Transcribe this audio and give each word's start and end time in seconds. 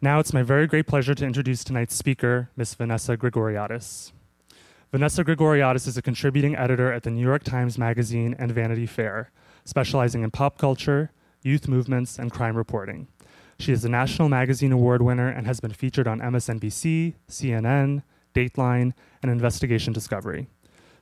Now 0.00 0.20
it's 0.20 0.32
my 0.32 0.44
very 0.44 0.68
great 0.68 0.86
pleasure 0.86 1.12
to 1.12 1.26
introduce 1.26 1.64
tonight's 1.64 1.96
speaker, 1.96 2.50
Ms. 2.54 2.74
Vanessa 2.74 3.16
Grigoriadis. 3.16 4.12
Vanessa 4.92 5.24
Grigoriadis 5.24 5.88
is 5.88 5.96
a 5.96 6.02
contributing 6.02 6.54
editor 6.54 6.92
at 6.92 7.02
the 7.02 7.10
New 7.10 7.26
York 7.26 7.42
Times 7.42 7.76
Magazine 7.76 8.36
and 8.38 8.52
Vanity 8.52 8.86
Fair, 8.86 9.32
specializing 9.64 10.22
in 10.22 10.30
pop 10.30 10.56
culture, 10.56 11.10
youth 11.42 11.66
movements, 11.66 12.16
and 12.16 12.30
crime 12.30 12.56
reporting. 12.56 13.08
She 13.58 13.72
is 13.72 13.84
a 13.84 13.88
National 13.88 14.28
Magazine 14.28 14.70
Award 14.70 15.02
winner 15.02 15.28
and 15.28 15.48
has 15.48 15.58
been 15.58 15.72
featured 15.72 16.06
on 16.06 16.20
MSNBC, 16.20 17.14
CNN, 17.28 18.04
Dateline, 18.36 18.92
and 19.20 19.32
Investigation 19.32 19.92
Discovery. 19.92 20.46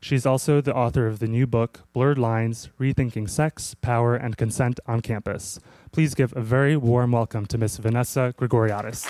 She's 0.01 0.27
also 0.27 0.61
the 0.61 0.75
author 0.75 1.07
of 1.07 1.19
the 1.19 1.27
new 1.27 1.47
book, 1.47 1.81
Blurred 1.93 2.19
Lines 2.19 2.69
Rethinking 2.79 3.29
Sex, 3.29 3.75
Power, 3.75 4.15
and 4.15 4.37
Consent 4.37 4.79
on 4.87 5.01
Campus. 5.01 5.59
Please 5.93 6.15
give 6.15 6.37
a 6.37 6.41
very 6.41 6.77
warm 6.77 7.13
welcome 7.13 7.47
to 7.47 7.59
Ms. 7.59 7.79
Vanessa 7.79 8.35
Grigoriadis. 8.39 9.07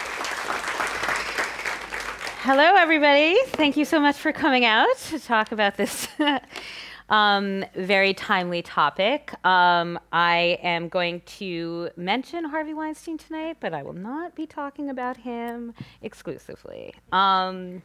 Hello, 2.41 2.77
everybody. 2.77 3.37
Thank 3.49 3.77
you 3.77 3.85
so 3.85 3.99
much 3.99 4.17
for 4.17 4.33
coming 4.33 4.65
out 4.65 4.97
to 5.09 5.19
talk 5.19 5.51
about 5.51 5.77
this 5.77 6.07
um, 7.09 7.65
very 7.75 8.15
timely 8.15 8.63
topic. 8.63 9.35
Um, 9.45 9.99
I 10.13 10.59
am 10.63 10.89
going 10.89 11.23
to 11.39 11.91
mention 11.97 12.45
Harvey 12.45 12.73
Weinstein 12.73 13.19
tonight, 13.19 13.57
but 13.61 13.75
I 13.75 13.83
will 13.83 13.93
not 13.93 14.35
be 14.35 14.47
talking 14.47 14.91
about 14.91 15.17
him 15.17 15.75
exclusively. 16.03 16.95
Um, 17.11 17.83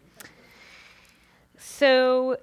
so, 1.58 2.38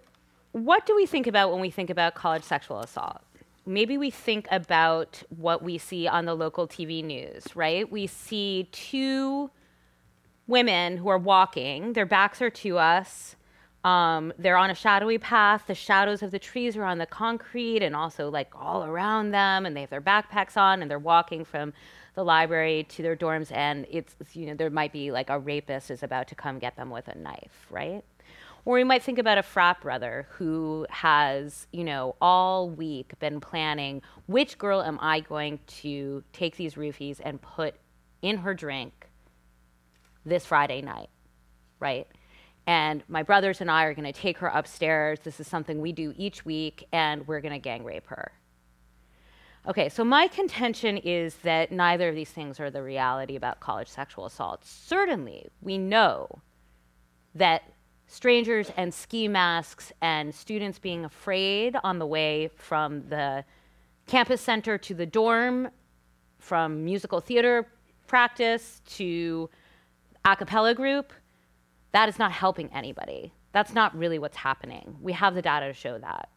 what 0.52 0.86
do 0.86 0.94
we 0.96 1.06
think 1.06 1.26
about 1.26 1.52
when 1.52 1.60
we 1.60 1.70
think 1.70 1.90
about 1.90 2.14
college 2.14 2.42
sexual 2.42 2.80
assault? 2.80 3.20
Maybe 3.66 3.98
we 3.98 4.10
think 4.10 4.48
about 4.50 5.22
what 5.28 5.62
we 5.62 5.76
see 5.76 6.08
on 6.08 6.24
the 6.24 6.34
local 6.34 6.66
TV 6.66 7.04
news, 7.04 7.44
right? 7.54 7.90
We 7.90 8.06
see 8.06 8.68
two 8.72 9.50
women 10.46 10.96
who 10.96 11.08
are 11.08 11.18
walking, 11.18 11.92
their 11.92 12.06
backs 12.06 12.40
are 12.40 12.50
to 12.50 12.78
us. 12.78 13.36
Um, 13.84 14.32
they're 14.38 14.56
on 14.56 14.70
a 14.70 14.74
shadowy 14.74 15.18
path. 15.18 15.64
The 15.66 15.74
shadows 15.74 16.22
of 16.22 16.30
the 16.30 16.38
trees 16.38 16.76
are 16.76 16.84
on 16.84 16.98
the 16.98 17.06
concrete 17.06 17.82
and 17.82 17.94
also 17.94 18.28
like 18.28 18.50
all 18.54 18.84
around 18.84 19.30
them, 19.30 19.66
and 19.66 19.76
they 19.76 19.82
have 19.82 19.90
their 19.90 20.00
backpacks 20.00 20.56
on, 20.56 20.82
and 20.82 20.90
they're 20.90 20.98
walking 20.98 21.44
from 21.44 21.72
the 22.14 22.24
library 22.24 22.84
to 22.88 23.02
their 23.02 23.16
dorms. 23.16 23.52
And 23.52 23.86
it's 23.88 24.16
you 24.32 24.46
know 24.46 24.54
there 24.54 24.70
might 24.70 24.92
be 24.92 25.12
like 25.12 25.30
a 25.30 25.38
rapist 25.38 25.90
is 25.90 26.02
about 26.02 26.26
to 26.28 26.34
come 26.34 26.58
get 26.58 26.76
them 26.76 26.90
with 26.90 27.06
a 27.06 27.16
knife, 27.16 27.66
right? 27.70 28.02
Or 28.68 28.74
we 28.74 28.84
might 28.84 29.02
think 29.02 29.18
about 29.18 29.38
a 29.38 29.42
frat 29.42 29.80
brother 29.80 30.26
who 30.32 30.86
has, 30.90 31.66
you 31.72 31.84
know, 31.84 32.16
all 32.20 32.68
week 32.68 33.18
been 33.18 33.40
planning 33.40 34.02
which 34.26 34.58
girl 34.58 34.82
am 34.82 34.98
I 35.00 35.20
going 35.20 35.60
to 35.78 36.22
take 36.34 36.58
these 36.58 36.74
roofies 36.74 37.18
and 37.24 37.40
put 37.40 37.76
in 38.20 38.36
her 38.36 38.52
drink 38.52 39.08
this 40.26 40.44
Friday 40.44 40.82
night, 40.82 41.08
right? 41.80 42.08
And 42.66 43.02
my 43.08 43.22
brothers 43.22 43.62
and 43.62 43.70
I 43.70 43.84
are 43.84 43.94
going 43.94 44.04
to 44.04 44.12
take 44.12 44.36
her 44.36 44.48
upstairs. 44.48 45.20
This 45.24 45.40
is 45.40 45.46
something 45.46 45.80
we 45.80 45.92
do 45.92 46.12
each 46.18 46.44
week, 46.44 46.86
and 46.92 47.26
we're 47.26 47.40
going 47.40 47.54
to 47.54 47.58
gang 47.58 47.84
rape 47.84 48.08
her. 48.08 48.32
Okay, 49.66 49.88
so 49.88 50.04
my 50.04 50.26
contention 50.28 50.98
is 50.98 51.36
that 51.36 51.72
neither 51.72 52.10
of 52.10 52.14
these 52.14 52.32
things 52.32 52.60
are 52.60 52.70
the 52.70 52.82
reality 52.82 53.34
about 53.34 53.60
college 53.60 53.88
sexual 53.88 54.26
assault. 54.26 54.62
Certainly, 54.66 55.48
we 55.62 55.78
know 55.78 56.42
that 57.34 57.62
strangers 58.08 58.72
and 58.76 58.92
ski 58.92 59.28
masks 59.28 59.92
and 60.00 60.34
students 60.34 60.78
being 60.78 61.04
afraid 61.04 61.76
on 61.84 61.98
the 61.98 62.06
way 62.06 62.50
from 62.56 63.08
the 63.08 63.44
campus 64.06 64.40
center 64.40 64.78
to 64.78 64.94
the 64.94 65.06
dorm, 65.06 65.68
from 66.38 66.84
musical 66.84 67.20
theater 67.20 67.66
practice 68.06 68.80
to 68.86 69.48
a 70.24 70.34
cappella 70.34 70.74
group, 70.74 71.12
that 71.92 72.08
is 72.08 72.18
not 72.18 72.32
helping 72.32 72.72
anybody. 72.72 73.32
That's 73.52 73.74
not 73.74 73.96
really 73.96 74.18
what's 74.18 74.36
happening. 74.36 74.96
We 75.00 75.12
have 75.12 75.34
the 75.34 75.42
data 75.42 75.68
to 75.68 75.74
show 75.74 75.98
that. 75.98 76.30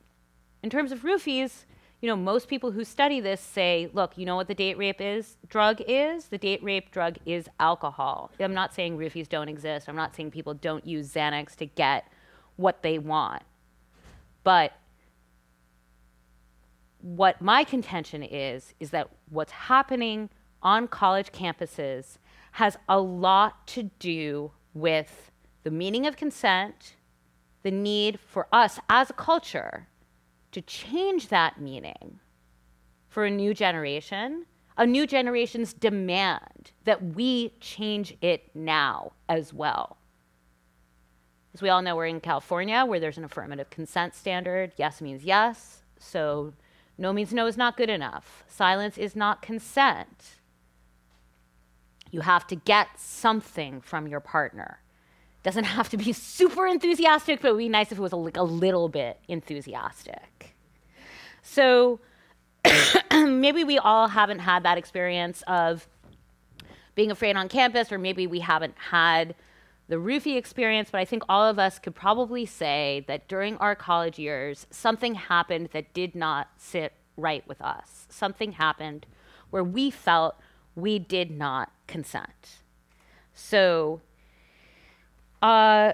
In 0.62 0.70
terms 0.70 0.92
of 0.92 1.00
roofies, 1.00 1.66
you 2.02 2.08
know, 2.08 2.16
most 2.16 2.48
people 2.48 2.72
who 2.72 2.84
study 2.84 3.20
this 3.20 3.40
say, 3.40 3.90
look, 3.94 4.18
you 4.18 4.26
know 4.26 4.36
what 4.36 4.48
the 4.48 4.56
date 4.56 4.78
rape 4.78 5.00
is 5.00 5.38
drug 5.48 5.82
is? 5.88 6.26
The 6.26 6.38
date 6.40 6.64
rape 6.64 6.90
drug 6.92 7.18
is 7.28 7.48
alcohol. 7.60 8.32
I'm 8.40 8.56
not 8.56 8.74
saying 8.74 8.98
roofies 8.98 9.30
don't 9.30 9.48
exist. 9.48 9.88
I'm 9.88 9.96
not 9.96 10.16
saying 10.16 10.32
people 10.32 10.56
don't 10.56 10.86
use 10.86 11.14
Xanax 11.14 11.56
to 11.58 11.68
get 11.68 12.12
what 12.56 12.82
they 12.82 12.98
want. 12.98 13.44
But 14.44 14.74
what 17.02 17.40
my 17.40 17.64
contention 17.64 18.24
is 18.24 18.74
is 18.80 18.90
that 18.90 19.10
what's 19.30 19.52
happening 19.52 20.30
on 20.64 20.88
college 20.88 21.32
campuses 21.32 22.18
has 22.54 22.78
a 22.90 23.00
lot 23.00 23.68
to 23.68 23.84
do 24.00 24.52
with 24.74 25.32
the 25.64 25.72
meaning 25.72 26.08
of 26.08 26.18
consent, 26.18 26.96
the 27.62 27.72
need 27.72 28.20
for 28.20 28.48
us 28.52 28.80
as 28.90 29.12
a 29.12 29.14
culture 29.14 29.88
to 30.52 30.62
change 30.62 31.30
that 31.30 31.60
meaning 31.60 32.20
for 33.08 33.26
a 33.26 33.32
new 33.32 33.54
generation, 33.54 34.46
a 34.78 34.86
new 34.86 35.06
generation's 35.06 35.74
demand 35.74 36.72
that 36.86 37.16
we 37.16 37.54
change 37.60 38.16
it 38.22 38.50
now 38.56 39.12
as 39.28 39.54
well. 39.54 39.98
As 41.54 41.62
we 41.62 41.70
all 41.70 41.82
know, 41.82 41.96
we're 41.96 42.06
in 42.06 42.22
California 42.22 42.86
where 42.86 43.00
there's 43.00 43.18
an 43.18 43.26
affirmative 43.26 43.70
consent 43.70 44.16
standard. 44.16 44.72
Yes 44.78 45.02
means 45.02 45.24
yes, 45.24 45.84
so 46.00 46.54
no 46.98 47.12
means 47.12 47.34
no 47.34 47.46
is 47.46 47.58
not 47.58 47.76
good 47.76 47.90
enough. 47.90 48.44
Silence 48.48 48.98
is 48.98 49.16
not 49.16 49.42
consent. 49.42 50.36
You 52.12 52.22
have 52.22 52.48
to 52.48 52.56
get 52.56 53.00
something 53.00 53.82
from 53.82 54.08
your 54.08 54.20
partner. 54.20 54.80
Doesn't 55.44 55.64
have 55.64 55.90
to 55.90 55.98
be 55.98 56.14
super 56.14 56.68
enthusiastic, 56.68 57.42
but 57.42 57.50
it 57.50 57.52
would 57.52 57.60
be 57.60 57.70
nice 57.70 57.92
if 57.92 57.98
it 57.98 58.02
was 58.02 58.12
a, 58.12 58.18
like 58.18 58.38
a 58.38 58.44
little 58.44 58.90
bit 58.90 59.20
enthusiastic. 59.28 60.56
So 61.42 62.00
maybe 63.12 63.64
we 63.64 63.78
all 63.78 64.08
haven't 64.08 64.40
had 64.40 64.64
that 64.64 64.78
experience 64.78 65.44
of 65.48 65.88
being 66.96 67.12
afraid 67.12 67.36
on 67.36 67.50
campus, 67.50 67.92
or 67.92 67.98
maybe 67.98 68.28
we 68.28 68.40
haven't 68.40 68.76
had 68.78 69.36
the 69.88 69.96
roofie 69.96 70.38
experience, 70.38 70.90
but 70.92 71.00
I 71.00 71.06
think 71.06 71.24
all 71.28 71.46
of 71.46 71.60
us 71.60 71.80
could 71.80 71.96
probably 71.96 72.46
say 72.46 73.04
that 73.08 73.28
during 73.28 73.58
our 73.58 73.76
college 73.76 74.18
years, 74.18 74.66
something 74.70 75.16
happened 75.16 75.70
that 75.74 75.94
did 75.94 76.16
not 76.16 76.50
sit 76.58 76.94
right 77.18 77.46
with 77.48 77.62
us. 77.62 78.06
Something 78.10 78.54
happened 78.54 79.06
where 79.50 79.64
we 79.64 79.92
felt 79.92 80.36
we 80.76 81.00
did 81.00 81.32
not 81.32 81.72
consent. 81.88 82.60
So, 83.34 84.02
uh, 85.42 85.94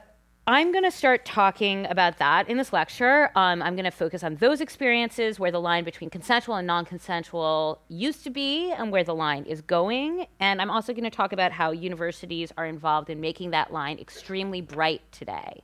I'm 0.49 0.71
going 0.71 0.85
to 0.85 0.91
start 0.91 1.25
talking 1.25 1.85
about 1.87 2.19
that 2.19 2.47
in 2.47 2.57
this 2.57 2.71
lecture. 2.71 3.29
Um, 3.35 3.61
I'm 3.61 3.75
going 3.75 3.83
to 3.83 3.91
focus 3.91 4.23
on 4.23 4.35
those 4.37 4.61
experiences 4.61 5.41
where 5.41 5.51
the 5.51 5.59
line 5.59 5.83
between 5.83 6.09
consensual 6.09 6.55
and 6.55 6.65
non 6.65 6.85
consensual 6.85 7.81
used 7.89 8.23
to 8.23 8.29
be 8.29 8.71
and 8.71 8.89
where 8.89 9.03
the 9.03 9.13
line 9.13 9.43
is 9.43 9.61
going. 9.61 10.25
And 10.39 10.61
I'm 10.61 10.71
also 10.71 10.93
going 10.93 11.03
to 11.03 11.09
talk 11.09 11.33
about 11.33 11.51
how 11.51 11.71
universities 11.71 12.53
are 12.57 12.65
involved 12.65 13.09
in 13.09 13.19
making 13.19 13.51
that 13.51 13.73
line 13.73 13.99
extremely 13.99 14.61
bright 14.61 15.01
today. 15.11 15.63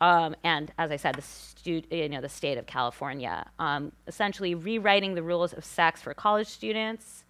Um, 0.00 0.34
and 0.42 0.72
as 0.76 0.90
I 0.90 0.96
said, 0.96 1.14
the, 1.14 1.22
stu- 1.22 1.82
you 1.88 2.08
know, 2.08 2.20
the 2.20 2.28
state 2.28 2.58
of 2.58 2.66
California, 2.66 3.48
um, 3.60 3.92
essentially 4.08 4.56
rewriting 4.56 5.14
the 5.14 5.22
rules 5.22 5.52
of 5.52 5.64
sex 5.64 6.02
for 6.02 6.14
college 6.14 6.48
students 6.48 7.23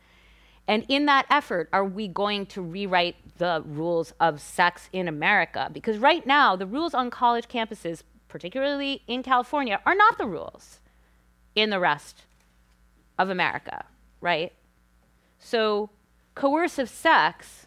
and 0.66 0.84
in 0.88 1.06
that 1.06 1.26
effort, 1.30 1.68
are 1.72 1.84
we 1.84 2.08
going 2.08 2.46
to 2.46 2.62
rewrite 2.62 3.16
the 3.38 3.62
rules 3.66 4.14
of 4.18 4.40
sex 4.40 4.88
in 4.92 5.08
America? 5.08 5.68
Because 5.72 5.98
right 5.98 6.26
now, 6.26 6.56
the 6.56 6.66
rules 6.66 6.94
on 6.94 7.10
college 7.10 7.48
campuses, 7.48 8.02
particularly 8.28 9.02
in 9.06 9.22
California, 9.22 9.80
are 9.84 9.94
not 9.94 10.16
the 10.16 10.26
rules 10.26 10.80
in 11.54 11.70
the 11.70 11.78
rest 11.78 12.22
of 13.18 13.28
America, 13.28 13.84
right? 14.20 14.52
So, 15.38 15.90
coercive 16.34 16.88
sex, 16.88 17.66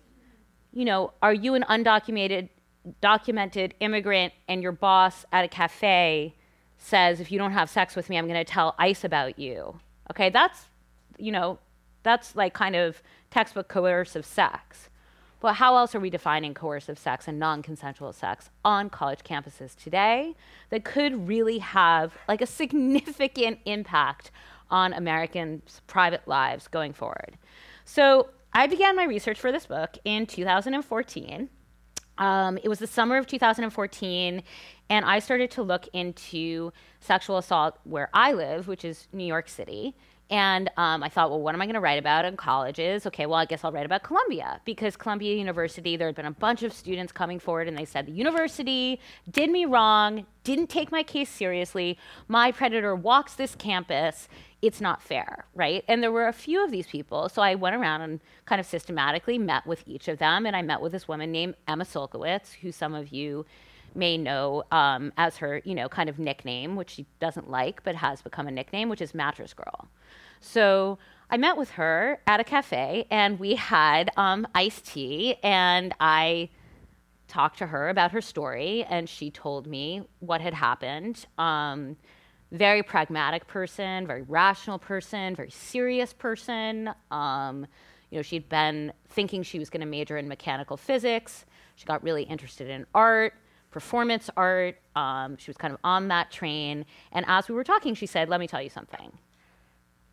you 0.74 0.84
know, 0.84 1.14
are 1.22 1.34
you 1.34 1.54
an 1.54 1.64
undocumented 1.70 2.50
documented 3.02 3.74
immigrant 3.82 4.34
and 4.48 4.64
your 4.64 4.72
boss 4.72 5.26
at 5.34 5.44
a 5.44 5.48
cafe 5.50 6.34
says 6.78 7.20
if 7.20 7.32
you 7.32 7.38
don't 7.38 7.52
have 7.52 7.70
sex 7.70 7.98
with 7.98 8.10
me, 8.10 8.18
I'm 8.18 8.28
going 8.28 8.44
to 8.44 8.50
tell 8.50 8.76
ICE 8.80 9.04
about 9.04 9.38
you. 9.38 9.78
Okay, 10.10 10.30
that's 10.30 10.66
you 11.18 11.32
know, 11.32 11.60
that's 12.08 12.36
like 12.36 12.54
kind 12.54 12.76
of 12.76 13.02
textbook 13.30 13.68
coercive 13.68 14.26
sex. 14.26 14.90
But 15.40 15.54
how 15.56 15.78
else 15.78 15.94
are 15.94 16.00
we 16.00 16.10
defining 16.10 16.54
coercive 16.54 16.98
sex 16.98 17.28
and 17.28 17.38
non 17.38 17.62
consensual 17.62 18.12
sex 18.12 18.50
on 18.66 18.90
college 18.90 19.20
campuses 19.20 19.76
today 19.76 20.36
that 20.70 20.84
could 20.84 21.28
really 21.28 21.60
have 21.60 22.18
like 22.28 22.42
a 22.42 22.48
significant 22.48 23.60
impact 23.66 24.32
on 24.70 24.94
Americans' 24.94 25.82
private 25.86 26.28
lives 26.28 26.68
going 26.68 26.94
forward? 26.94 27.38
So 27.86 28.30
I 28.54 28.66
began 28.68 28.96
my 28.96 29.04
research 29.04 29.40
for 29.40 29.52
this 29.52 29.68
book 29.68 29.98
in 30.04 30.26
2014. 30.26 31.50
Um, 32.18 32.58
it 32.64 32.68
was 32.68 32.80
the 32.80 32.88
summer 32.88 33.18
of 33.18 33.28
2014, 33.28 34.42
and 34.90 35.06
I 35.06 35.20
started 35.20 35.52
to 35.52 35.62
look 35.62 35.88
into 35.94 36.74
sexual 37.00 37.38
assault 37.38 37.78
where 37.84 38.10
I 38.12 38.34
live, 38.34 38.68
which 38.68 38.84
is 38.84 39.08
New 39.14 39.26
York 39.26 39.48
City 39.48 39.96
And 40.30 40.70
um, 40.76 41.04
I 41.04 41.10
thought, 41.10 41.30
well, 41.30 41.40
what 41.40 41.56
am 41.56 41.62
I 41.62 41.66
going 41.66 41.76
to 41.76 41.80
write 41.80 42.00
about 42.00 42.26
in 42.26 42.36
colleges? 42.36 43.06
Okay, 43.06 43.26
well, 43.26 43.40
I 43.40 43.46
guess 43.46 43.64
I'll 43.64 43.72
write 43.72 43.86
about 43.86 44.04
Columbia 44.04 44.60
because 44.66 44.98
Columbia 44.98 45.36
University, 45.36 45.96
there 45.96 46.08
had 46.08 46.16
been 46.16 46.26
a 46.26 46.32
bunch 46.32 46.64
of 46.64 46.74
students 46.74 47.14
coming 47.14 47.40
forward 47.40 47.68
and 47.68 47.78
they 47.78 47.86
said 47.86 48.08
the 48.08 48.12
university 48.12 49.00
did 49.32 49.50
me 49.50 49.64
wrong, 49.66 50.26
didn't 50.44 50.68
take 50.68 50.92
my 50.92 51.02
case 51.02 51.30
seriously. 51.30 51.98
My 52.28 52.52
predator 52.52 52.94
walks 52.94 53.36
this 53.36 53.56
campus. 53.56 54.28
It's 54.62 54.82
not 54.82 55.02
fair, 55.02 55.46
right? 55.56 55.86
And 55.88 56.04
there 56.04 56.12
were 56.12 56.28
a 56.28 56.34
few 56.34 56.62
of 56.64 56.72
these 56.72 56.88
people. 56.88 57.30
So 57.30 57.42
I 57.42 57.56
went 57.56 57.76
around 57.76 58.02
and 58.02 58.20
kind 58.46 58.60
of 58.60 58.66
systematically 58.66 59.38
met 59.38 59.66
with 59.66 59.84
each 59.88 60.10
of 60.10 60.18
them. 60.18 60.46
And 60.46 60.58
I 60.58 60.62
met 60.62 60.82
with 60.82 60.92
this 60.92 61.08
woman 61.08 61.32
named 61.32 61.56
Emma 61.68 61.86
Sulkowicz, 61.86 62.54
who 62.56 62.74
some 62.74 62.94
of 62.94 63.14
you 63.14 63.46
may 63.96 64.18
know 64.18 64.64
um, 64.72 65.12
as 65.18 65.38
her, 65.38 65.62
you 65.66 65.76
know, 65.76 65.90
kind 65.90 66.10
of 66.10 66.20
nickname, 66.20 66.76
which 66.76 66.92
she 66.92 67.06
doesn't 67.20 67.50
like, 67.50 67.84
but 67.84 67.96
has 67.96 68.22
become 68.22 68.48
a 68.48 68.52
nickname, 68.52 68.90
which 68.90 69.02
is 69.02 69.14
Mattress 69.14 69.54
Girl. 69.54 69.88
So 70.40 71.00
I 71.30 71.38
met 71.38 71.58
with 71.58 71.72
her 71.72 72.22
at 72.28 72.40
a 72.40 72.44
cafe, 72.44 73.06
and 73.10 73.40
we 73.40 73.56
had 73.56 74.12
um, 74.18 74.48
iced 74.56 74.86
tea, 74.86 75.36
and 75.44 75.94
I 76.00 76.50
talked 77.28 77.58
to 77.60 77.68
her 77.68 77.90
about 77.90 78.12
her 78.12 78.22
story, 78.22 78.86
and 78.90 79.10
she 79.10 79.30
told 79.30 79.68
me 79.68 80.04
what 80.20 80.42
had 80.42 80.54
happened. 80.54 81.26
Um, 81.38 81.98
very 82.52 82.82
pragmatic 82.82 83.48
person, 83.48 84.08
very 84.08 84.22
rational 84.22 84.80
person, 84.80 85.36
very 85.36 85.52
serious 85.52 86.14
person. 86.14 86.92
Um, 87.12 87.68
you 88.10 88.18
know, 88.18 88.22
she'd 88.22 88.48
been 88.48 88.94
thinking 89.10 89.44
she 89.44 89.60
was 89.60 89.70
going 89.70 89.82
to 89.82 89.88
major 89.88 90.18
in 90.18 90.30
mechanical 90.30 90.78
physics. 90.78 91.46
She 91.76 91.86
got 91.86 92.02
really 92.04 92.24
interested 92.24 92.70
in 92.70 92.86
art 92.94 93.34
performance 93.78 94.28
art. 94.36 94.76
Um, 94.96 95.38
she 95.38 95.52
was 95.52 95.58
kind 95.58 95.72
of 95.72 95.80
on 95.84 96.08
that 96.08 96.32
train. 96.32 96.84
And 97.12 97.24
as 97.28 97.48
we 97.48 97.54
were 97.54 97.64
talking, 97.64 97.94
she 97.94 98.08
said, 98.08 98.28
Let 98.28 98.40
me 98.40 98.48
tell 98.48 98.60
you 98.60 98.72
something. 98.72 99.12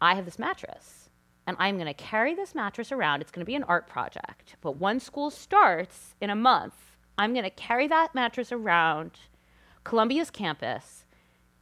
I 0.03 0.17
have 0.17 0.27
this 0.27 0.39
mattress, 0.39 1.09
and 1.47 1.57
I'm 1.59 1.77
going 1.77 1.87
to 1.87 1.95
carry 1.95 2.35
this 2.35 2.55
mattress 2.55 2.93
around. 2.93 3.23
It's 3.23 3.31
going 3.31 3.41
to 3.41 3.47
be 3.47 3.55
an 3.55 3.63
art 3.63 3.87
project. 3.87 4.57
But 4.61 4.77
when 4.77 5.01
school 5.01 5.31
starts 5.31 6.15
in 6.21 6.29
a 6.29 6.37
month, 6.37 6.75
I'm 7.17 7.33
going 7.33 7.45
to 7.45 7.51
carry 7.51 7.89
that 7.89 8.15
mattress 8.15 8.53
around 8.53 9.13
Columbia's 9.83 10.31
campus 10.31 11.07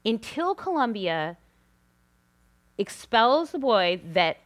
until 0.04 0.56
Columbia 0.56 1.36
expels 2.78 3.52
the 3.52 3.60
boy 3.60 4.00
that 4.12 4.38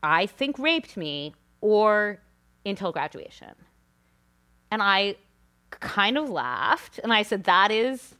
I 0.00 0.26
think 0.26 0.60
raped 0.60 0.96
me 0.96 1.34
or 1.60 2.20
until 2.64 2.92
graduation. 2.92 3.54
And 4.70 4.80
I 4.80 5.16
kind 5.70 6.18
of 6.18 6.28
laughed 6.28 6.98
and 7.02 7.12
I 7.12 7.22
said, 7.22 7.44
That 7.44 7.70
is 7.70 8.14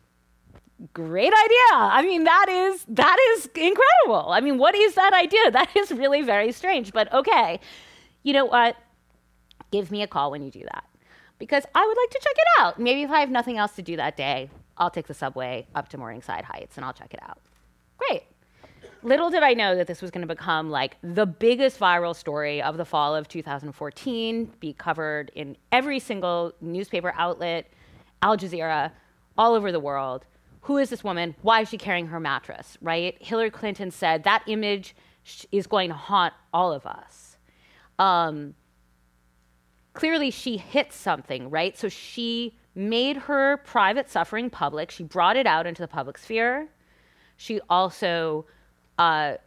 great 0.92 1.32
idea. 1.32 1.72
I 1.72 2.02
mean, 2.02 2.24
that 2.24 2.46
is 2.48 2.84
that 2.88 3.18
is 3.32 3.46
incredible. 3.46 4.30
I 4.30 4.40
mean, 4.40 4.58
what 4.58 4.74
is 4.74 4.94
that 4.94 5.12
idea? 5.12 5.40
That 5.50 5.76
is 5.76 5.90
really 5.90 6.22
very 6.22 6.52
strange. 6.52 6.92
But 6.92 7.12
okay. 7.12 7.60
You 8.22 8.32
know 8.32 8.44
what? 8.44 8.76
Give 9.70 9.90
me 9.90 10.02
a 10.02 10.06
call 10.06 10.30
when 10.30 10.42
you 10.42 10.50
do 10.50 10.60
that. 10.60 10.84
Because 11.38 11.64
I 11.74 11.86
would 11.86 11.96
like 11.96 12.10
to 12.10 12.18
check 12.22 12.36
it 12.36 12.60
out. 12.60 12.78
Maybe 12.78 13.02
if 13.02 13.10
I 13.10 13.20
have 13.20 13.30
nothing 13.30 13.56
else 13.56 13.72
to 13.76 13.82
do 13.82 13.96
that 13.96 14.16
day, 14.16 14.50
I'll 14.76 14.90
take 14.90 15.06
the 15.06 15.14
subway 15.14 15.66
up 15.74 15.88
to 15.90 15.98
Morningside 15.98 16.44
Heights 16.44 16.76
and 16.76 16.84
I'll 16.84 16.92
check 16.92 17.14
it 17.14 17.20
out. 17.22 17.38
Great 17.96 18.24
little 19.02 19.30
did 19.30 19.42
I 19.42 19.54
know 19.54 19.76
that 19.76 19.86
this 19.86 20.02
was 20.02 20.10
going 20.10 20.26
to 20.26 20.34
become 20.34 20.70
like 20.70 20.96
the 21.02 21.26
biggest 21.26 21.78
viral 21.78 22.14
story 22.14 22.62
of 22.62 22.76
the 22.76 22.84
fall 22.84 23.14
of 23.14 23.28
2014, 23.28 24.52
be 24.60 24.72
covered 24.72 25.30
in 25.34 25.56
every 25.72 25.98
single 25.98 26.52
newspaper 26.60 27.12
outlet, 27.16 27.70
Al 28.22 28.36
Jazeera, 28.36 28.92
all 29.38 29.54
over 29.54 29.72
the 29.72 29.80
world. 29.80 30.26
Who 30.62 30.76
is 30.76 30.90
this 30.90 31.02
woman? 31.02 31.34
Why 31.42 31.62
is 31.62 31.68
she 31.70 31.78
carrying 31.78 32.08
her 32.08 32.20
mattress, 32.20 32.76
right? 32.82 33.16
Hillary 33.20 33.50
Clinton 33.50 33.90
said 33.90 34.24
that 34.24 34.42
image 34.46 34.94
is 35.50 35.66
going 35.66 35.88
to 35.88 35.94
haunt 35.94 36.34
all 36.52 36.72
of 36.72 36.86
us. 36.86 37.36
Um, 37.98 38.54
clearly, 39.94 40.30
she 40.30 40.56
hit 40.56 40.92
something, 40.92 41.50
right? 41.50 41.76
So 41.78 41.88
she 41.88 42.56
made 42.74 43.16
her 43.16 43.58
private 43.58 44.10
suffering 44.10 44.50
public. 44.50 44.90
She 44.90 45.02
brought 45.02 45.36
it 45.36 45.46
out 45.46 45.66
into 45.66 45.82
the 45.82 45.88
public 45.88 46.18
sphere. 46.18 46.68
She 47.36 47.60
also 47.68 48.46
uh, 49.00 49.38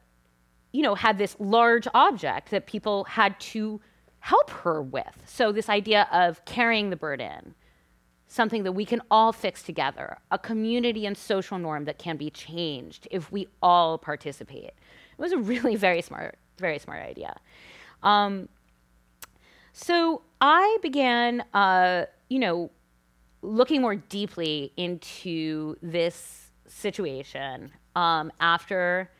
you 0.72 0.82
know, 0.82 0.96
had 0.96 1.20
this 1.20 1.36
large 1.40 1.88
object 1.94 2.50
that 2.50 2.66
people 2.66 3.04
had 3.04 3.40
to 3.40 3.80
help 4.20 4.50
her 4.50 4.82
with. 4.82 5.16
So, 5.28 5.52
this 5.52 5.70
idea 5.70 6.08
of 6.12 6.44
carrying 6.46 6.90
the 6.90 6.96
burden, 6.96 7.54
something 8.28 8.64
that 8.64 8.72
we 8.72 8.84
can 8.84 9.00
all 9.12 9.32
fix 9.32 9.62
together, 9.62 10.18
a 10.32 10.40
community 10.40 11.06
and 11.06 11.16
social 11.16 11.60
norm 11.60 11.86
that 11.86 12.00
can 12.00 12.18
be 12.18 12.32
changed 12.32 13.08
if 13.12 13.32
we 13.32 13.48
all 13.62 14.00
participate. 14.00 14.72
It 14.72 15.20
was 15.20 15.34
a 15.34 15.38
really 15.38 15.76
very 15.76 16.02
smart, 16.02 16.40
very 16.58 16.80
smart 16.80 17.04
idea. 17.04 17.36
Um, 18.02 18.50
so, 19.72 20.24
I 20.42 20.80
began, 20.82 21.44
uh, 21.54 22.06
you 22.28 22.40
know, 22.40 22.72
looking 23.44 23.82
more 23.82 23.96
deeply 23.96 24.74
into 24.78 25.78
this 25.84 26.50
situation 26.66 27.72
um, 27.96 28.32
after 28.40 29.12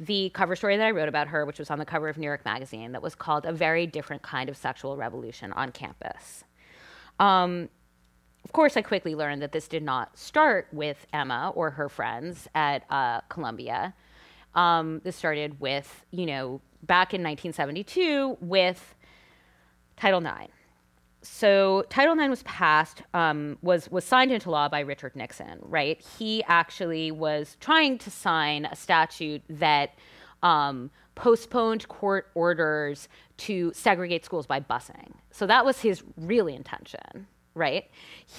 the 0.00 0.30
cover 0.30 0.56
story 0.56 0.76
that 0.76 0.86
I 0.86 0.90
wrote 0.90 1.08
about 1.08 1.28
her, 1.28 1.44
which 1.44 1.58
was 1.58 1.70
on 1.70 1.78
the 1.78 1.84
cover 1.84 2.08
of 2.08 2.18
New 2.18 2.26
York 2.26 2.44
Magazine, 2.44 2.92
that 2.92 3.02
was 3.02 3.14
called 3.14 3.46
A 3.46 3.52
Very 3.52 3.86
Different 3.86 4.22
Kind 4.22 4.48
of 4.48 4.56
Sexual 4.56 4.96
Revolution 4.96 5.52
on 5.52 5.72
Campus. 5.72 6.44
Um, 7.20 7.68
of 8.44 8.52
course, 8.52 8.76
I 8.76 8.82
quickly 8.82 9.14
learned 9.14 9.42
that 9.42 9.52
this 9.52 9.68
did 9.68 9.82
not 9.82 10.18
start 10.18 10.68
with 10.72 11.06
Emma 11.12 11.52
or 11.54 11.70
her 11.70 11.88
friends 11.88 12.48
at 12.54 12.84
uh, 12.90 13.20
Columbia. 13.28 13.94
Um, 14.54 15.00
this 15.04 15.16
started 15.16 15.60
with, 15.60 16.04
you 16.10 16.26
know, 16.26 16.60
back 16.82 17.14
in 17.14 17.22
1972 17.22 18.38
with 18.40 18.94
Title 19.96 20.24
IX 20.24 20.53
so 21.24 21.84
Title 21.88 22.18
IX 22.18 22.28
was 22.28 22.42
passed, 22.42 23.02
um, 23.14 23.58
was 23.62 23.90
was 23.90 24.04
signed 24.04 24.30
into 24.30 24.50
law 24.50 24.68
by 24.68 24.80
Richard 24.80 25.16
Nixon. 25.16 25.58
Right, 25.62 26.04
he 26.18 26.44
actually 26.44 27.10
was 27.10 27.56
trying 27.60 27.98
to 27.98 28.10
sign 28.10 28.66
a 28.66 28.76
statute 28.76 29.42
that 29.48 29.94
um, 30.42 30.90
postponed 31.14 31.88
court 31.88 32.30
orders 32.34 33.08
to 33.38 33.72
segregate 33.74 34.24
schools 34.24 34.46
by 34.46 34.60
busing. 34.60 35.12
So 35.30 35.46
that 35.46 35.64
was 35.64 35.80
his 35.80 36.02
really 36.16 36.54
intention. 36.54 37.26
Right, 37.54 37.90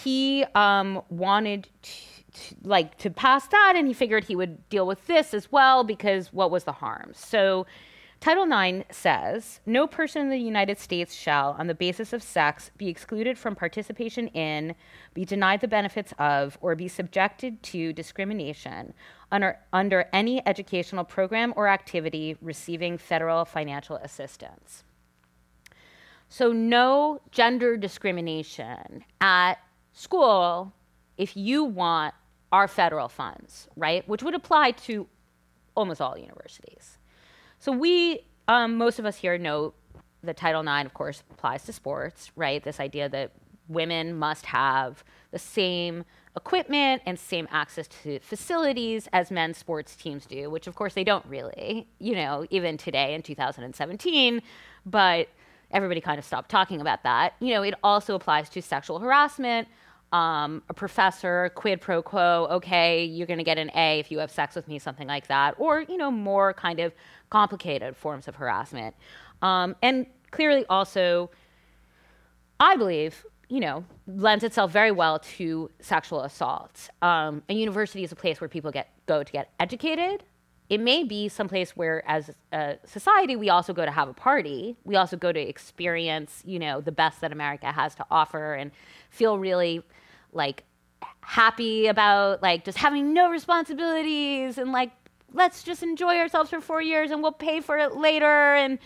he 0.04 0.46
um, 0.56 1.02
wanted 1.10 1.70
to, 1.82 1.92
to, 2.34 2.56
like 2.64 2.98
to 3.00 3.10
pass 3.10 3.48
that, 3.48 3.74
and 3.76 3.88
he 3.88 3.94
figured 3.94 4.26
he 4.26 4.36
would 4.36 4.68
deal 4.70 4.86
with 4.86 5.08
this 5.08 5.34
as 5.34 5.52
well 5.52 5.84
because 5.84 6.32
what 6.32 6.52
was 6.52 6.66
the 6.66 6.74
harm? 6.74 7.14
So 7.16 7.66
Title 8.26 8.52
IX 8.52 8.84
says 8.90 9.60
no 9.68 9.86
person 9.86 10.24
in 10.24 10.30
the 10.32 10.40
United 10.40 10.80
States 10.80 11.14
shall, 11.14 11.56
on 11.60 11.68
the 11.68 11.76
basis 11.76 12.12
of 12.12 12.24
sex, 12.24 12.72
be 12.76 12.88
excluded 12.88 13.38
from 13.38 13.56
participation 13.56 14.30
in, 14.30 14.74
be 15.14 15.26
denied 15.26 15.62
the 15.62 15.68
benefits 15.68 16.12
of, 16.18 16.58
or 16.60 16.74
be 16.74 16.88
subjected 16.88 17.62
to 17.62 17.94
discrimination 17.94 18.96
under, 19.32 19.60
under 19.72 20.10
any 20.12 20.42
educational 20.48 21.04
program 21.04 21.54
or 21.56 21.68
activity 21.68 22.36
receiving 22.42 22.98
federal 22.98 23.46
financial 23.46 23.98
assistance. 23.98 24.84
So, 26.28 26.52
no 26.52 27.22
gender 27.30 27.78
discrimination 27.78 29.06
at 29.22 29.60
school 29.94 30.74
if 31.16 31.38
you 31.38 31.64
want 31.64 32.16
our 32.52 32.68
federal 32.68 33.08
funds, 33.08 33.68
right? 33.76 34.08
Which 34.10 34.24
would 34.24 34.34
apply 34.34 34.72
to 34.72 35.06
almost 35.76 36.02
all 36.02 36.18
universities. 36.18 36.98
So 37.66 37.72
we, 37.72 38.28
um, 38.48 38.78
most 38.78 39.00
of 39.00 39.08
us 39.08 39.16
here 39.16 39.40
know 39.40 39.74
the 40.22 40.36
Title 40.36 40.62
IX, 40.62 40.86
of 40.86 40.94
course, 40.94 41.24
applies 41.32 41.64
to 41.64 41.74
sports, 41.74 42.32
right? 42.36 42.64
This 42.64 42.80
idea 42.80 43.10
that 43.10 43.32
women 43.68 44.14
must 44.20 44.46
have 44.46 45.04
the 45.32 45.40
same 45.40 46.06
equipment 46.36 47.02
and 47.08 47.18
same 47.18 47.48
access 47.50 47.88
to 48.04 48.20
facilities 48.20 49.10
as 49.14 49.32
men's 49.32 49.58
sports 49.58 49.96
teams 49.96 50.28
do, 50.28 50.48
which 50.52 50.68
of 50.68 50.76
course 50.76 50.94
they 50.94 51.04
don't 51.04 51.26
really, 51.26 51.88
you 51.98 52.14
know, 52.14 52.46
even 52.52 52.78
today 52.78 53.16
in 53.16 53.24
2017. 53.24 54.44
But 54.86 55.28
everybody 55.72 56.02
kind 56.02 56.20
of 56.20 56.26
stopped 56.26 56.52
talking 56.52 56.82
about 56.82 57.02
that. 57.02 57.34
You 57.40 57.56
know, 57.56 57.64
it 57.64 57.74
also 57.82 58.14
applies 58.14 58.48
to 58.50 58.62
sexual 58.62 59.00
harassment. 59.00 59.68
Um, 60.16 60.64
a 60.70 60.74
professor, 60.74 61.52
quid 61.56 61.82
pro 61.82 62.02
quo, 62.02 62.48
okay, 62.58 63.04
you're 63.04 63.28
going 63.28 63.44
to 63.46 63.50
get 63.52 63.58
an 63.58 63.70
A 63.76 64.00
if 64.00 64.10
you 64.12 64.20
have 64.20 64.32
sex 64.32 64.56
with 64.56 64.66
me, 64.72 64.80
something 64.80 65.10
like 65.16 65.28
that. 65.28 65.56
Or, 65.58 65.82
you 65.82 65.98
know, 65.98 66.10
more 66.10 66.54
kind 66.54 66.80
of 66.80 66.94
complicated 67.30 67.98
forms 67.98 68.30
of 68.30 68.36
harassment. 68.36 68.96
Um, 69.42 69.76
and 69.82 70.06
clearly, 70.32 70.64
also, 70.70 71.30
I 72.62 72.78
believe, 72.78 73.26
you 73.50 73.60
know, 73.60 73.84
lends 74.08 74.44
itself 74.46 74.72
very 74.72 74.94
well 75.02 75.20
to 75.38 75.70
sexual 75.80 76.22
assault. 76.22 76.90
Um, 77.02 77.44
a 77.50 77.54
university 77.54 78.04
is 78.06 78.14
a 78.14 78.16
place 78.16 78.40
where 78.40 78.48
people 78.48 78.72
get 78.72 78.88
go 79.08 79.22
to 79.22 79.32
get 79.32 79.46
educated. 79.60 80.24
It 80.70 80.80
may 80.80 81.04
be 81.04 81.28
someplace 81.30 81.72
where, 81.76 81.98
as 82.08 82.32
a 82.54 82.78
society, 82.86 83.36
we 83.36 83.50
also 83.50 83.74
go 83.74 83.84
to 83.84 83.92
have 83.92 84.08
a 84.08 84.14
party. 84.14 84.78
We 84.86 84.96
also 84.96 85.18
go 85.18 85.32
to 85.34 85.40
experience, 85.40 86.42
you 86.46 86.58
know, 86.58 86.80
the 86.80 86.96
best 87.04 87.20
that 87.22 87.32
America 87.34 87.70
has 87.82 87.96
to 87.96 88.06
offer, 88.10 88.54
and 88.54 88.72
feel 89.10 89.38
really 89.38 89.84
like 90.36 90.64
happy 91.22 91.88
about 91.88 92.42
like 92.44 92.64
just 92.64 92.78
having 92.78 93.14
no 93.14 93.30
responsibilities 93.30 94.58
and 94.58 94.72
like 94.72 94.92
let's 95.36 95.64
just 95.64 95.84
enjoy 95.84 96.18
ourselves 96.18 96.50
for 96.50 96.62
four 96.62 96.82
years 96.82 97.12
and 97.12 97.22
we'll 97.22 97.32
pay 97.32 97.60
for 97.60 97.78
it 97.78 97.96
later. 97.96 98.56
And, 98.56 98.80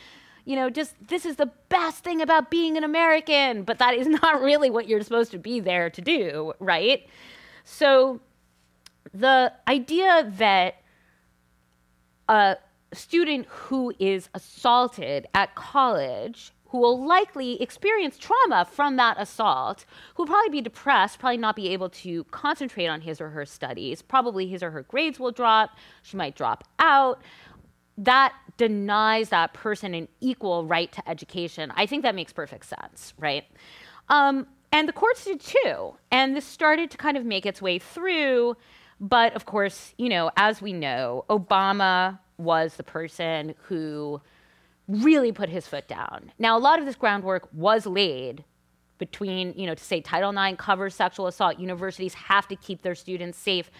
you 0.46 0.56
know, 0.56 0.70
just 0.70 0.96
this 1.08 1.26
is 1.26 1.36
the 1.36 1.52
best 1.70 2.04
thing 2.04 2.22
about 2.22 2.50
being 2.50 2.76
an 2.76 2.84
American. 2.84 3.64
But 3.64 3.80
that 3.80 3.94
is 3.94 4.08
not 4.24 4.42
really 4.42 4.70
what 4.70 4.88
you're 4.88 5.04
supposed 5.04 5.32
to 5.32 5.38
be 5.38 5.60
there 5.60 5.90
to 5.92 6.02
do, 6.02 6.54
right? 6.60 7.08
So 7.64 8.20
the 9.14 9.54
idea 9.68 10.32
that 10.38 10.76
a 12.28 12.58
student 12.94 13.46
who 13.48 13.94
is 14.00 14.30
assaulted 14.34 15.28
at 15.34 15.56
college 15.56 16.52
who 16.70 16.78
will 16.78 17.04
likely 17.06 17.62
experience 17.62 18.18
trauma 18.18 18.66
from 18.66 18.96
that 18.96 19.20
assault, 19.20 19.86
who 20.16 20.24
will 20.24 20.28
probably 20.28 20.50
be 20.50 20.62
depressed, 20.62 21.20
probably 21.20 21.38
not 21.38 21.56
be 21.56 21.70
able 21.70 21.90
to 21.90 22.24
concentrate 22.26 22.88
on 22.88 23.02
his 23.02 23.20
or 23.20 23.30
her 23.30 23.46
studies, 23.46 24.02
probably 24.02 24.48
his 24.48 24.62
or 24.62 24.72
her 24.72 24.84
grades 24.84 25.20
will 25.20 25.32
drop, 25.32 25.72
she 26.04 26.16
might 26.16 26.36
drop 26.36 26.64
out. 26.78 27.22
That 27.98 28.34
denies 28.58 29.30
that 29.30 29.54
person 29.54 29.94
an 29.94 30.08
equal 30.22 30.66
right 30.66 30.92
to 30.92 31.10
education. 31.10 31.72
I 31.76 31.86
think 31.86 32.04
that 32.04 32.16
makes 32.16 32.32
perfect 32.32 32.66
sense, 32.66 33.14
right? 33.18 33.46
Um, 34.10 34.48
and 34.72 34.88
the 34.88 34.94
courts 34.94 35.26
did 35.26 35.42
too. 35.42 35.96
And 36.12 36.36
this 36.36 36.46
started 36.46 36.92
to 36.92 36.98
kind 36.98 37.18
of 37.18 37.26
make 37.26 37.46
its 37.46 37.62
way 37.62 37.80
through. 37.80 38.56
But 39.00 39.34
of 39.34 39.46
course, 39.46 39.94
you 39.98 40.10
know, 40.10 40.30
as 40.38 40.62
we 40.62 40.74
know, 40.74 41.26
Obama 41.30 42.20
was 42.38 42.76
the 42.76 42.84
person 42.84 43.56
who 43.64 44.22
really 44.90 45.32
put 45.32 45.50
his 45.50 45.68
foot 45.68 45.88
down. 45.88 46.32
Now, 46.40 46.58
a 46.58 46.60
lot 46.60 46.80
of 46.80 46.86
this 46.86 46.96
groundwork 46.96 47.48
was 47.54 47.86
laid 47.86 48.44
between, 48.98 49.54
you 49.56 49.66
know, 49.66 49.76
to 49.76 49.84
say 49.84 50.02
Title 50.02 50.36
IX 50.38 50.58
covers 50.58 50.94
sexual 50.94 51.28
assault, 51.28 51.60
universities 51.60 52.14
have 52.16 52.48
to 52.50 52.56
keep 52.56 52.82
their 52.82 52.96
students 52.96 53.38
safe 53.38 53.72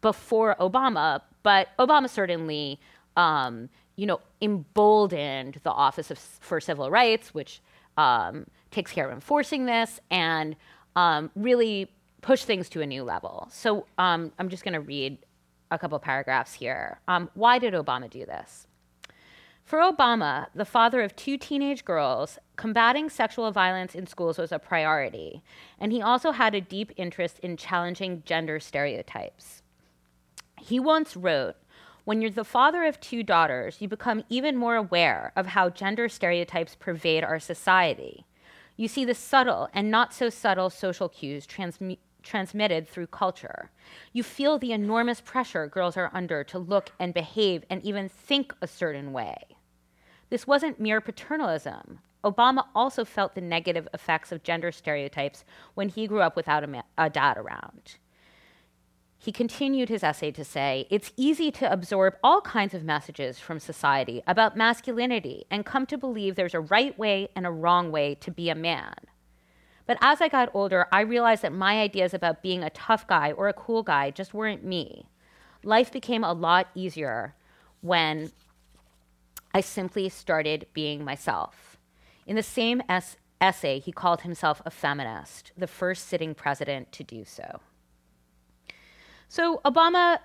before 0.00 0.56
Obama, 0.58 1.20
but 1.42 1.68
Obama 1.78 2.08
certainly, 2.08 2.80
um, 3.16 3.68
you 3.96 4.06
know, 4.06 4.20
emboldened 4.42 5.60
the 5.62 5.70
Office 5.70 6.10
of, 6.10 6.18
for 6.18 6.60
Civil 6.60 6.90
Rights, 6.90 7.32
which 7.32 7.60
um, 7.96 8.46
takes 8.70 8.90
care 8.90 9.06
of 9.06 9.12
enforcing 9.12 9.66
this, 9.66 10.00
and 10.10 10.56
um, 10.96 11.30
really 11.36 11.90
pushed 12.20 12.46
things 12.46 12.68
to 12.70 12.80
a 12.80 12.86
new 12.86 13.04
level. 13.04 13.48
So 13.50 13.86
um, 13.98 14.32
I'm 14.38 14.48
just 14.48 14.64
going 14.64 14.74
to 14.74 14.80
read 14.80 15.18
a 15.70 15.78
couple 15.78 15.98
paragraphs 15.98 16.54
here. 16.54 17.00
Um, 17.06 17.30
why 17.34 17.58
did 17.58 17.74
Obama 17.74 18.10
do 18.10 18.26
this? 18.26 18.66
For 19.64 19.78
Obama, 19.78 20.48
the 20.54 20.66
father 20.66 21.00
of 21.00 21.16
two 21.16 21.38
teenage 21.38 21.86
girls, 21.86 22.38
combating 22.54 23.08
sexual 23.08 23.50
violence 23.50 23.94
in 23.94 24.06
schools 24.06 24.36
was 24.36 24.52
a 24.52 24.58
priority, 24.58 25.42
and 25.80 25.90
he 25.90 26.02
also 26.02 26.32
had 26.32 26.54
a 26.54 26.60
deep 26.60 26.92
interest 26.98 27.38
in 27.38 27.56
challenging 27.56 28.22
gender 28.26 28.60
stereotypes. 28.60 29.62
He 30.60 30.78
once 30.78 31.16
wrote, 31.16 31.56
When 32.04 32.20
you're 32.20 32.30
the 32.30 32.44
father 32.44 32.84
of 32.84 33.00
two 33.00 33.22
daughters, 33.22 33.80
you 33.80 33.88
become 33.88 34.24
even 34.28 34.54
more 34.54 34.76
aware 34.76 35.32
of 35.34 35.46
how 35.46 35.70
gender 35.70 36.10
stereotypes 36.10 36.74
pervade 36.74 37.24
our 37.24 37.40
society. 37.40 38.26
You 38.76 38.86
see 38.86 39.06
the 39.06 39.14
subtle 39.14 39.70
and 39.72 39.90
not 39.90 40.12
so 40.12 40.28
subtle 40.28 40.68
social 40.68 41.08
cues 41.08 41.46
transmi- 41.46 41.98
transmitted 42.22 42.86
through 42.86 43.06
culture. 43.06 43.70
You 44.12 44.24
feel 44.24 44.58
the 44.58 44.72
enormous 44.72 45.22
pressure 45.22 45.66
girls 45.66 45.96
are 45.96 46.10
under 46.12 46.44
to 46.44 46.58
look 46.58 46.92
and 47.00 47.14
behave 47.14 47.64
and 47.70 47.82
even 47.82 48.10
think 48.10 48.54
a 48.60 48.66
certain 48.66 49.12
way. 49.14 49.53
This 50.34 50.48
wasn't 50.48 50.80
mere 50.80 51.00
paternalism. 51.00 52.00
Obama 52.24 52.64
also 52.74 53.04
felt 53.04 53.36
the 53.36 53.40
negative 53.40 53.86
effects 53.94 54.32
of 54.32 54.42
gender 54.42 54.72
stereotypes 54.72 55.44
when 55.74 55.88
he 55.88 56.08
grew 56.08 56.22
up 56.22 56.34
without 56.34 56.64
a, 56.64 56.66
ma- 56.66 56.82
a 56.98 57.08
dad 57.08 57.36
around. 57.36 57.98
He 59.16 59.30
continued 59.30 59.88
his 59.88 60.02
essay 60.02 60.32
to 60.32 60.44
say, 60.44 60.88
It's 60.90 61.12
easy 61.16 61.52
to 61.52 61.72
absorb 61.72 62.16
all 62.24 62.40
kinds 62.40 62.74
of 62.74 62.82
messages 62.82 63.38
from 63.38 63.60
society 63.60 64.24
about 64.26 64.56
masculinity 64.56 65.44
and 65.52 65.64
come 65.64 65.86
to 65.86 65.96
believe 65.96 66.34
there's 66.34 66.52
a 66.52 66.58
right 66.58 66.98
way 66.98 67.28
and 67.36 67.46
a 67.46 67.52
wrong 67.52 67.92
way 67.92 68.16
to 68.16 68.32
be 68.32 68.50
a 68.50 68.56
man. 68.56 68.96
But 69.86 69.98
as 70.00 70.20
I 70.20 70.26
got 70.26 70.52
older, 70.52 70.88
I 70.90 71.02
realized 71.02 71.42
that 71.42 71.52
my 71.52 71.80
ideas 71.80 72.12
about 72.12 72.42
being 72.42 72.64
a 72.64 72.70
tough 72.70 73.06
guy 73.06 73.30
or 73.30 73.46
a 73.46 73.52
cool 73.52 73.84
guy 73.84 74.10
just 74.10 74.34
weren't 74.34 74.64
me. 74.64 75.06
Life 75.62 75.92
became 75.92 76.24
a 76.24 76.32
lot 76.32 76.70
easier 76.74 77.36
when 77.82 78.32
I 79.54 79.60
simply 79.60 80.08
started 80.08 80.66
being 80.74 81.04
myself. 81.04 81.78
In 82.26 82.34
the 82.34 82.42
same 82.42 82.82
es- 82.88 83.16
essay, 83.40 83.78
he 83.78 83.92
called 83.92 84.22
himself 84.22 84.60
a 84.66 84.70
feminist, 84.70 85.52
the 85.56 85.68
first 85.68 86.08
sitting 86.08 86.34
president 86.34 86.90
to 86.92 87.04
do 87.04 87.24
so. 87.24 87.60
So 89.28 89.60
Obama, 89.64 90.18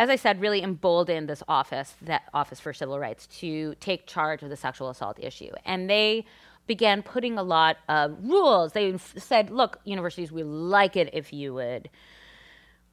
as 0.00 0.10
I 0.10 0.16
said, 0.16 0.40
really 0.40 0.62
emboldened 0.62 1.28
this 1.28 1.44
office, 1.46 1.94
that 2.02 2.22
Office 2.34 2.58
for 2.58 2.72
Civil 2.72 2.98
Rights, 2.98 3.28
to 3.38 3.76
take 3.76 4.06
charge 4.08 4.42
of 4.42 4.50
the 4.50 4.56
sexual 4.56 4.90
assault 4.90 5.18
issue. 5.22 5.52
And 5.64 5.88
they 5.88 6.24
began 6.66 7.02
putting 7.02 7.38
a 7.38 7.42
lot 7.44 7.76
of 7.88 8.16
rules. 8.22 8.72
They 8.72 8.96
said, 8.98 9.50
look, 9.50 9.78
universities, 9.84 10.32
we 10.32 10.42
like 10.42 10.96
it 10.96 11.10
if 11.12 11.32
you 11.32 11.54
would 11.54 11.88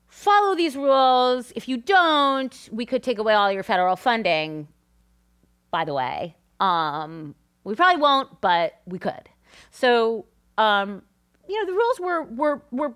follow 0.08 0.56
these 0.56 0.76
rules. 0.76 1.52
If 1.56 1.68
you 1.68 1.78
don't, 1.78 2.70
we 2.72 2.86
could 2.86 3.04
take 3.04 3.18
away 3.18 3.34
all 3.34 3.52
your 3.52 3.64
federal 3.64 3.96
funding 3.96 4.68
by 5.72 5.86
the 5.86 5.94
way. 5.94 6.36
Um, 6.60 7.36
we 7.64 7.76
probably 7.76 8.02
won't, 8.02 8.42
but 8.42 8.80
we 8.86 9.00
could. 9.00 9.30
So, 9.72 10.26
um, 10.58 11.02
you 11.48 11.60
know, 11.60 11.66
the 11.66 11.78
rules 11.78 12.00
were 12.00 12.24
were 12.24 12.62
were 12.72 12.90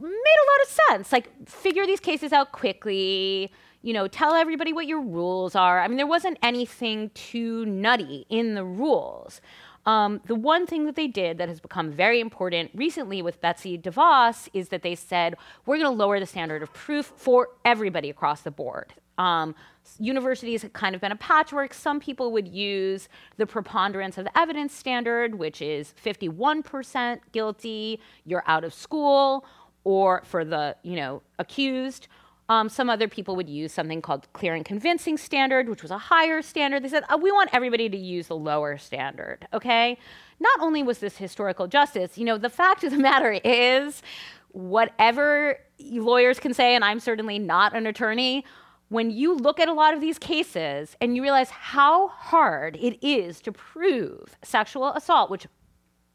made 0.00 0.10
a 0.10 0.46
lot 0.50 0.62
of 0.62 0.68
sense. 0.88 1.12
Like, 1.12 1.48
figure 1.48 1.86
these 1.86 2.00
cases 2.00 2.32
out 2.32 2.52
quickly. 2.52 3.52
You 3.82 3.92
know, 3.92 4.06
tell 4.06 4.34
everybody 4.34 4.72
what 4.72 4.86
your 4.86 5.00
rules 5.00 5.56
are. 5.56 5.80
I 5.80 5.88
mean, 5.88 5.96
there 5.96 6.06
wasn't 6.06 6.38
anything 6.42 7.10
too 7.14 7.66
nutty 7.66 8.26
in 8.28 8.54
the 8.54 8.64
rules. 8.64 9.40
Um, 9.84 10.20
the 10.26 10.36
one 10.36 10.66
thing 10.66 10.86
that 10.86 10.94
they 10.94 11.08
did 11.08 11.38
that 11.38 11.48
has 11.48 11.60
become 11.60 11.90
very 11.90 12.20
important 12.20 12.70
recently 12.74 13.20
with 13.20 13.40
Betsy 13.40 13.76
DeVos 13.76 14.48
is 14.52 14.68
that 14.68 14.82
they 14.82 14.94
said 14.94 15.34
we're 15.66 15.78
going 15.78 15.90
to 15.90 15.96
lower 15.96 16.20
the 16.20 16.26
standard 16.26 16.62
of 16.62 16.72
proof 16.72 17.12
for 17.16 17.48
everybody 17.64 18.08
across 18.08 18.42
the 18.42 18.52
board. 18.52 18.94
Um, 19.18 19.54
universities 19.98 20.62
have 20.62 20.72
kind 20.72 20.94
of 20.94 21.00
been 21.00 21.12
a 21.12 21.16
patchwork. 21.16 21.74
Some 21.74 22.00
people 22.00 22.32
would 22.32 22.48
use 22.48 23.08
the 23.36 23.46
preponderance 23.46 24.18
of 24.18 24.24
the 24.24 24.38
evidence 24.38 24.74
standard, 24.74 25.34
which 25.34 25.60
is 25.60 25.94
51% 26.02 27.20
guilty, 27.32 28.00
you're 28.24 28.44
out 28.46 28.64
of 28.64 28.72
school, 28.72 29.44
or 29.84 30.22
for 30.24 30.44
the 30.44 30.76
you 30.82 30.96
know 30.96 31.22
accused. 31.38 32.08
Um, 32.48 32.68
some 32.68 32.90
other 32.90 33.08
people 33.08 33.34
would 33.36 33.48
use 33.48 33.72
something 33.72 34.02
called 34.02 34.30
clear 34.32 34.54
and 34.54 34.64
convincing 34.64 35.16
standard, 35.16 35.68
which 35.68 35.80
was 35.80 35.90
a 35.90 35.98
higher 35.98 36.42
standard. 36.42 36.82
They 36.82 36.88
said, 36.88 37.04
oh, 37.08 37.16
we 37.16 37.32
want 37.32 37.50
everybody 37.52 37.88
to 37.88 37.96
use 37.96 38.26
the 38.26 38.36
lower 38.36 38.76
standard, 38.76 39.46
okay? 39.54 39.96
Not 40.38 40.60
only 40.60 40.82
was 40.82 40.98
this 40.98 41.16
historical 41.16 41.66
justice, 41.66 42.18
you 42.18 42.24
know, 42.24 42.36
the 42.36 42.50
fact 42.50 42.84
of 42.84 42.90
the 42.90 42.98
matter 43.10 43.32
is, 43.32 44.02
whatever 44.50 45.58
lawyers 45.80 46.38
can 46.38 46.52
say, 46.52 46.74
and 46.74 46.84
I'm 46.84 47.00
certainly 47.00 47.38
not 47.38 47.74
an 47.74 47.86
attorney, 47.86 48.44
when 48.92 49.10
you 49.10 49.34
look 49.34 49.58
at 49.58 49.68
a 49.68 49.72
lot 49.72 49.94
of 49.94 50.02
these 50.02 50.18
cases 50.18 50.98
and 51.00 51.16
you 51.16 51.22
realize 51.22 51.48
how 51.48 52.08
hard 52.08 52.76
it 52.76 53.02
is 53.04 53.40
to 53.40 53.50
prove 53.50 54.36
sexual 54.42 54.92
assault, 54.92 55.30
which 55.30 55.46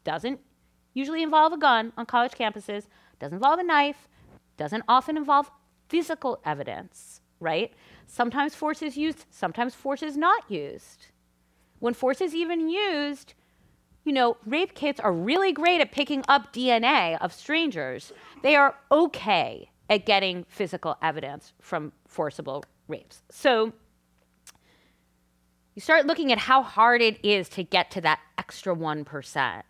doesn't 0.03 0.39
usually 0.93 1.23
involve 1.23 1.51
a 1.51 1.57
gun 1.57 1.91
on 1.97 2.05
college 2.05 2.33
campuses, 2.33 2.85
doesn't 3.19 3.37
involve 3.37 3.57
a 3.57 3.63
knife, 3.63 4.07
doesn't 4.57 4.83
often 4.87 5.17
involve 5.17 5.49
physical 5.89 6.39
evidence, 6.45 7.21
right? 7.39 7.73
Sometimes 8.05 8.53
force 8.53 8.83
is 8.83 8.95
used, 8.95 9.25
sometimes 9.31 9.73
force 9.73 10.03
is 10.03 10.15
not 10.15 10.43
used. 10.47 11.07
When 11.79 11.95
force 11.95 12.21
is 12.21 12.35
even 12.35 12.69
used, 12.69 13.33
you 14.03 14.13
know, 14.13 14.37
rape 14.45 14.75
kits 14.75 14.99
are 14.99 15.11
really 15.11 15.51
great 15.51 15.81
at 15.81 15.91
picking 15.91 16.23
up 16.27 16.53
DNA 16.53 17.17
of 17.21 17.33
strangers. 17.33 18.13
They 18.43 18.55
are 18.55 18.75
okay 18.91 19.71
at 19.89 20.05
getting 20.05 20.45
physical 20.49 20.97
evidence 21.01 21.53
from 21.61 21.91
forcible 22.07 22.63
rapes. 22.87 23.21
So 23.29 23.73
you 25.75 25.81
start 25.81 26.07
looking 26.07 26.31
at 26.31 26.39
how 26.39 26.63
hard 26.63 27.01
it 27.01 27.23
is 27.23 27.49
to 27.49 27.63
get 27.63 27.91
to 27.91 28.01
that 28.01 28.19
extra 28.37 28.75
1%, 28.75 29.61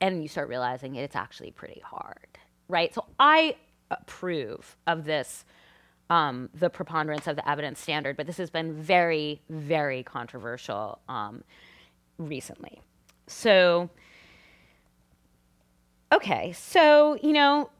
and 0.00 0.22
you 0.22 0.28
start 0.28 0.48
realizing 0.48 0.96
it's 0.96 1.16
actually 1.16 1.50
pretty 1.50 1.80
hard, 1.84 2.38
right? 2.68 2.94
So 2.94 3.06
I 3.18 3.56
approve 3.90 4.76
of 4.86 5.04
this, 5.04 5.44
um, 6.10 6.50
the 6.54 6.68
preponderance 6.68 7.26
of 7.26 7.36
the 7.36 7.48
evidence 7.48 7.80
standard, 7.80 8.16
but 8.16 8.26
this 8.26 8.36
has 8.36 8.50
been 8.50 8.74
very, 8.74 9.40
very 9.48 10.02
controversial 10.02 11.00
um, 11.08 11.42
recently. 12.18 12.80
So, 13.26 13.88
okay, 16.12 16.52
so, 16.52 17.18
you 17.22 17.32
know, 17.32 17.70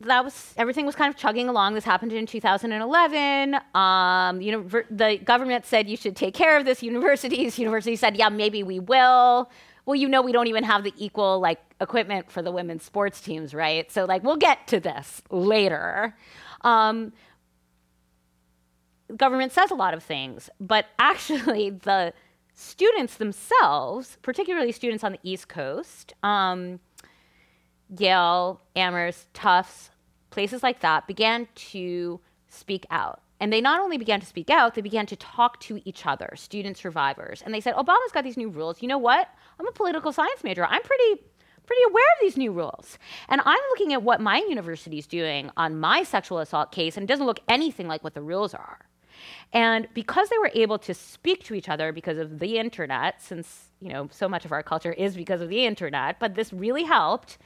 that 0.00 0.24
was 0.24 0.54
everything 0.56 0.86
was 0.86 0.94
kind 0.94 1.12
of 1.12 1.18
chugging 1.18 1.48
along. 1.48 1.74
This 1.74 1.84
happened 1.84 2.12
in 2.12 2.26
2011. 2.26 3.58
Um, 3.74 4.40
know, 4.52 4.82
the 4.90 5.18
government 5.24 5.66
said 5.66 5.88
you 5.88 5.96
should 5.96 6.14
take 6.14 6.34
care 6.34 6.56
of 6.56 6.64
this. 6.64 6.82
Universities, 6.82 7.58
universities 7.58 8.00
said, 8.00 8.16
yeah, 8.16 8.28
maybe 8.28 8.62
we 8.62 8.78
will. 8.78 9.50
Well, 9.86 9.96
you 9.96 10.08
know, 10.08 10.22
we 10.22 10.32
don't 10.32 10.46
even 10.46 10.64
have 10.64 10.84
the 10.84 10.92
equal 10.96 11.40
like 11.40 11.60
equipment 11.80 12.30
for 12.30 12.42
the 12.42 12.52
women's 12.52 12.84
sports 12.84 13.20
teams, 13.20 13.54
right? 13.54 13.90
So 13.90 14.04
like, 14.04 14.22
we'll 14.22 14.36
get 14.36 14.66
to 14.68 14.80
this 14.80 15.22
later. 15.30 16.14
Um, 16.60 17.12
government 19.16 19.52
says 19.52 19.70
a 19.70 19.74
lot 19.74 19.94
of 19.94 20.02
things, 20.02 20.50
but 20.60 20.86
actually, 20.98 21.70
the 21.70 22.12
students 22.54 23.16
themselves, 23.16 24.18
particularly 24.22 24.72
students 24.72 25.02
on 25.02 25.12
the 25.12 25.20
East 25.22 25.48
Coast, 25.48 26.12
um, 26.22 26.80
Yale, 27.96 28.60
Amherst, 28.76 29.32
Tufts, 29.34 29.90
places 30.30 30.62
like 30.62 30.80
that, 30.80 31.06
began 31.06 31.48
to 31.54 32.20
speak 32.48 32.86
out. 32.90 33.22
And 33.40 33.52
they 33.52 33.60
not 33.60 33.80
only 33.80 33.98
began 33.98 34.20
to 34.20 34.26
speak 34.26 34.50
out, 34.50 34.74
they 34.74 34.80
began 34.80 35.06
to 35.06 35.16
talk 35.16 35.60
to 35.60 35.80
each 35.84 36.06
other, 36.06 36.32
student 36.34 36.76
survivors. 36.76 37.42
And 37.44 37.54
they 37.54 37.60
said, 37.60 37.74
Obama's 37.74 38.12
got 38.12 38.24
these 38.24 38.36
new 38.36 38.48
rules. 38.48 38.82
You 38.82 38.88
know 38.88 38.98
what? 38.98 39.28
I'm 39.60 39.68
a 39.68 39.72
political 39.72 40.12
science 40.12 40.42
major. 40.42 40.64
I'm 40.64 40.82
pretty 40.82 41.22
pretty 41.66 41.82
aware 41.90 42.04
of 42.16 42.22
these 42.22 42.38
new 42.38 42.50
rules. 42.50 42.98
And 43.28 43.42
I'm 43.44 43.60
looking 43.70 43.92
at 43.92 44.02
what 44.02 44.22
my 44.22 44.38
university 44.48 44.98
is 44.98 45.06
doing 45.06 45.50
on 45.58 45.78
my 45.78 46.02
sexual 46.02 46.38
assault 46.38 46.72
case, 46.72 46.96
and 46.96 47.04
it 47.04 47.06
doesn't 47.06 47.26
look 47.26 47.40
anything 47.46 47.86
like 47.86 48.02
what 48.02 48.14
the 48.14 48.22
rules 48.22 48.54
are. 48.54 48.78
And 49.52 49.86
because 49.92 50.30
they 50.30 50.38
were 50.38 50.50
able 50.54 50.78
to 50.78 50.94
speak 50.94 51.44
to 51.44 51.54
each 51.54 51.68
other 51.68 51.92
because 51.92 52.16
of 52.16 52.38
the 52.38 52.58
internet, 52.58 53.20
since 53.20 53.68
you 53.80 53.90
know 53.90 54.08
so 54.10 54.28
much 54.28 54.44
of 54.44 54.52
our 54.52 54.62
culture 54.62 54.92
is 54.92 55.14
because 55.14 55.40
of 55.40 55.48
the 55.48 55.64
internet, 55.66 56.18
but 56.18 56.34
this 56.34 56.52
really 56.52 56.84
helped 56.84 57.38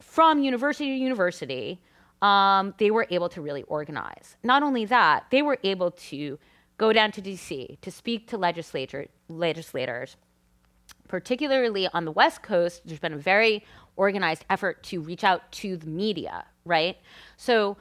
from 0.00 0.42
university 0.42 0.86
to 0.86 0.94
university 0.94 1.80
um, 2.22 2.74
they 2.78 2.90
were 2.90 3.06
able 3.10 3.28
to 3.28 3.40
really 3.40 3.62
organize. 3.64 4.36
Not 4.42 4.62
only 4.62 4.84
that, 4.86 5.26
they 5.30 5.42
were 5.42 5.58
able 5.62 5.92
to 5.92 6.38
go 6.76 6.92
down 6.92 7.12
to 7.12 7.22
DC 7.22 7.80
to 7.80 7.90
speak 7.90 8.28
to 8.28 8.38
legislators. 8.38 10.16
Particularly 11.06 11.88
on 11.92 12.04
the 12.04 12.12
West 12.12 12.42
Coast, 12.42 12.82
there's 12.84 13.00
been 13.00 13.12
a 13.12 13.18
very 13.18 13.64
organized 13.96 14.44
effort 14.50 14.82
to 14.84 15.00
reach 15.00 15.24
out 15.24 15.50
to 15.52 15.76
the 15.76 15.86
media, 15.86 16.44
right? 16.64 16.96
So, 17.36 17.76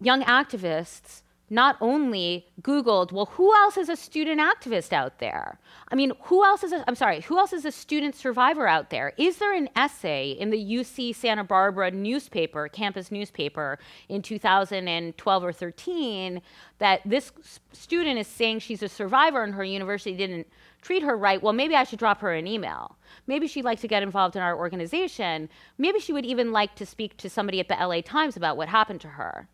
young 0.00 0.22
activists 0.22 1.22
not 1.52 1.76
only 1.80 2.46
Googled, 2.62 3.10
well, 3.10 3.26
who 3.26 3.52
else 3.56 3.76
is 3.76 3.88
a 3.88 3.96
student 3.96 4.40
activist 4.40 4.92
out 4.92 5.18
there? 5.18 5.58
I 5.88 5.96
mean, 5.96 6.12
who 6.22 6.44
else 6.44 6.62
is 6.62 6.72
a, 6.72 6.84
I'm 6.86 6.94
sorry, 6.94 7.22
who 7.22 7.38
else 7.38 7.52
is 7.52 7.64
a 7.64 7.72
student 7.72 8.14
survivor 8.14 8.68
out 8.68 8.90
there? 8.90 9.12
Is 9.18 9.38
there 9.38 9.52
an 9.52 9.68
essay 9.74 10.30
in 10.30 10.50
the 10.50 10.58
UC 10.58 11.14
Santa 11.16 11.42
Barbara 11.42 11.90
newspaper, 11.90 12.68
campus 12.68 13.10
newspaper, 13.10 13.80
in 14.08 14.22
2012 14.22 15.44
or 15.44 15.52
13 15.52 16.40
that 16.78 17.00
this 17.04 17.32
student 17.72 18.18
is 18.18 18.28
saying 18.28 18.60
she's 18.60 18.82
a 18.82 18.88
survivor 18.88 19.42
and 19.42 19.54
her 19.54 19.64
university 19.64 20.16
didn't 20.16 20.46
treat 20.82 21.02
her 21.02 21.16
right? 21.16 21.42
Well, 21.42 21.52
maybe 21.52 21.74
I 21.74 21.84
should 21.84 21.98
drop 21.98 22.20
her 22.20 22.32
an 22.32 22.46
email. 22.46 22.96
Maybe 23.26 23.48
she'd 23.48 23.64
like 23.64 23.80
to 23.80 23.88
get 23.88 24.02
involved 24.02 24.36
in 24.36 24.42
our 24.42 24.56
organization. 24.56 25.48
Maybe 25.78 25.98
she 25.98 26.12
would 26.12 26.24
even 26.24 26.52
like 26.52 26.76
to 26.76 26.86
speak 26.86 27.16
to 27.18 27.28
somebody 27.28 27.60
at 27.60 27.68
the 27.68 27.74
LA 27.74 28.00
Times 28.02 28.36
about 28.36 28.56
what 28.56 28.68
happened 28.68 29.00
to 29.02 29.08
her. 29.08 29.48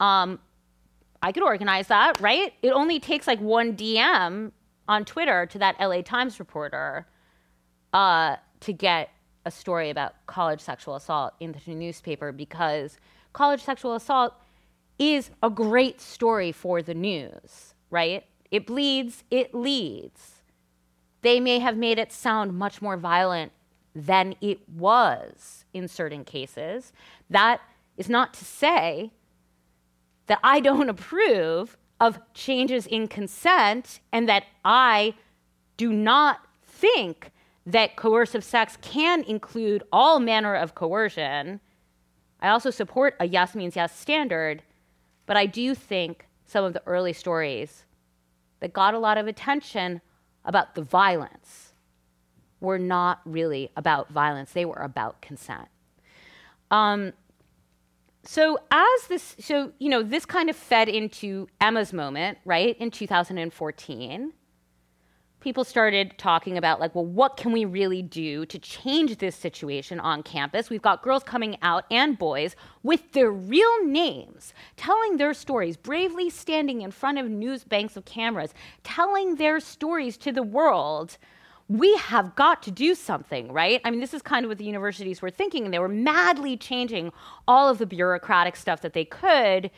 Um, 0.00 0.40
I 1.22 1.32
could 1.32 1.42
organize 1.42 1.88
that, 1.88 2.20
right? 2.20 2.52
It 2.62 2.70
only 2.70 3.00
takes 3.00 3.26
like 3.26 3.40
one 3.40 3.76
DM 3.76 4.52
on 4.86 5.04
Twitter 5.04 5.46
to 5.46 5.58
that 5.58 5.76
LA 5.80 6.02
Times 6.02 6.38
reporter 6.38 7.06
uh, 7.92 8.36
to 8.60 8.72
get 8.72 9.10
a 9.44 9.50
story 9.50 9.90
about 9.90 10.14
college 10.26 10.60
sexual 10.60 10.96
assault 10.96 11.34
in 11.40 11.54
the 11.66 11.74
newspaper 11.74 12.32
because 12.32 12.98
college 13.32 13.62
sexual 13.62 13.94
assault 13.94 14.34
is 14.98 15.30
a 15.42 15.50
great 15.50 16.00
story 16.00 16.52
for 16.52 16.82
the 16.82 16.94
news, 16.94 17.74
right? 17.90 18.24
It 18.50 18.66
bleeds, 18.66 19.24
it 19.30 19.54
leads. 19.54 20.42
They 21.22 21.40
may 21.40 21.58
have 21.58 21.76
made 21.76 21.98
it 21.98 22.12
sound 22.12 22.56
much 22.56 22.80
more 22.80 22.96
violent 22.96 23.52
than 23.94 24.36
it 24.40 24.68
was 24.68 25.64
in 25.72 25.88
certain 25.88 26.24
cases. 26.24 26.92
That 27.28 27.60
is 27.96 28.08
not 28.08 28.34
to 28.34 28.44
say 28.44 29.12
that 30.28 30.40
I 30.42 30.60
don't 30.60 30.88
approve 30.96 31.76
of 32.00 32.20
changes 32.32 32.86
in 32.86 33.08
consent 33.08 34.00
and 34.12 34.28
that 34.28 34.44
I 34.64 35.14
do 35.76 35.92
not 35.92 36.40
think 36.64 37.32
that 37.66 37.96
coercive 37.96 38.44
sex 38.44 38.78
can 38.80 39.22
include 39.24 39.82
all 39.92 40.20
manner 40.20 40.54
of 40.54 40.74
coercion. 40.74 41.60
I 42.40 42.48
also 42.48 42.70
support 42.70 43.14
a 43.20 43.26
yes 43.26 43.54
means 43.54 43.76
yes 43.76 43.94
standard, 43.94 44.62
but 45.26 45.36
I 45.36 45.46
do 45.46 45.74
think 45.74 46.26
some 46.46 46.64
of 46.64 46.72
the 46.72 46.82
early 46.86 47.12
stories 47.12 47.84
that 48.60 48.72
got 48.72 48.94
a 48.94 48.98
lot 48.98 49.18
of 49.18 49.26
attention 49.26 50.00
about 50.44 50.74
the 50.74 50.82
violence 50.82 51.74
were 52.60 52.78
not 52.78 53.20
really 53.24 53.70
about 53.76 54.08
violence, 54.08 54.52
they 54.52 54.64
were 54.64 54.74
about 54.74 55.20
consent. 55.20 55.68
Um, 56.70 57.12
so 58.30 58.58
as 58.70 59.06
this 59.08 59.36
so 59.40 59.72
you 59.78 59.88
know 59.88 60.02
this 60.02 60.26
kind 60.26 60.50
of 60.50 60.54
fed 60.54 60.86
into 60.86 61.48
emma's 61.62 61.94
moment 61.94 62.36
right 62.44 62.76
in 62.78 62.90
2014 62.90 64.34
people 65.40 65.64
started 65.64 66.12
talking 66.18 66.58
about 66.58 66.78
like 66.78 66.94
well 66.94 67.06
what 67.06 67.38
can 67.38 67.52
we 67.52 67.64
really 67.64 68.02
do 68.02 68.44
to 68.44 68.58
change 68.58 69.16
this 69.16 69.34
situation 69.34 69.98
on 69.98 70.22
campus? 70.22 70.68
We've 70.68 70.82
got 70.82 71.02
girls 71.02 71.22
coming 71.22 71.56
out 71.62 71.86
and 71.90 72.18
boys 72.18 72.54
with 72.82 73.12
their 73.12 73.30
real 73.30 73.86
names 73.86 74.52
telling 74.76 75.16
their 75.16 75.32
stories 75.32 75.78
bravely 75.78 76.28
standing 76.28 76.82
in 76.82 76.90
front 76.90 77.16
of 77.16 77.30
news 77.30 77.64
banks 77.64 77.96
of 77.96 78.04
cameras 78.04 78.52
telling 78.84 79.36
their 79.36 79.58
stories 79.58 80.18
to 80.18 80.32
the 80.32 80.42
world 80.42 81.16
we 81.68 81.94
have 81.96 82.34
got 82.34 82.62
to 82.62 82.70
do 82.70 82.94
something, 82.94 83.52
right? 83.52 83.80
I 83.84 83.90
mean, 83.90 84.00
this 84.00 84.14
is 84.14 84.22
kind 84.22 84.44
of 84.44 84.48
what 84.48 84.56
the 84.56 84.64
universities 84.64 85.20
were 85.20 85.30
thinking, 85.30 85.64
and 85.64 85.72
they 85.72 85.78
were 85.78 85.88
madly 85.88 86.56
changing 86.56 87.12
all 87.46 87.68
of 87.68 87.76
the 87.76 87.86
bureaucratic 87.86 88.56
stuff 88.56 88.80
that 88.80 88.94
they 88.94 89.04
could, 89.04 89.70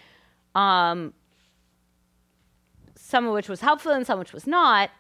um, 0.55 1.13
some 2.95 3.27
of 3.27 3.35
which 3.35 3.49
was 3.49 3.61
helpful 3.61 3.91
and 3.91 4.07
some 4.07 4.21
which 4.21 4.33
was 4.33 4.47
not. 4.47 4.91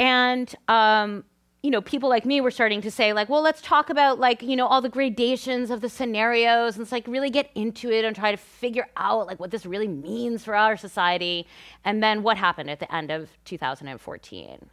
And, 0.00 0.52
um, 0.66 1.24
you 1.62 1.70
know, 1.70 1.80
people 1.80 2.08
like 2.08 2.24
me 2.24 2.40
were 2.40 2.50
starting 2.50 2.80
to 2.80 2.90
say, 2.90 3.12
like, 3.12 3.28
well, 3.28 3.42
let's 3.42 3.62
talk 3.62 3.88
about, 3.88 4.18
like, 4.18 4.42
you 4.42 4.56
know, 4.56 4.66
all 4.66 4.80
the 4.80 4.88
gradations 4.88 5.70
of 5.70 5.80
the 5.80 5.88
scenarios 5.88 6.74
and 6.74 6.82
it's 6.82 6.92
like 6.92 7.06
really 7.06 7.30
get 7.30 7.50
into 7.54 7.90
it 7.90 8.04
and 8.04 8.16
try 8.16 8.32
to 8.32 8.36
figure 8.36 8.88
out, 8.96 9.28
like, 9.28 9.38
what 9.38 9.52
this 9.52 9.64
really 9.64 9.88
means 9.88 10.44
for 10.44 10.56
our 10.56 10.76
society. 10.76 11.46
And 11.84 12.02
then 12.02 12.24
what 12.24 12.36
happened 12.36 12.68
at 12.68 12.80
the 12.80 12.92
end 12.92 13.12
of 13.12 13.30
2014? 13.44 14.70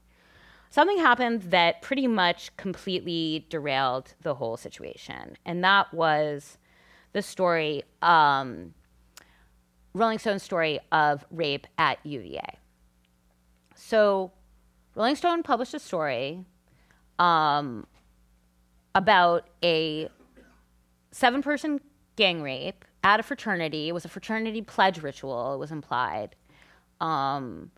Something 0.75 0.97
happened 0.97 1.41
that 1.43 1.81
pretty 1.81 2.05
much 2.05 2.55
completely 2.57 3.45
derailed 3.49 4.13
the 4.23 4.35
whole 4.35 4.57
situation. 4.57 5.37
And 5.45 5.63
that 5.63 5.93
was 5.93 6.57
the 7.13 7.21
story, 7.21 7.83
um, 8.01 8.73
Rolling 9.93 10.19
Stone's 10.19 10.43
story 10.43 10.81
of 10.91 11.25
rape 11.31 11.65
at 11.77 12.05
UVA. 12.05 12.57
So, 13.73 14.33
Rolling 14.95 15.15
Stone 15.15 15.43
published 15.43 15.73
a 15.73 15.79
story 15.79 16.43
um, 17.19 17.87
about 18.93 19.47
a 19.63 20.09
seven 21.11 21.41
person 21.41 21.79
gang 22.17 22.41
rape 22.41 22.83
at 23.01 23.21
a 23.21 23.23
fraternity. 23.23 23.87
It 23.87 23.93
was 23.93 24.03
a 24.03 24.09
fraternity 24.09 24.61
pledge 24.61 25.01
ritual, 25.01 25.53
it 25.53 25.57
was 25.57 25.71
implied. 25.71 26.35
Um, 26.99 27.71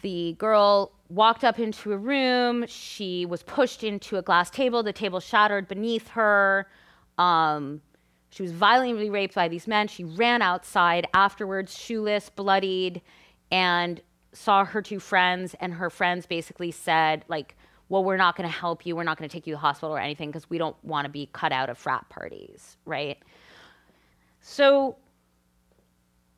the 0.00 0.34
girl 0.38 0.92
walked 1.08 1.44
up 1.44 1.58
into 1.58 1.92
a 1.92 1.96
room. 1.96 2.64
She 2.66 3.26
was 3.26 3.42
pushed 3.42 3.84
into 3.84 4.16
a 4.16 4.22
glass 4.22 4.50
table. 4.50 4.82
The 4.82 4.92
table 4.92 5.20
shattered 5.20 5.68
beneath 5.68 6.08
her. 6.08 6.66
Um, 7.18 7.82
she 8.30 8.42
was 8.42 8.52
violently 8.52 9.10
raped 9.10 9.34
by 9.34 9.48
these 9.48 9.66
men. 9.66 9.88
She 9.88 10.04
ran 10.04 10.40
outside 10.40 11.06
afterwards, 11.12 11.76
shoeless, 11.76 12.30
bloodied, 12.30 13.02
and 13.50 14.00
saw 14.32 14.64
her 14.64 14.80
two 14.80 14.98
friends. 14.98 15.54
And 15.60 15.74
her 15.74 15.90
friends 15.90 16.24
basically 16.24 16.70
said, 16.70 17.24
like, 17.28 17.54
well, 17.90 18.02
we're 18.02 18.16
not 18.16 18.36
going 18.36 18.48
to 18.48 18.54
help 18.54 18.86
you. 18.86 18.96
We're 18.96 19.02
not 19.02 19.18
going 19.18 19.28
to 19.28 19.32
take 19.32 19.46
you 19.46 19.52
to 19.52 19.56
the 19.56 19.60
hospital 19.60 19.94
or 19.94 19.98
anything 19.98 20.30
because 20.30 20.48
we 20.48 20.56
don't 20.56 20.76
want 20.82 21.04
to 21.04 21.10
be 21.10 21.28
cut 21.34 21.52
out 21.52 21.68
of 21.68 21.76
frat 21.76 22.08
parties, 22.08 22.78
right? 22.86 23.18
So 24.40 24.96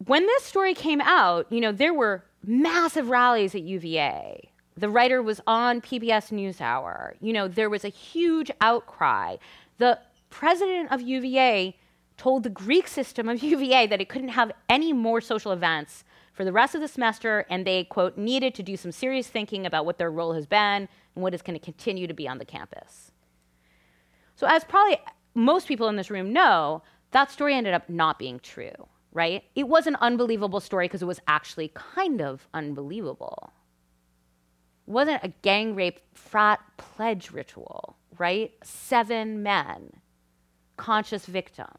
when 0.06 0.26
this 0.26 0.42
story 0.42 0.74
came 0.74 1.00
out, 1.00 1.46
you 1.50 1.60
know, 1.60 1.70
there 1.70 1.94
were 1.94 2.24
massive 2.46 3.10
rallies 3.10 3.54
at 3.54 3.62
UVA. 3.62 4.50
The 4.76 4.88
writer 4.88 5.22
was 5.22 5.40
on 5.46 5.80
PBS 5.80 6.32
NewsHour. 6.32 7.14
You 7.20 7.32
know, 7.32 7.48
there 7.48 7.70
was 7.70 7.84
a 7.84 7.88
huge 7.88 8.50
outcry. 8.60 9.36
The 9.78 9.98
president 10.30 10.90
of 10.90 11.00
UVA 11.00 11.76
told 12.16 12.42
the 12.42 12.50
Greek 12.50 12.88
system 12.88 13.28
of 13.28 13.42
UVA 13.42 13.86
that 13.86 14.00
it 14.00 14.08
couldn't 14.08 14.28
have 14.28 14.52
any 14.68 14.92
more 14.92 15.20
social 15.20 15.52
events 15.52 16.04
for 16.32 16.44
the 16.44 16.52
rest 16.52 16.74
of 16.74 16.80
the 16.80 16.88
semester, 16.88 17.46
and 17.48 17.64
they, 17.64 17.84
quote, 17.84 18.18
needed 18.18 18.54
to 18.56 18.62
do 18.62 18.76
some 18.76 18.90
serious 18.90 19.28
thinking 19.28 19.64
about 19.66 19.86
what 19.86 19.98
their 19.98 20.10
role 20.10 20.32
has 20.32 20.46
been 20.46 20.88
and 21.14 21.22
what 21.22 21.32
is 21.32 21.42
going 21.42 21.58
to 21.58 21.64
continue 21.64 22.08
to 22.08 22.14
be 22.14 22.26
on 22.26 22.38
the 22.38 22.44
campus. 22.44 23.12
So, 24.34 24.48
as 24.48 24.64
probably 24.64 24.98
most 25.34 25.68
people 25.68 25.88
in 25.88 25.94
this 25.94 26.10
room 26.10 26.32
know, 26.32 26.82
that 27.12 27.30
story 27.30 27.54
ended 27.54 27.74
up 27.74 27.88
not 27.88 28.18
being 28.18 28.40
true 28.40 28.88
right? 29.14 29.44
It 29.54 29.68
was 29.68 29.86
an 29.86 29.96
unbelievable 30.00 30.60
story 30.60 30.86
because 30.86 31.02
it 31.02 31.06
was 31.06 31.20
actually 31.28 31.72
kind 31.74 32.20
of 32.20 32.48
unbelievable. 32.52 33.52
It 34.86 34.90
wasn't 34.90 35.24
a 35.24 35.32
gang 35.42 35.74
rape 35.74 36.00
frat 36.12 36.60
pledge 36.76 37.30
ritual, 37.30 37.96
right? 38.18 38.52
Seven 38.62 39.42
men, 39.42 39.94
conscious 40.76 41.26
victim. 41.26 41.70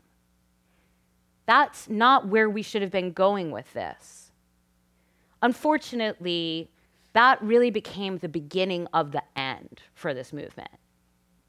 That's 1.46 1.90
not 1.90 2.28
where 2.28 2.50
we 2.50 2.64
should 2.64 2.82
have 2.82 2.92
been 2.92 3.12
going 3.12 3.52
with 3.52 3.72
this. 3.74 4.32
unfortunately, 5.42 6.72
that 7.14 7.42
really 7.42 7.70
became 7.70 8.18
the 8.18 8.30
beginning 8.30 8.88
of 8.94 9.12
the 9.12 9.24
end 9.38 9.82
for 9.94 10.14
this 10.14 10.34
movement. 10.34 10.72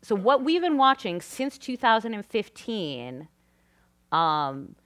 So, 0.03 0.15
what 0.15 0.45
we've 0.45 0.61
been 0.61 0.77
watching 0.77 1.21
since 1.23 1.59
2015 1.59 3.29
um, 4.13 4.77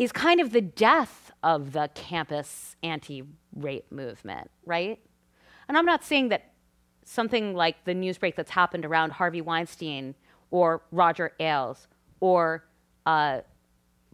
is 0.00 0.12
kind 0.12 0.40
of 0.40 0.50
the 0.52 0.62
death 0.62 1.30
of 1.42 1.72
the 1.72 1.90
campus 1.94 2.74
anti 2.82 3.22
rape 3.54 3.92
movement, 3.92 4.50
right? 4.64 4.98
And 5.68 5.76
I'm 5.76 5.84
not 5.84 6.02
saying 6.02 6.30
that 6.30 6.52
something 7.04 7.54
like 7.54 7.84
the 7.84 7.94
newsbreak 7.94 8.34
that's 8.34 8.50
happened 8.50 8.86
around 8.86 9.12
Harvey 9.12 9.42
Weinstein 9.42 10.14
or 10.50 10.82
Roger 10.90 11.32
Ailes 11.38 11.86
or 12.20 12.64
uh, 13.04 13.42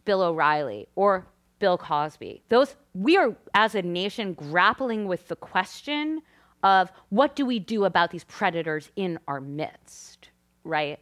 Bill 0.05 0.23
O'Reilly 0.23 0.89
or 0.97 1.29
Bill 1.61 1.79
Cosby. 1.79 2.43
Those 2.49 2.75
we 2.93 3.17
are 3.17 3.37
as 3.55 3.77
a 3.77 3.83
nation 3.83 4.35
grappling 4.35 5.07
with 5.07 5.29
the 5.29 5.37
question 5.37 6.21
of 6.65 6.91
what 7.11 7.37
do 7.37 7.47
we 7.47 7.61
do 7.61 7.85
about 7.85 8.11
these 8.11 8.25
predators 8.25 8.91
in 8.97 9.21
our 9.29 9.41
midst, 9.41 10.31
right? 10.65 10.99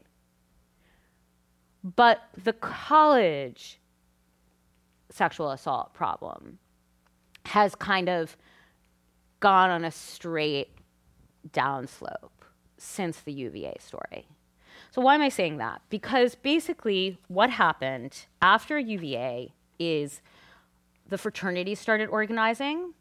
But 1.82 2.20
the 2.42 2.52
college 2.52 3.80
sexual 5.10 5.50
assault 5.50 5.94
problem 5.94 6.58
has 7.46 7.74
kind 7.74 8.08
of 8.08 8.36
gone 9.40 9.70
on 9.70 9.84
a 9.84 9.90
straight 9.90 10.68
downslope 11.50 12.30
since 12.78 13.20
the 13.20 13.32
UVA 13.32 13.76
story. 13.78 14.26
So, 14.90 15.02
why 15.02 15.14
am 15.14 15.22
I 15.22 15.28
saying 15.28 15.58
that? 15.58 15.82
Because 15.90 16.34
basically, 16.34 17.18
what 17.28 17.50
happened 17.50 18.26
after 18.40 18.78
UVA 18.78 19.52
is 19.78 20.20
the 21.08 21.18
fraternities 21.18 21.78
started 21.78 22.08
organizing. 22.08 22.94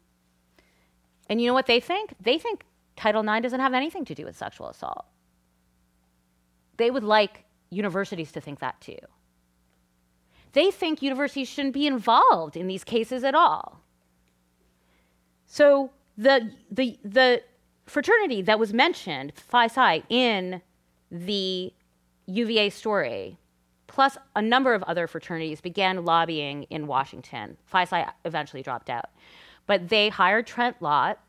And 1.28 1.40
you 1.40 1.46
know 1.46 1.54
what 1.54 1.66
they 1.66 1.80
think? 1.80 2.14
They 2.20 2.38
think 2.38 2.64
Title 2.96 3.26
IX 3.26 3.42
doesn't 3.42 3.60
have 3.60 3.74
anything 3.74 4.04
to 4.06 4.14
do 4.14 4.24
with 4.24 4.36
sexual 4.36 4.68
assault. 4.68 5.06
They 6.76 6.90
would 6.90 7.04
like 7.04 7.44
universities 7.70 8.32
to 8.32 8.40
think 8.40 8.60
that 8.60 8.80
too. 8.80 8.98
They 10.54 10.70
think 10.70 11.02
universities 11.02 11.48
shouldn't 11.48 11.74
be 11.74 11.86
involved 11.86 12.56
in 12.56 12.66
these 12.66 12.84
cases 12.84 13.22
at 13.22 13.34
all. 13.34 13.80
So 15.46 15.90
the, 16.16 16.50
the, 16.70 16.98
the 17.04 17.42
fraternity 17.86 18.42
that 18.42 18.58
was 18.58 18.72
mentioned, 18.72 19.32
Phi 19.36 19.66
Psi, 19.66 20.02
in 20.08 20.62
the 21.10 21.72
UVA 22.26 22.70
story 22.70 23.38
plus 23.94 24.18
a 24.34 24.42
number 24.42 24.74
of 24.74 24.82
other 24.84 25.06
fraternities 25.06 25.60
began 25.60 26.04
lobbying 26.04 26.64
in 26.64 26.88
Washington. 26.88 27.56
Phi 27.64 27.84
Psi 27.84 28.10
eventually 28.24 28.60
dropped 28.60 28.90
out. 28.90 29.10
But 29.66 29.88
they 29.88 30.08
hired 30.08 30.48
Trent 30.48 30.76
Lott. 30.80 31.20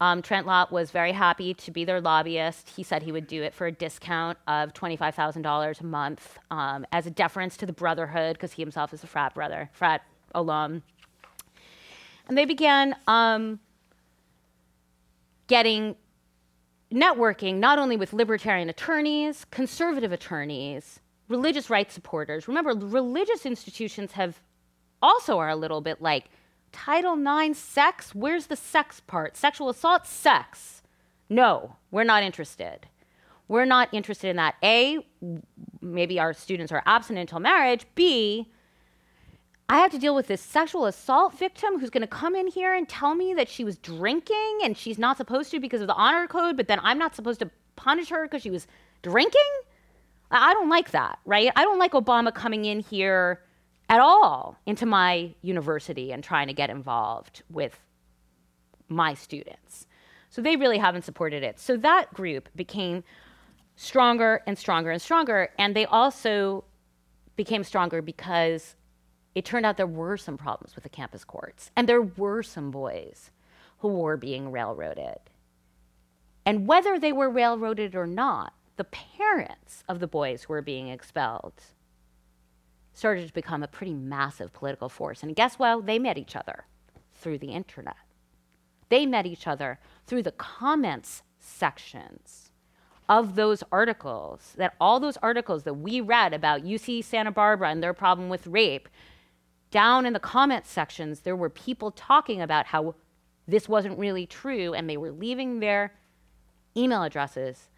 Um, 0.00 0.22
Trent 0.22 0.46
Lott 0.46 0.70
was 0.70 0.90
very 0.90 1.12
happy 1.12 1.54
to 1.54 1.70
be 1.70 1.84
their 1.84 2.00
lobbyist. 2.00 2.70
He 2.70 2.82
said 2.82 3.02
he 3.02 3.10
would 3.10 3.26
do 3.26 3.42
it 3.42 3.52
for 3.52 3.66
a 3.66 3.72
discount 3.72 4.38
of 4.46 4.72
$25,000 4.72 5.80
a 5.80 5.84
month 5.84 6.38
um, 6.50 6.86
as 6.92 7.06
a 7.06 7.10
deference 7.10 7.56
to 7.56 7.66
the 7.66 7.72
Brotherhood, 7.72 8.34
because 8.34 8.52
he 8.52 8.62
himself 8.62 8.94
is 8.94 9.02
a 9.02 9.08
frat 9.08 9.34
brother, 9.34 9.70
frat 9.72 10.02
alum. 10.34 10.82
And 12.28 12.38
they 12.38 12.44
began 12.44 12.94
um, 13.08 13.58
getting 15.48 15.96
networking 16.92 17.56
not 17.56 17.78
only 17.78 17.96
with 17.96 18.12
libertarian 18.12 18.68
attorneys, 18.68 19.44
conservative 19.50 20.12
attorneys, 20.12 21.00
religious 21.28 21.70
rights 21.70 21.92
supporters. 21.92 22.46
Remember, 22.46 22.72
religious 22.72 23.44
institutions 23.44 24.12
have 24.12 24.40
also 25.02 25.38
are 25.38 25.48
a 25.48 25.56
little 25.56 25.80
bit 25.80 26.00
like 26.00 26.26
Title 26.72 27.16
IX 27.16 27.56
sex. 27.58 28.14
Where's 28.14 28.46
the 28.46 28.56
sex 28.56 29.00
part? 29.00 29.36
Sexual 29.36 29.70
assault, 29.70 30.06
sex. 30.06 30.82
No, 31.28 31.76
we're 31.90 32.04
not 32.04 32.22
interested. 32.22 32.86
We're 33.48 33.64
not 33.64 33.88
interested 33.92 34.28
in 34.28 34.36
that. 34.36 34.56
A, 34.62 34.98
maybe 35.80 36.20
our 36.20 36.32
students 36.32 36.70
are 36.72 36.82
absent 36.86 37.18
until 37.18 37.40
marriage. 37.40 37.86
B, 37.94 38.48
I 39.68 39.78
have 39.78 39.90
to 39.92 39.98
deal 39.98 40.14
with 40.14 40.28
this 40.28 40.40
sexual 40.40 40.86
assault 40.86 41.38
victim 41.38 41.78
who's 41.78 41.90
going 41.90 42.02
to 42.02 42.06
come 42.06 42.34
in 42.34 42.46
here 42.46 42.74
and 42.74 42.88
tell 42.88 43.14
me 43.14 43.34
that 43.34 43.48
she 43.48 43.64
was 43.64 43.76
drinking 43.78 44.60
and 44.62 44.76
she's 44.76 44.98
not 44.98 45.16
supposed 45.16 45.50
to 45.50 45.60
because 45.60 45.80
of 45.80 45.86
the 45.86 45.94
honor 45.94 46.26
code, 46.26 46.56
but 46.56 46.68
then 46.68 46.80
I'm 46.82 46.98
not 46.98 47.14
supposed 47.14 47.40
to 47.40 47.50
punish 47.76 48.08
her 48.08 48.24
because 48.24 48.42
she 48.42 48.50
was 48.50 48.66
drinking? 49.02 49.40
I 50.30 50.52
don't 50.52 50.68
like 50.68 50.90
that, 50.90 51.18
right? 51.24 51.50
I 51.56 51.64
don't 51.64 51.78
like 51.78 51.92
Obama 51.92 52.34
coming 52.34 52.64
in 52.64 52.80
here 52.80 53.42
at 53.88 54.00
all 54.00 54.58
into 54.66 54.86
my 54.86 55.34
university 55.42 56.12
and 56.12 56.22
trying 56.22 56.46
to 56.46 56.52
get 56.52 56.70
involved 56.70 57.42
with 57.50 57.80
my 58.88 59.14
students. 59.14 59.86
So 60.30 60.42
they 60.42 60.56
really 60.56 60.78
haven't 60.78 61.04
supported 61.04 61.42
it. 61.42 61.58
So 61.58 61.76
that 61.78 62.12
group 62.12 62.48
became 62.54 63.02
stronger 63.76 64.42
and 64.46 64.58
stronger 64.58 64.90
and 64.90 65.00
stronger. 65.00 65.50
And 65.58 65.74
they 65.74 65.86
also 65.86 66.64
became 67.36 67.64
stronger 67.64 68.02
because 68.02 68.76
it 69.34 69.44
turned 69.44 69.64
out 69.64 69.76
there 69.76 69.86
were 69.86 70.16
some 70.16 70.36
problems 70.36 70.74
with 70.74 70.84
the 70.84 70.90
campus 70.90 71.24
courts. 71.24 71.70
And 71.76 71.88
there 71.88 72.02
were 72.02 72.42
some 72.42 72.70
boys 72.70 73.30
who 73.78 73.88
were 73.88 74.16
being 74.16 74.50
railroaded. 74.50 75.18
And 76.44 76.66
whether 76.66 76.98
they 76.98 77.12
were 77.12 77.30
railroaded 77.30 77.94
or 77.94 78.06
not, 78.06 78.52
the 78.76 78.84
parents 78.84 79.84
of 79.88 80.00
the 80.00 80.06
boys 80.06 80.44
who 80.44 80.52
were 80.52 80.62
being 80.62 80.88
expelled 80.88 81.62
started 82.98 83.28
to 83.28 83.32
become 83.32 83.62
a 83.62 83.68
pretty 83.68 83.94
massive 83.94 84.52
political 84.52 84.88
force. 84.88 85.22
And 85.22 85.36
guess 85.36 85.54
what? 85.54 85.86
They 85.86 86.00
met 86.00 86.18
each 86.18 86.34
other 86.34 86.64
through 87.14 87.38
the 87.38 87.52
internet. 87.52 87.96
They 88.88 89.06
met 89.06 89.24
each 89.24 89.46
other 89.46 89.78
through 90.06 90.24
the 90.24 90.32
comments 90.32 91.22
sections 91.38 92.50
of 93.08 93.36
those 93.36 93.62
articles, 93.70 94.54
that 94.58 94.74
all 94.80 94.98
those 94.98 95.16
articles 95.18 95.62
that 95.62 95.74
we 95.74 96.00
read 96.00 96.34
about 96.34 96.64
UC 96.64 97.04
Santa 97.04 97.30
Barbara 97.30 97.70
and 97.70 97.82
their 97.82 97.94
problem 97.94 98.28
with 98.28 98.46
rape, 98.46 98.88
down 99.70 100.04
in 100.04 100.12
the 100.12 100.20
comments 100.20 100.68
sections, 100.68 101.20
there 101.20 101.36
were 101.36 101.48
people 101.48 101.90
talking 101.92 102.42
about 102.42 102.66
how 102.66 102.96
this 103.46 103.68
wasn't 103.68 103.98
really 103.98 104.26
true 104.26 104.74
and 104.74 104.90
they 104.90 104.96
were 104.96 105.12
leaving 105.12 105.60
their 105.60 105.94
email 106.76 107.02
addresses 107.02 107.70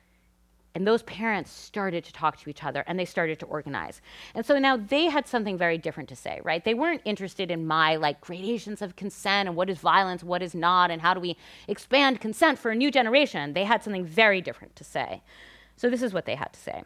and 0.74 0.87
those 0.87 1.02
parents 1.02 1.50
started 1.50 2.04
to 2.04 2.12
talk 2.12 2.38
to 2.38 2.50
each 2.50 2.62
other 2.62 2.85
and 2.87 2.98
they 2.98 3.04
started 3.04 3.40
to 3.40 3.46
organize. 3.46 4.00
And 4.35 4.46
so 4.46 4.59
now 4.59 4.76
they 4.76 5.06
had 5.06 5.26
something 5.26 5.59
very 5.59 5.78
different 5.78 6.09
to 6.11 6.16
say, 6.16 6.40
right? 6.44 6.64
They 6.64 6.74
weren't 6.74 7.02
interested 7.04 7.50
in 7.50 7.66
my 7.66 7.96
like 7.96 8.20
gradations 8.20 8.80
of 8.80 8.94
consent 8.94 9.48
and 9.48 9.56
what 9.56 9.68
is 9.68 9.78
violence, 9.78 10.22
what 10.22 10.42
is 10.42 10.54
not, 10.54 10.90
and 10.90 11.02
how 11.02 11.12
do 11.12 11.20
we 11.20 11.37
expand 11.66 12.20
consent 12.20 12.59
for 12.59 12.70
a 12.70 12.76
new 12.76 12.90
generation. 12.90 13.52
They 13.52 13.64
had 13.64 13.83
something 13.83 14.04
very 14.04 14.40
different 14.40 14.76
to 14.76 14.85
say. 14.85 15.22
So 15.76 15.90
this 15.90 16.02
is 16.02 16.12
what 16.12 16.26
they 16.26 16.37
had 16.37 16.52
to 16.52 16.61
say. 16.61 16.83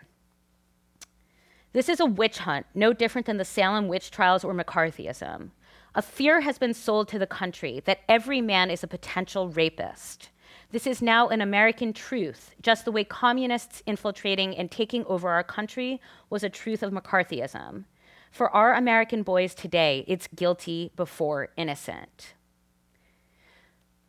This 1.74 1.88
is 1.88 2.00
a 2.00 2.06
witch 2.06 2.38
hunt, 2.38 2.66
no 2.74 2.92
different 2.92 3.26
than 3.26 3.36
the 3.36 3.44
Salem 3.44 3.88
witch 3.88 4.10
trials 4.10 4.44
or 4.44 4.54
McCarthyism. 4.54 5.50
A 5.96 6.02
fear 6.02 6.40
has 6.40 6.56
been 6.56 6.72
sold 6.72 7.08
to 7.08 7.18
the 7.18 7.26
country 7.26 7.82
that 7.84 8.00
every 8.08 8.40
man 8.40 8.70
is 8.70 8.82
a 8.82 8.88
potential 8.88 9.48
rapist. 9.48 10.30
This 10.74 10.88
is 10.88 11.00
now 11.00 11.28
an 11.28 11.40
American 11.40 11.92
truth, 11.92 12.52
just 12.60 12.84
the 12.84 12.90
way 12.90 13.04
communists 13.04 13.80
infiltrating 13.86 14.56
and 14.56 14.68
taking 14.68 15.04
over 15.04 15.28
our 15.28 15.44
country 15.44 16.00
was 16.30 16.42
a 16.42 16.48
truth 16.48 16.82
of 16.82 16.92
McCarthyism. 16.92 17.84
For 18.32 18.50
our 18.50 18.74
American 18.74 19.22
boys 19.22 19.54
today, 19.54 20.04
it's 20.08 20.26
guilty 20.34 20.90
before 20.96 21.50
innocent. 21.56 22.34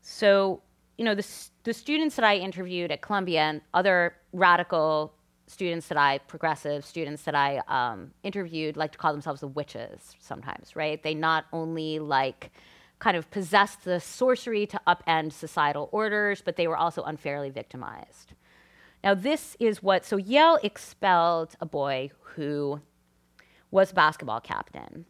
So, 0.02 0.64
you 0.98 1.06
know, 1.06 1.14
the, 1.14 1.28
the 1.66 1.72
students 1.72 2.16
that 2.16 2.26
I 2.26 2.38
interviewed 2.38 2.92
at 2.92 3.04
Columbia 3.04 3.42
and 3.42 3.62
other 3.76 4.16
radical 4.34 5.14
students 5.46 5.88
that 5.90 6.00
I, 6.00 6.18
progressive 6.18 6.84
students 6.84 7.22
that 7.26 7.36
I 7.36 7.62
um, 7.68 8.10
interviewed, 8.24 8.76
like 8.76 8.92
to 8.94 8.98
call 8.98 9.12
themselves 9.12 9.42
the 9.42 9.48
witches 9.50 10.16
sometimes, 10.20 10.76
right? 10.76 11.04
They 11.04 11.14
not 11.14 11.46
only 11.54 12.00
like, 12.00 12.52
kind 13.00 13.18
of 13.18 13.30
possessed 13.30 13.84
the 13.84 14.00
sorcery 14.00 14.66
to 14.68 14.80
upend 14.88 15.34
societal 15.34 15.90
orders, 15.92 16.42
but 16.42 16.56
they 16.56 16.68
were 16.68 16.78
also 16.78 17.04
unfairly 17.04 17.50
victimized. 17.50 18.34
Now, 19.04 19.14
this 19.14 19.56
is 19.60 19.84
what, 19.84 20.06
so 20.06 20.18
Yale 20.18 20.58
expelled 20.64 21.56
a 21.62 21.66
boy 21.66 22.12
who 22.22 22.82
was 23.70 23.92
basketball 23.92 24.40
captain 24.40 25.06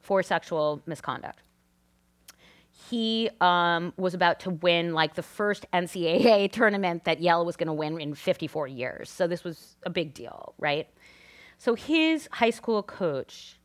for 0.00 0.22
sexual 0.22 0.82
misconduct. 0.86 1.42
He 2.88 3.30
um, 3.40 3.92
was 3.96 4.14
about 4.14 4.40
to 4.40 4.50
win 4.50 4.94
like 4.94 5.14
the 5.14 5.22
first 5.22 5.66
NCAA 5.72 6.50
tournament 6.52 7.04
that 7.04 7.20
Yale 7.20 7.44
was 7.44 7.56
going 7.56 7.66
to 7.66 7.72
win 7.72 8.00
in 8.00 8.14
54 8.14 8.68
years. 8.68 9.10
So 9.10 9.26
this 9.26 9.44
was 9.44 9.76
a 9.84 9.90
big 9.90 10.14
deal, 10.14 10.54
right? 10.58 10.88
So 11.58 11.74
his 11.74 12.28
high 12.32 12.50
school 12.50 12.82
coach 12.82 13.59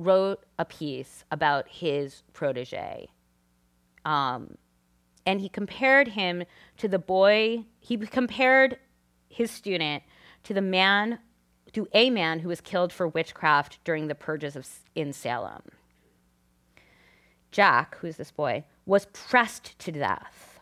wrote 0.00 0.44
a 0.58 0.64
piece 0.64 1.24
about 1.30 1.68
his 1.68 2.22
protege. 2.32 3.08
Um, 4.04 4.56
and 5.26 5.40
he 5.40 5.48
compared 5.48 6.08
him 6.08 6.44
to 6.78 6.88
the 6.88 6.98
boy, 6.98 7.64
he 7.78 7.96
compared 7.98 8.78
his 9.28 9.50
student 9.50 10.02
to 10.44 10.54
the 10.54 10.62
man, 10.62 11.18
to 11.72 11.86
a 11.92 12.10
man 12.10 12.40
who 12.40 12.48
was 12.48 12.60
killed 12.60 12.92
for 12.92 13.06
witchcraft 13.06 13.78
during 13.84 14.08
the 14.08 14.14
purges 14.14 14.56
of, 14.56 14.66
in 14.94 15.12
Salem. 15.12 15.62
Jack, 17.50 17.98
who's 17.98 18.16
this 18.16 18.30
boy, 18.30 18.64
was 18.86 19.06
pressed 19.06 19.78
to 19.80 19.92
death, 19.92 20.60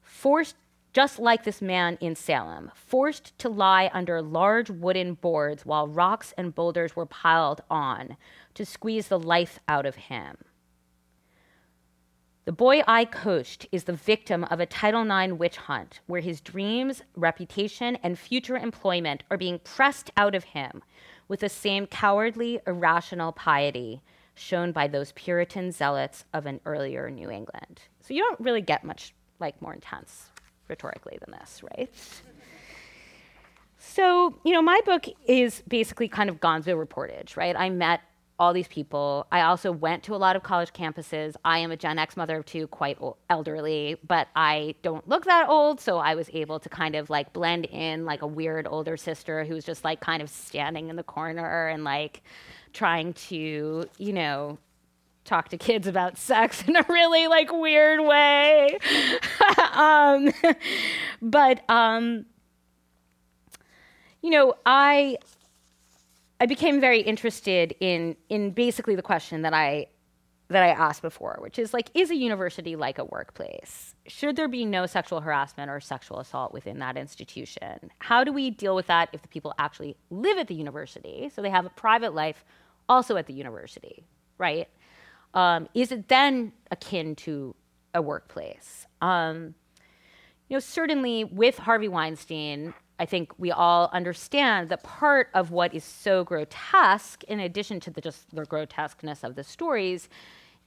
forced, 0.00 0.56
just 0.92 1.18
like 1.18 1.44
this 1.44 1.60
man 1.60 1.98
in 2.00 2.14
Salem, 2.14 2.70
forced 2.74 3.36
to 3.38 3.48
lie 3.48 3.90
under 3.92 4.22
large 4.22 4.70
wooden 4.70 5.14
boards 5.14 5.66
while 5.66 5.88
rocks 5.88 6.32
and 6.38 6.54
boulders 6.54 6.94
were 6.94 7.06
piled 7.06 7.62
on 7.68 8.16
to 8.56 8.64
squeeze 8.64 9.08
the 9.08 9.18
life 9.18 9.60
out 9.68 9.86
of 9.86 9.94
him. 9.94 10.36
The 12.46 12.52
boy 12.52 12.82
I 12.86 13.04
coached 13.04 13.66
is 13.72 13.84
the 13.84 13.92
victim 13.92 14.44
of 14.44 14.60
a 14.60 14.66
Title 14.66 15.02
IX 15.10 15.32
witch 15.32 15.56
hunt 15.56 16.00
where 16.06 16.20
his 16.20 16.40
dreams, 16.40 17.02
reputation, 17.16 17.96
and 18.04 18.18
future 18.18 18.56
employment 18.56 19.24
are 19.30 19.36
being 19.36 19.58
pressed 19.58 20.10
out 20.16 20.34
of 20.34 20.44
him 20.44 20.82
with 21.26 21.40
the 21.40 21.48
same 21.48 21.86
cowardly, 21.86 22.60
irrational 22.66 23.32
piety 23.32 24.00
shown 24.36 24.70
by 24.70 24.86
those 24.86 25.12
Puritan 25.12 25.72
zealots 25.72 26.24
of 26.32 26.46
an 26.46 26.60
earlier 26.66 27.10
New 27.10 27.30
England. 27.30 27.82
So 28.00 28.14
you 28.14 28.22
don't 28.22 28.38
really 28.38 28.60
get 28.60 28.84
much 28.84 29.12
like 29.40 29.60
more 29.60 29.74
intense 29.74 30.30
rhetorically 30.68 31.18
than 31.20 31.32
this, 31.32 31.62
right? 31.62 31.92
So, 33.78 34.38
you 34.44 34.52
know, 34.52 34.62
my 34.62 34.80
book 34.84 35.06
is 35.26 35.62
basically 35.66 36.08
kind 36.08 36.30
of 36.30 36.40
gonzo 36.40 36.80
reportage, 36.80 37.36
right? 37.36 37.56
I 37.56 37.70
met 37.70 38.02
all 38.38 38.52
these 38.52 38.68
people. 38.68 39.26
I 39.32 39.42
also 39.42 39.72
went 39.72 40.02
to 40.04 40.14
a 40.14 40.16
lot 40.16 40.36
of 40.36 40.42
college 40.42 40.72
campuses. 40.72 41.34
I 41.44 41.58
am 41.58 41.70
a 41.70 41.76
Gen 41.76 41.98
X 41.98 42.16
mother 42.16 42.38
of 42.38 42.44
two, 42.44 42.66
quite 42.66 42.98
old, 43.00 43.16
elderly, 43.30 43.96
but 44.06 44.28
I 44.36 44.74
don't 44.82 45.06
look 45.08 45.24
that 45.24 45.48
old, 45.48 45.80
so 45.80 45.98
I 45.98 46.14
was 46.14 46.28
able 46.32 46.58
to 46.60 46.68
kind 46.68 46.94
of 46.94 47.08
like 47.08 47.32
blend 47.32 47.66
in 47.66 48.04
like 48.04 48.22
a 48.22 48.26
weird 48.26 48.66
older 48.68 48.96
sister 48.96 49.44
who's 49.44 49.64
just 49.64 49.84
like 49.84 50.00
kind 50.00 50.22
of 50.22 50.28
standing 50.28 50.88
in 50.90 50.96
the 50.96 51.02
corner 51.02 51.68
and 51.68 51.84
like 51.84 52.22
trying 52.72 53.14
to, 53.14 53.88
you 53.98 54.12
know, 54.12 54.58
talk 55.24 55.48
to 55.50 55.58
kids 55.58 55.86
about 55.86 56.16
sex 56.16 56.62
in 56.68 56.76
a 56.76 56.84
really 56.88 57.26
like 57.28 57.52
weird 57.52 58.00
way. 58.00 58.78
um, 59.72 60.30
but 61.22 61.68
um, 61.70 62.26
you 64.22 64.30
know, 64.30 64.54
I 64.66 65.16
I 66.40 66.46
became 66.46 66.80
very 66.80 67.00
interested 67.00 67.74
in 67.80 68.16
in 68.28 68.50
basically 68.50 68.94
the 68.94 69.02
question 69.02 69.42
that 69.42 69.54
I 69.54 69.86
that 70.48 70.62
I 70.62 70.68
asked 70.68 71.02
before, 71.02 71.38
which 71.40 71.58
is 71.58 71.74
like, 71.74 71.90
is 71.94 72.10
a 72.10 72.14
university 72.14 72.76
like 72.76 72.98
a 72.98 73.04
workplace? 73.04 73.96
Should 74.06 74.36
there 74.36 74.46
be 74.46 74.64
no 74.64 74.86
sexual 74.86 75.20
harassment 75.20 75.70
or 75.70 75.80
sexual 75.80 76.20
assault 76.20 76.52
within 76.52 76.78
that 76.78 76.96
institution? 76.96 77.90
How 77.98 78.22
do 78.22 78.32
we 78.32 78.50
deal 78.50 78.76
with 78.76 78.86
that 78.86 79.08
if 79.12 79.22
the 79.22 79.28
people 79.28 79.54
actually 79.58 79.96
live 80.10 80.38
at 80.38 80.46
the 80.46 80.54
university, 80.54 81.30
so 81.34 81.42
they 81.42 81.50
have 81.50 81.66
a 81.66 81.70
private 81.70 82.14
life 82.14 82.44
also 82.88 83.16
at 83.16 83.26
the 83.26 83.32
university, 83.32 84.04
right? 84.38 84.68
Um, 85.34 85.68
is 85.74 85.90
it 85.90 86.08
then 86.08 86.52
akin 86.70 87.16
to 87.16 87.56
a 87.92 88.00
workplace? 88.00 88.86
Um, 89.02 89.54
you 90.48 90.54
know, 90.54 90.60
certainly 90.60 91.24
with 91.24 91.58
Harvey 91.58 91.88
Weinstein, 91.88 92.72
I 92.98 93.04
think 93.04 93.32
we 93.38 93.50
all 93.50 93.90
understand 93.92 94.70
that 94.70 94.82
part 94.82 95.28
of 95.34 95.50
what 95.50 95.74
is 95.74 95.84
so 95.84 96.24
grotesque, 96.24 97.24
in 97.24 97.40
addition 97.40 97.78
to 97.80 97.90
the 97.90 98.00
just 98.00 98.34
the 98.34 98.44
grotesqueness 98.44 99.22
of 99.22 99.34
the 99.34 99.44
stories, 99.44 100.08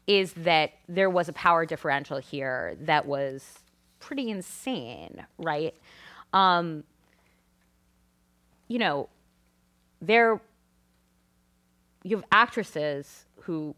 is 0.05 0.33
that 0.33 0.73
there 0.87 1.09
was 1.09 1.27
a 1.29 1.33
power 1.33 1.65
differential 1.65 2.17
here 2.19 2.77
that 2.81 3.05
was 3.05 3.59
pretty 3.99 4.29
insane, 4.29 5.25
right? 5.37 5.75
Um, 6.33 6.83
you 8.67 8.77
know, 8.77 9.09
there 10.01 10.39
you 12.03 12.15
have 12.17 12.25
actresses 12.31 13.25
who 13.41 13.75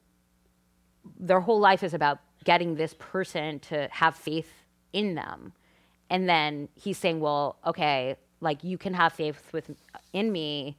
their 1.20 1.40
whole 1.40 1.60
life 1.60 1.84
is 1.84 1.94
about 1.94 2.20
getting 2.44 2.76
this 2.76 2.96
person 3.00 3.60
to 3.60 3.88
have 3.92 4.16
faith 4.16 4.52
in 4.94 5.16
them. 5.16 5.54
And 6.10 6.28
then 6.28 6.68
he's 6.76 6.98
saying, 6.98 7.20
well, 7.20 7.58
okay, 7.66 8.18
like 8.42 8.64
you 8.64 8.78
can 8.78 8.94
have 8.94 9.14
faith 9.14 9.42
with 9.54 9.72
in 10.14 10.32
me 10.32 10.78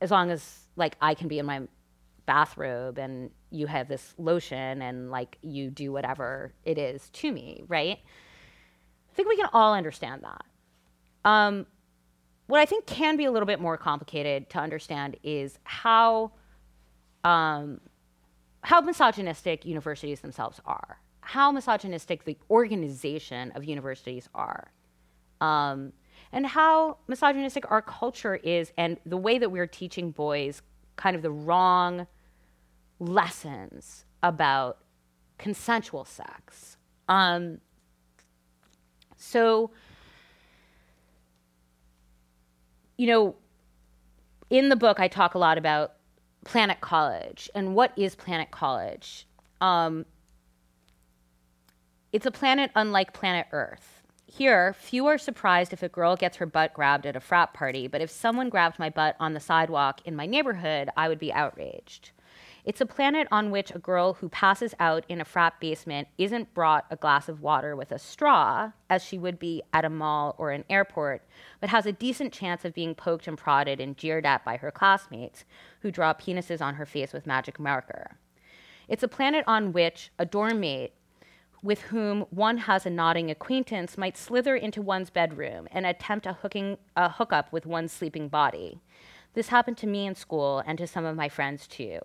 as 0.00 0.10
long 0.10 0.30
as 0.30 0.60
like 0.76 0.96
I 1.00 1.14
can 1.14 1.28
be 1.28 1.38
in 1.38 1.46
my 1.46 1.62
bathrobe 2.26 2.98
and 2.98 3.30
you 3.50 3.66
have 3.66 3.88
this 3.88 4.14
lotion 4.18 4.82
and 4.82 5.10
like 5.10 5.38
you 5.42 5.70
do 5.70 5.92
whatever 5.92 6.52
it 6.64 6.78
is 6.78 7.08
to 7.10 7.32
me, 7.32 7.62
right? 7.68 7.98
I 7.98 9.14
think 9.14 9.28
we 9.28 9.36
can 9.36 9.48
all 9.52 9.74
understand 9.74 10.24
that. 10.24 10.44
Um, 11.28 11.66
what 12.46 12.60
I 12.60 12.66
think 12.66 12.86
can 12.86 13.16
be 13.16 13.24
a 13.24 13.30
little 13.30 13.46
bit 13.46 13.60
more 13.60 13.78
complicated 13.78 14.50
to 14.50 14.58
understand 14.58 15.16
is 15.22 15.58
how 15.64 16.32
um, 17.22 17.80
how 18.62 18.80
misogynistic 18.80 19.64
universities 19.64 20.20
themselves 20.20 20.60
are, 20.66 20.98
how 21.20 21.50
misogynistic 21.52 22.24
the 22.24 22.36
organization 22.50 23.50
of 23.52 23.64
universities 23.64 24.28
are. 24.34 24.70
Um, 25.40 25.92
and 26.34 26.48
how 26.48 26.98
misogynistic 27.06 27.70
our 27.70 27.80
culture 27.80 28.34
is 28.34 28.72
and 28.76 28.98
the 29.06 29.16
way 29.16 29.38
that 29.38 29.50
we're 29.50 29.68
teaching 29.68 30.10
boys 30.10 30.62
kind 30.96 31.14
of 31.14 31.22
the 31.22 31.30
wrong 31.30 32.08
lessons 32.98 34.04
about 34.20 34.78
consensual 35.38 36.04
sex. 36.04 36.76
Um, 37.08 37.60
so, 39.16 39.70
you 42.98 43.06
know, 43.06 43.36
in 44.50 44.70
the 44.70 44.76
book, 44.76 44.98
I 44.98 45.06
talk 45.06 45.34
a 45.34 45.38
lot 45.38 45.56
about 45.56 45.92
Planet 46.44 46.80
College 46.80 47.48
and 47.54 47.76
what 47.76 47.92
is 47.96 48.16
Planet 48.16 48.50
College. 48.50 49.28
Um, 49.60 50.04
it's 52.12 52.26
a 52.26 52.32
planet 52.32 52.72
unlike 52.74 53.12
planet 53.12 53.46
Earth. 53.52 53.93
Here, 54.26 54.72
few 54.72 55.06
are 55.06 55.18
surprised 55.18 55.72
if 55.72 55.82
a 55.82 55.88
girl 55.88 56.16
gets 56.16 56.38
her 56.38 56.46
butt 56.46 56.74
grabbed 56.74 57.06
at 57.06 57.14
a 57.14 57.20
frat 57.20 57.52
party, 57.52 57.86
but 57.86 58.00
if 58.00 58.10
someone 58.10 58.48
grabbed 58.48 58.78
my 58.78 58.90
butt 58.90 59.16
on 59.20 59.34
the 59.34 59.40
sidewalk 59.40 60.00
in 60.04 60.16
my 60.16 60.26
neighborhood, 60.26 60.88
I 60.96 61.08
would 61.08 61.18
be 61.18 61.32
outraged. 61.32 62.10
It's 62.64 62.80
a 62.80 62.86
planet 62.86 63.28
on 63.30 63.50
which 63.50 63.70
a 63.74 63.78
girl 63.78 64.14
who 64.14 64.30
passes 64.30 64.74
out 64.80 65.04
in 65.06 65.20
a 65.20 65.24
frat 65.24 65.60
basement 65.60 66.08
isn't 66.16 66.54
brought 66.54 66.86
a 66.90 66.96
glass 66.96 67.28
of 67.28 67.42
water 67.42 67.76
with 67.76 67.92
a 67.92 67.98
straw, 67.98 68.72
as 68.88 69.04
she 69.04 69.18
would 69.18 69.38
be 69.38 69.62
at 69.74 69.84
a 69.84 69.90
mall 69.90 70.34
or 70.38 70.50
an 70.50 70.64
airport, 70.70 71.22
but 71.60 71.68
has 71.68 71.84
a 71.84 71.92
decent 71.92 72.32
chance 72.32 72.64
of 72.64 72.72
being 72.72 72.94
poked 72.94 73.28
and 73.28 73.36
prodded 73.36 73.80
and 73.80 73.98
jeered 73.98 74.24
at 74.24 74.42
by 74.46 74.56
her 74.56 74.70
classmates, 74.70 75.44
who 75.80 75.90
draw 75.90 76.14
penises 76.14 76.62
on 76.62 76.76
her 76.76 76.86
face 76.86 77.12
with 77.12 77.26
magic 77.26 77.60
marker. 77.60 78.16
It's 78.88 79.02
a 79.02 79.08
planet 79.08 79.44
on 79.46 79.72
which 79.72 80.10
a 80.18 80.24
dorm 80.24 80.60
mate 80.60 80.94
with 81.64 81.80
whom 81.80 82.26
one 82.28 82.58
has 82.58 82.84
a 82.84 82.90
nodding 82.90 83.30
acquaintance 83.30 83.96
might 83.96 84.18
slither 84.18 84.54
into 84.54 84.82
one's 84.82 85.08
bedroom 85.08 85.66
and 85.72 85.86
attempt 85.86 86.26
a, 86.26 86.34
hooking, 86.34 86.76
a 86.94 87.08
hookup 87.08 87.50
with 87.50 87.64
one's 87.64 87.90
sleeping 87.90 88.28
body. 88.28 88.82
This 89.32 89.48
happened 89.48 89.78
to 89.78 89.86
me 89.86 90.06
in 90.06 90.14
school 90.14 90.62
and 90.66 90.76
to 90.76 90.86
some 90.86 91.06
of 91.06 91.16
my 91.16 91.30
friends 91.30 91.66
too. 91.66 92.00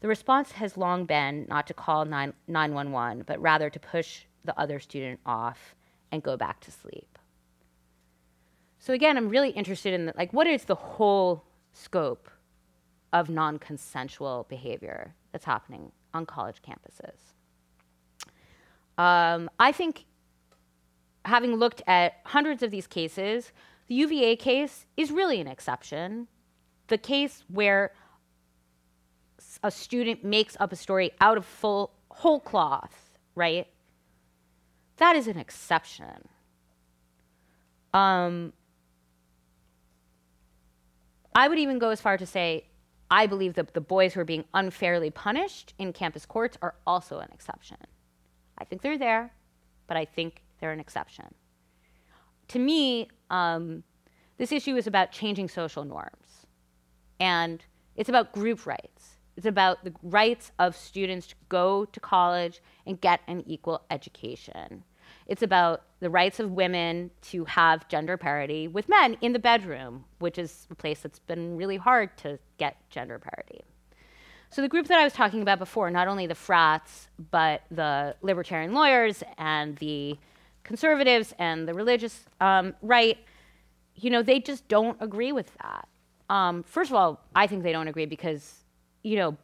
The 0.00 0.08
response 0.08 0.50
has 0.52 0.76
long 0.76 1.04
been 1.04 1.46
not 1.48 1.68
to 1.68 1.74
call 1.74 2.04
9, 2.04 2.34
911, 2.48 3.22
but 3.24 3.40
rather 3.40 3.70
to 3.70 3.78
push 3.78 4.24
the 4.44 4.58
other 4.58 4.80
student 4.80 5.20
off 5.24 5.76
and 6.10 6.20
go 6.20 6.36
back 6.36 6.58
to 6.62 6.72
sleep. 6.72 7.16
So 8.80 8.92
again, 8.92 9.16
I'm 9.16 9.28
really 9.28 9.50
interested 9.50 9.94
in 9.94 10.06
the, 10.06 10.12
like 10.16 10.32
what 10.32 10.48
is 10.48 10.64
the 10.64 10.74
whole 10.74 11.44
scope 11.72 12.28
of 13.12 13.30
non-consensual 13.30 14.46
behavior 14.48 15.14
that's 15.30 15.44
happening 15.44 15.92
on 16.12 16.26
college 16.26 16.62
campuses? 16.68 17.33
Um, 18.98 19.50
I 19.58 19.72
think, 19.72 20.04
having 21.24 21.56
looked 21.56 21.82
at 21.86 22.20
hundreds 22.24 22.62
of 22.62 22.70
these 22.70 22.86
cases, 22.86 23.52
the 23.86 23.94
UVA 23.94 24.36
case 24.36 24.86
is 24.96 25.10
really 25.10 25.40
an 25.40 25.48
exception. 25.48 26.28
The 26.88 26.98
case 26.98 27.44
where 27.48 27.92
a 29.62 29.70
student 29.70 30.24
makes 30.24 30.56
up 30.60 30.72
a 30.72 30.76
story 30.76 31.10
out 31.20 31.36
of 31.36 31.44
full 31.44 31.92
whole 32.10 32.40
cloth, 32.40 33.10
right? 33.34 33.66
That 34.98 35.16
is 35.16 35.26
an 35.26 35.38
exception. 35.38 36.28
Um, 37.92 38.52
I 41.34 41.48
would 41.48 41.58
even 41.58 41.78
go 41.78 41.90
as 41.90 42.00
far 42.00 42.16
to 42.16 42.26
say 42.26 42.66
I 43.10 43.26
believe 43.26 43.54
that 43.54 43.74
the 43.74 43.80
boys 43.80 44.14
who 44.14 44.20
are 44.20 44.24
being 44.24 44.44
unfairly 44.54 45.10
punished 45.10 45.74
in 45.78 45.92
campus 45.92 46.26
courts 46.26 46.56
are 46.62 46.74
also 46.86 47.18
an 47.18 47.28
exception. 47.32 47.76
I 48.58 48.64
think 48.64 48.82
they're 48.82 48.98
there, 48.98 49.32
but 49.86 49.96
I 49.96 50.04
think 50.04 50.42
they're 50.60 50.72
an 50.72 50.80
exception. 50.80 51.34
To 52.48 52.58
me, 52.58 53.08
um, 53.30 53.82
this 54.36 54.52
issue 54.52 54.76
is 54.76 54.86
about 54.86 55.12
changing 55.12 55.48
social 55.48 55.84
norms. 55.84 56.46
And 57.20 57.64
it's 57.96 58.08
about 58.08 58.32
group 58.32 58.66
rights. 58.66 59.16
It's 59.36 59.46
about 59.46 59.84
the 59.84 59.92
rights 60.02 60.52
of 60.58 60.76
students 60.76 61.28
to 61.28 61.34
go 61.48 61.84
to 61.86 62.00
college 62.00 62.60
and 62.86 63.00
get 63.00 63.20
an 63.26 63.42
equal 63.46 63.82
education. 63.90 64.84
It's 65.26 65.42
about 65.42 65.82
the 66.00 66.10
rights 66.10 66.38
of 66.38 66.52
women 66.52 67.10
to 67.22 67.44
have 67.46 67.88
gender 67.88 68.16
parity 68.16 68.68
with 68.68 68.88
men 68.88 69.16
in 69.20 69.32
the 69.32 69.38
bedroom, 69.38 70.04
which 70.18 70.38
is 70.38 70.66
a 70.70 70.74
place 70.74 71.00
that's 71.00 71.18
been 71.18 71.56
really 71.56 71.76
hard 71.76 72.16
to 72.18 72.38
get 72.58 72.76
gender 72.90 73.18
parity. 73.18 73.62
So 74.54 74.62
the 74.62 74.68
group 74.68 74.86
that 74.86 75.00
I 75.00 75.02
was 75.02 75.12
talking 75.12 75.42
about 75.42 75.58
before, 75.58 75.90
not 75.90 76.06
only 76.06 76.28
the 76.28 76.36
frats, 76.36 77.08
but 77.32 77.62
the 77.72 78.14
libertarian 78.22 78.72
lawyers 78.72 79.24
and 79.36 79.76
the 79.78 80.16
conservatives 80.62 81.34
and 81.40 81.66
the 81.66 81.74
religious 81.74 82.24
um, 82.40 82.72
right, 82.80 83.18
you 83.96 84.10
know, 84.10 84.22
they 84.22 84.38
just 84.38 84.68
don't 84.68 84.96
agree 85.00 85.32
with 85.32 85.50
that. 85.60 85.88
Um, 86.30 86.62
first 86.62 86.92
of 86.92 86.94
all, 86.94 87.20
I 87.34 87.48
think 87.48 87.64
they 87.64 87.72
don't 87.72 87.88
agree 87.88 88.06
because, 88.06 88.62
you 89.02 89.16
know, 89.16 89.36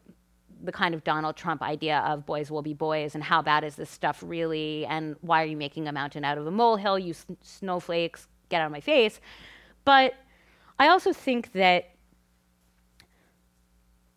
the 0.63 0.71
kind 0.71 0.95
of 0.95 1.03
Donald 1.03 1.35
Trump 1.35 1.61
idea 1.61 1.99
of 2.07 2.25
boys 2.25 2.49
will 2.49 2.63
be 2.63 2.73
boys 2.73 3.17
and 3.17 3.25
how 3.25 3.43
bad 3.43 3.65
is 3.65 3.75
this 3.75 3.91
stuff 3.91 4.23
really 4.25 4.87
and 4.87 5.17
why 5.23 5.43
are 5.43 5.47
you 5.47 5.57
making 5.57 5.89
a 5.89 5.93
mountain 5.93 6.25
out 6.25 6.39
of 6.39 6.47
a 6.47 6.53
molehill, 6.53 7.01
you 7.01 7.11
s- 7.11 7.27
snowflakes, 7.43 8.29
get 8.49 8.61
out 8.61 8.67
of 8.67 8.73
my 8.73 8.81
face. 8.81 9.21
But 9.85 10.15
I 10.79 10.87
also 10.87 11.13
think 11.13 11.51
that 11.55 11.91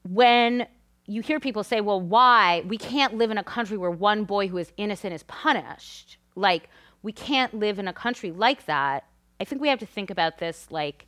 when 0.08 0.68
you 1.06 1.22
hear 1.22 1.40
people 1.40 1.64
say, 1.64 1.82
well, 1.82 2.00
why? 2.00 2.64
We 2.68 2.78
can't 2.78 3.16
live 3.16 3.30
in 3.32 3.38
a 3.38 3.44
country 3.44 3.78
where 3.78 3.92
one 3.92 4.24
boy 4.24 4.48
who 4.48 4.58
is 4.58 4.72
innocent 4.78 5.14
is 5.14 5.24
punished. 5.24 6.18
Like, 6.36 6.70
we 7.02 7.12
can't 7.12 7.54
live 7.54 7.80
in 7.80 7.88
a 7.88 7.94
country 7.94 8.32
like 8.32 8.66
that. 8.66 9.06
I 9.40 9.44
think 9.44 9.62
we 9.62 9.68
have 9.68 9.80
to 9.80 9.86
think 9.86 10.10
about 10.10 10.38
this 10.38 10.68
like 10.72 11.06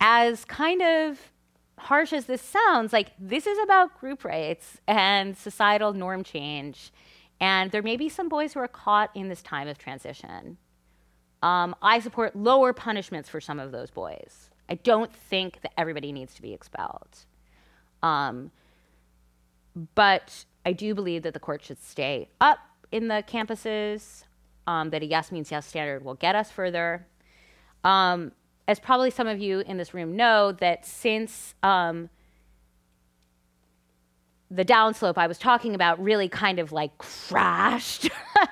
as 0.00 0.44
kind 0.44 0.82
of 0.82 1.18
harsh 1.78 2.12
as 2.12 2.26
this 2.26 2.42
sounds, 2.42 2.92
like 2.92 3.12
this 3.18 3.46
is 3.46 3.58
about 3.62 3.98
group 3.98 4.24
rights 4.24 4.78
and 4.86 5.36
societal 5.36 5.92
norm 5.92 6.22
change. 6.22 6.92
And 7.40 7.70
there 7.70 7.82
may 7.82 7.96
be 7.96 8.08
some 8.08 8.28
boys 8.28 8.54
who 8.54 8.60
are 8.60 8.68
caught 8.68 9.10
in 9.14 9.28
this 9.28 9.42
time 9.42 9.68
of 9.68 9.78
transition. 9.78 10.58
Um, 11.42 11.76
I 11.82 12.00
support 12.00 12.34
lower 12.34 12.72
punishments 12.72 13.28
for 13.28 13.40
some 13.40 13.60
of 13.60 13.72
those 13.72 13.90
boys. 13.90 14.50
I 14.68 14.74
don't 14.74 15.14
think 15.14 15.60
that 15.62 15.72
everybody 15.78 16.12
needs 16.12 16.34
to 16.34 16.42
be 16.42 16.52
expelled. 16.52 17.24
Um, 18.02 18.50
but 19.94 20.44
I 20.64 20.72
do 20.72 20.94
believe 20.94 21.22
that 21.22 21.34
the 21.34 21.40
court 21.40 21.64
should 21.64 21.82
stay 21.82 22.28
up 22.40 22.58
in 22.90 23.08
the 23.08 23.22
campuses, 23.26 24.24
um, 24.66 24.90
that 24.90 25.02
a 25.02 25.06
yes 25.06 25.30
means 25.30 25.50
yes 25.50 25.66
standard 25.66 26.04
will 26.04 26.14
get 26.14 26.34
us 26.34 26.50
further. 26.50 27.06
Um, 27.84 28.32
as 28.66 28.80
probably 28.80 29.10
some 29.10 29.28
of 29.28 29.38
you 29.38 29.60
in 29.60 29.76
this 29.76 29.94
room 29.94 30.16
know, 30.16 30.52
that 30.52 30.84
since 30.84 31.54
um, 31.62 32.08
the 34.50 34.64
downslope 34.64 35.18
I 35.18 35.26
was 35.26 35.38
talking 35.38 35.74
about 35.74 36.02
really 36.02 36.28
kind 36.28 36.58
of 36.58 36.72
like 36.72 36.96
crashed 36.98 38.08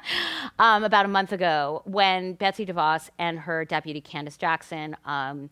um, 0.59 0.85
about 0.85 1.05
a 1.05 1.09
month 1.09 1.33
ago 1.33 1.83
when 1.85 2.35
Betsy 2.35 2.67
DeVos 2.67 3.11
and 3.19 3.39
her 3.41 3.65
deputy 3.65 4.01
Candice 4.01 4.39
Jackson 4.39 4.97
um, 5.05 5.51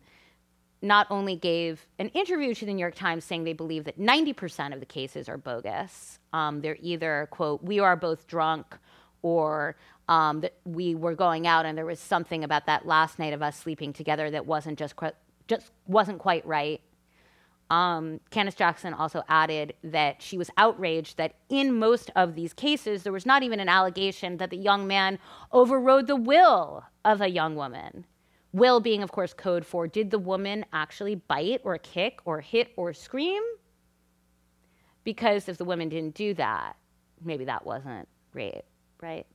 not 0.83 1.07
only 1.09 1.37
gave 1.37 1.87
an 1.97 2.09
interview 2.09 2.53
to 2.53 2.65
the 2.65 2.73
New 2.73 2.79
York 2.79 2.93
Times 2.93 3.23
saying 3.23 3.45
they 3.45 3.53
believe 3.53 3.85
that 3.85 3.97
90% 3.97 4.73
of 4.73 4.81
the 4.81 4.85
cases 4.85 5.29
are 5.29 5.37
bogus. 5.37 6.19
Um, 6.33 6.59
they're 6.59 6.77
either, 6.81 7.29
quote, 7.31 7.63
we 7.63 7.79
are 7.79 7.95
both 7.95 8.27
drunk 8.27 8.77
or 9.21 9.77
um, 10.09 10.41
that 10.41 10.55
we 10.65 10.93
were 10.93 11.15
going 11.15 11.47
out 11.47 11.65
and 11.65 11.77
there 11.77 11.85
was 11.85 12.01
something 12.01 12.43
about 12.43 12.65
that 12.65 12.85
last 12.85 13.17
night 13.17 13.31
of 13.31 13.41
us 13.41 13.57
sleeping 13.57 13.93
together 13.93 14.29
that 14.29 14.45
wasn't 14.45 14.77
just, 14.77 14.95
just 15.47 15.71
wasn't 15.87 16.19
quite 16.19 16.45
right. 16.45 16.81
Um, 17.69 18.19
Candice 18.29 18.57
Jackson 18.57 18.93
also 18.93 19.23
added 19.29 19.75
that 19.85 20.21
she 20.21 20.37
was 20.37 20.49
outraged 20.57 21.15
that 21.15 21.35
in 21.47 21.79
most 21.79 22.11
of 22.13 22.35
these 22.35 22.53
cases, 22.53 23.03
there 23.03 23.13
was 23.13 23.25
not 23.25 23.41
even 23.41 23.61
an 23.61 23.69
allegation 23.69 24.35
that 24.37 24.49
the 24.49 24.57
young 24.57 24.85
man 24.85 25.17
overrode 25.53 26.07
the 26.07 26.17
will 26.17 26.83
of 27.05 27.21
a 27.21 27.29
young 27.29 27.55
woman. 27.55 28.05
Will 28.53 28.79
being, 28.79 29.01
of 29.01 29.11
course, 29.11 29.33
code 29.33 29.65
for 29.65 29.87
did 29.87 30.11
the 30.11 30.19
woman 30.19 30.63
actually 30.71 31.15
bite 31.15 31.61
or 31.63 31.77
kick 31.79 32.19
or 32.25 32.39
hit 32.39 32.71
or 32.77 32.93
scream? 32.93 33.41
Because 35.03 35.49
if 35.49 35.57
the 35.57 35.65
woman 35.65 35.89
didn't 35.89 36.13
do 36.13 36.33
that, 36.35 36.75
maybe 37.23 37.45
that 37.45 37.65
wasn't 37.65 38.07
rape, 38.33 38.63
right? 39.01 39.25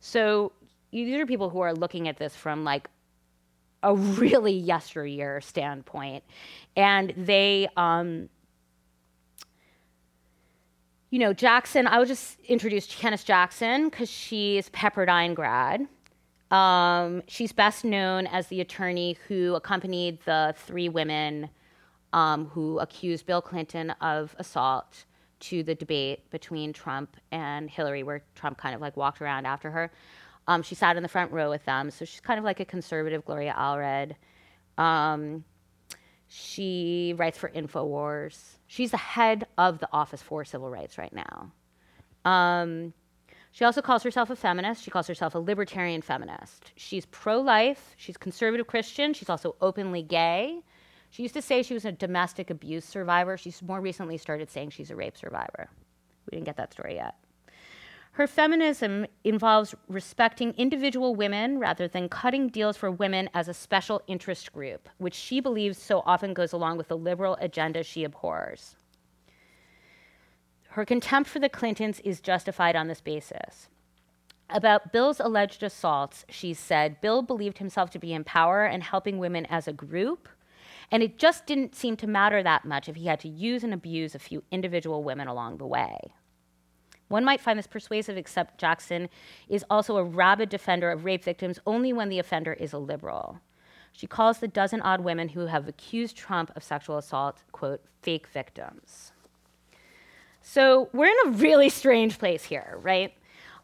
So 0.00 0.52
these 0.90 1.20
are 1.20 1.26
people 1.26 1.50
who 1.50 1.60
are 1.60 1.74
looking 1.74 2.08
at 2.08 2.16
this 2.16 2.34
from 2.34 2.64
like 2.64 2.88
a 3.82 3.94
really 3.94 4.54
yesteryear 4.56 5.40
standpoint. 5.42 6.24
And 6.76 7.12
they, 7.16 7.68
um, 7.76 8.28
you 11.10 11.18
know, 11.18 11.32
Jackson, 11.32 11.86
I 11.86 11.98
would 11.98 12.08
just 12.08 12.40
introduce 12.40 12.86
Candice 12.88 13.24
Jackson 13.24 13.88
because 13.88 14.10
she's 14.10 14.70
Pepperdine 14.70 15.34
grad. 15.34 15.86
Um, 16.50 17.22
she's 17.26 17.52
best 17.52 17.84
known 17.84 18.26
as 18.26 18.46
the 18.46 18.60
attorney 18.60 19.18
who 19.26 19.54
accompanied 19.54 20.20
the 20.24 20.54
three 20.56 20.88
women 20.88 21.50
um, 22.12 22.46
who 22.46 22.78
accused 22.78 23.26
Bill 23.26 23.42
Clinton 23.42 23.90
of 24.00 24.34
assault 24.38 25.04
to 25.38 25.62
the 25.62 25.74
debate 25.74 26.30
between 26.30 26.72
Trump 26.72 27.16
and 27.30 27.68
Hillary, 27.68 28.02
where 28.02 28.22
Trump 28.34 28.58
kind 28.58 28.74
of 28.74 28.80
like 28.80 28.96
walked 28.96 29.20
around 29.20 29.46
after 29.46 29.70
her. 29.70 29.90
Um, 30.48 30.62
she 30.62 30.74
sat 30.74 30.96
in 30.96 31.02
the 31.02 31.08
front 31.08 31.32
row 31.32 31.50
with 31.50 31.64
them, 31.64 31.90
so 31.90 32.04
she's 32.04 32.20
kind 32.20 32.38
of 32.38 32.44
like 32.44 32.60
a 32.60 32.64
conservative 32.64 33.24
Gloria 33.24 33.54
Allred. 33.58 34.14
Um, 34.78 35.44
she 36.28 37.14
writes 37.16 37.36
for 37.36 37.50
InfoWars. 37.50 38.56
She's 38.66 38.92
the 38.92 38.96
head 38.96 39.46
of 39.58 39.78
the 39.78 39.88
Office 39.92 40.22
for 40.22 40.44
Civil 40.44 40.70
Rights 40.70 40.98
right 40.98 41.12
now. 41.12 41.52
She 43.56 43.64
also 43.64 43.80
calls 43.80 44.02
herself 44.02 44.28
a 44.28 44.36
feminist. 44.36 44.84
She 44.84 44.90
calls 44.90 45.06
herself 45.06 45.34
a 45.34 45.38
libertarian 45.38 46.02
feminist. 46.02 46.72
She's 46.76 47.06
pro 47.06 47.40
life. 47.40 47.94
She's 47.96 48.18
conservative 48.18 48.66
Christian. 48.66 49.14
She's 49.14 49.30
also 49.30 49.56
openly 49.62 50.02
gay. 50.02 50.60
She 51.08 51.22
used 51.22 51.32
to 51.36 51.40
say 51.40 51.62
she 51.62 51.72
was 51.72 51.86
a 51.86 51.92
domestic 51.92 52.50
abuse 52.50 52.84
survivor. 52.84 53.38
She's 53.38 53.62
more 53.62 53.80
recently 53.80 54.18
started 54.18 54.50
saying 54.50 54.70
she's 54.70 54.90
a 54.90 54.94
rape 54.94 55.16
survivor. 55.16 55.70
We 56.26 56.36
didn't 56.36 56.44
get 56.44 56.58
that 56.58 56.74
story 56.74 56.96
yet. 56.96 57.14
Her 58.12 58.26
feminism 58.26 59.06
involves 59.24 59.74
respecting 59.88 60.52
individual 60.58 61.14
women 61.14 61.58
rather 61.58 61.88
than 61.88 62.10
cutting 62.10 62.50
deals 62.50 62.76
for 62.76 62.90
women 62.90 63.30
as 63.32 63.48
a 63.48 63.54
special 63.54 64.02
interest 64.06 64.52
group, 64.52 64.86
which 64.98 65.14
she 65.14 65.40
believes 65.40 65.78
so 65.78 66.02
often 66.04 66.34
goes 66.34 66.52
along 66.52 66.76
with 66.76 66.88
the 66.88 66.98
liberal 66.98 67.38
agenda 67.40 67.82
she 67.82 68.04
abhors. 68.04 68.76
Her 70.76 70.84
contempt 70.84 71.30
for 71.30 71.38
the 71.38 71.48
Clintons 71.48 72.00
is 72.00 72.20
justified 72.20 72.76
on 72.76 72.86
this 72.86 73.00
basis. 73.00 73.70
About 74.50 74.92
Bill's 74.92 75.20
alleged 75.20 75.62
assaults, 75.62 76.26
she 76.28 76.52
said 76.52 77.00
Bill 77.00 77.22
believed 77.22 77.56
himself 77.56 77.88
to 77.92 77.98
be 77.98 78.12
in 78.12 78.24
power 78.24 78.66
and 78.66 78.82
helping 78.82 79.16
women 79.16 79.46
as 79.46 79.66
a 79.66 79.72
group, 79.72 80.28
and 80.90 81.02
it 81.02 81.18
just 81.18 81.46
didn't 81.46 81.74
seem 81.74 81.96
to 81.96 82.06
matter 82.06 82.42
that 82.42 82.66
much 82.66 82.90
if 82.90 82.96
he 82.96 83.06
had 83.06 83.20
to 83.20 83.28
use 83.28 83.64
and 83.64 83.72
abuse 83.72 84.14
a 84.14 84.18
few 84.18 84.42
individual 84.50 85.02
women 85.02 85.28
along 85.28 85.56
the 85.56 85.66
way. 85.66 85.96
One 87.08 87.24
might 87.24 87.40
find 87.40 87.58
this 87.58 87.66
persuasive, 87.66 88.18
except 88.18 88.60
Jackson 88.60 89.08
is 89.48 89.64
also 89.70 89.96
a 89.96 90.04
rabid 90.04 90.50
defender 90.50 90.90
of 90.90 91.06
rape 91.06 91.24
victims 91.24 91.58
only 91.66 91.94
when 91.94 92.10
the 92.10 92.18
offender 92.18 92.52
is 92.52 92.74
a 92.74 92.78
liberal. 92.78 93.40
She 93.94 94.06
calls 94.06 94.40
the 94.40 94.46
dozen 94.46 94.82
odd 94.82 95.00
women 95.00 95.30
who 95.30 95.46
have 95.46 95.68
accused 95.68 96.18
Trump 96.18 96.54
of 96.54 96.62
sexual 96.62 96.98
assault, 96.98 97.44
quote, 97.50 97.80
fake 98.02 98.26
victims. 98.26 99.12
So 100.48 100.88
we're 100.92 101.06
in 101.06 101.16
a 101.26 101.30
really 101.38 101.68
strange 101.68 102.20
place 102.20 102.44
here, 102.44 102.78
right? 102.80 103.12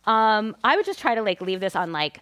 Um, 0.04 0.56
I 0.64 0.74
would 0.74 0.84
just 0.84 0.98
try 0.98 1.14
to 1.14 1.22
like 1.22 1.40
leave 1.40 1.60
this 1.60 1.76
on 1.76 1.92
like 1.92 2.18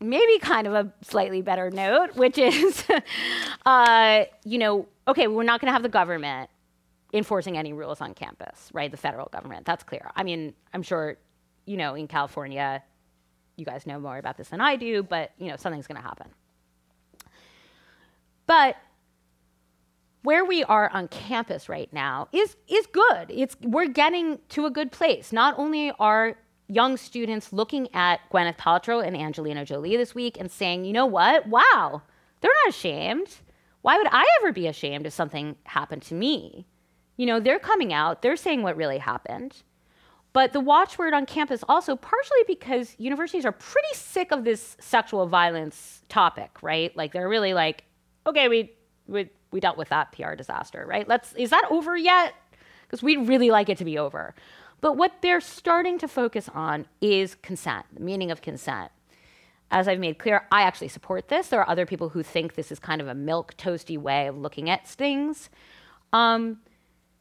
maybe 0.00 0.38
kind 0.38 0.66
of 0.66 0.74
a 0.74 0.92
slightly 1.00 1.40
better 1.40 1.70
note, 1.70 2.10
which 2.14 2.36
is, 2.36 2.84
uh, 3.66 4.24
you 4.44 4.58
know, 4.58 4.86
okay, 5.08 5.28
we're 5.28 5.44
not 5.44 5.62
going 5.62 5.68
to 5.68 5.72
have 5.72 5.82
the 5.82 5.88
government 5.88 6.50
enforcing 7.14 7.56
any 7.56 7.72
rules 7.72 8.02
on 8.02 8.12
campus, 8.12 8.68
right? 8.74 8.90
The 8.90 8.98
federal 8.98 9.30
government, 9.32 9.64
that's 9.64 9.82
clear. 9.82 10.10
I 10.14 10.24
mean, 10.24 10.52
I'm 10.74 10.82
sure, 10.82 11.16
you 11.64 11.78
know, 11.78 11.94
in 11.94 12.06
California, 12.06 12.82
you 13.56 13.64
guys 13.64 13.86
know 13.86 13.98
more 13.98 14.18
about 14.18 14.36
this 14.36 14.50
than 14.50 14.60
I 14.60 14.76
do, 14.76 15.02
but, 15.02 15.30
you 15.38 15.48
know, 15.48 15.56
something's 15.56 15.86
going 15.86 16.00
to 16.00 16.06
happen. 16.06 16.28
But 18.46 18.76
where 20.22 20.44
we 20.44 20.62
are 20.64 20.88
on 20.90 21.08
campus 21.08 21.68
right 21.68 21.92
now 21.92 22.28
is, 22.32 22.56
is 22.68 22.86
good. 22.86 23.26
It's, 23.28 23.56
we're 23.62 23.88
getting 23.88 24.38
to 24.50 24.66
a 24.66 24.70
good 24.70 24.92
place. 24.92 25.32
Not 25.32 25.58
only 25.58 25.92
are 25.98 26.36
young 26.68 26.96
students 26.96 27.52
looking 27.52 27.88
at 27.94 28.20
Gwyneth 28.32 28.56
Paltrow 28.56 29.04
and 29.04 29.16
Angelina 29.16 29.64
Jolie 29.64 29.96
this 29.96 30.14
week 30.14 30.36
and 30.38 30.50
saying, 30.50 30.84
you 30.84 30.92
know 30.92 31.06
what? 31.06 31.46
Wow, 31.48 32.02
they're 32.40 32.52
not 32.64 32.74
ashamed. 32.74 33.28
Why 33.82 33.98
would 33.98 34.06
I 34.10 34.24
ever 34.40 34.52
be 34.52 34.68
ashamed 34.68 35.06
if 35.06 35.12
something 35.12 35.56
happened 35.64 36.02
to 36.02 36.14
me? 36.14 36.66
You 37.16 37.26
know, 37.26 37.40
they're 37.40 37.58
coming 37.58 37.92
out, 37.92 38.22
they're 38.22 38.36
saying 38.36 38.62
what 38.62 38.76
really 38.76 38.98
happened. 38.98 39.62
But 40.32 40.54
the 40.54 40.60
watchword 40.60 41.12
on 41.12 41.26
campus 41.26 41.62
also 41.68 41.94
partially 41.94 42.44
because 42.46 42.94
universities 42.98 43.44
are 43.44 43.52
pretty 43.52 43.94
sick 43.94 44.32
of 44.32 44.44
this 44.44 44.76
sexual 44.80 45.26
violence 45.26 46.02
topic, 46.08 46.62
right? 46.62 46.96
Like 46.96 47.12
they're 47.12 47.28
really 47.28 47.52
like, 47.52 47.84
okay, 48.26 48.48
we 48.48 48.72
we, 49.06 49.28
we 49.52 49.60
dealt 49.60 49.76
with 49.76 49.88
that 49.90 50.12
PR 50.12 50.34
disaster, 50.34 50.84
right? 50.86 51.06
Let's 51.06 51.32
is 51.34 51.50
that 51.50 51.66
over 51.70 51.96
yet? 51.96 52.34
Because 52.82 53.02
we'd 53.02 53.28
really 53.28 53.50
like 53.50 53.68
it 53.68 53.78
to 53.78 53.84
be 53.84 53.98
over. 53.98 54.34
But 54.80 54.96
what 54.96 55.22
they're 55.22 55.40
starting 55.40 55.98
to 55.98 56.08
focus 56.08 56.48
on 56.52 56.86
is 57.00 57.36
consent, 57.36 57.86
the 57.94 58.00
meaning 58.00 58.30
of 58.30 58.42
consent. 58.42 58.90
As 59.70 59.88
I've 59.88 60.00
made 60.00 60.18
clear, 60.18 60.46
I 60.50 60.62
actually 60.62 60.88
support 60.88 61.28
this. 61.28 61.48
There 61.48 61.60
are 61.60 61.68
other 61.68 61.86
people 61.86 62.10
who 62.10 62.22
think 62.22 62.54
this 62.54 62.72
is 62.72 62.78
kind 62.78 63.00
of 63.00 63.08
a 63.08 63.14
milk 63.14 63.56
toasty 63.56 63.96
way 63.96 64.26
of 64.26 64.36
looking 64.36 64.68
at 64.68 64.86
things. 64.86 65.48
Um, 66.12 66.58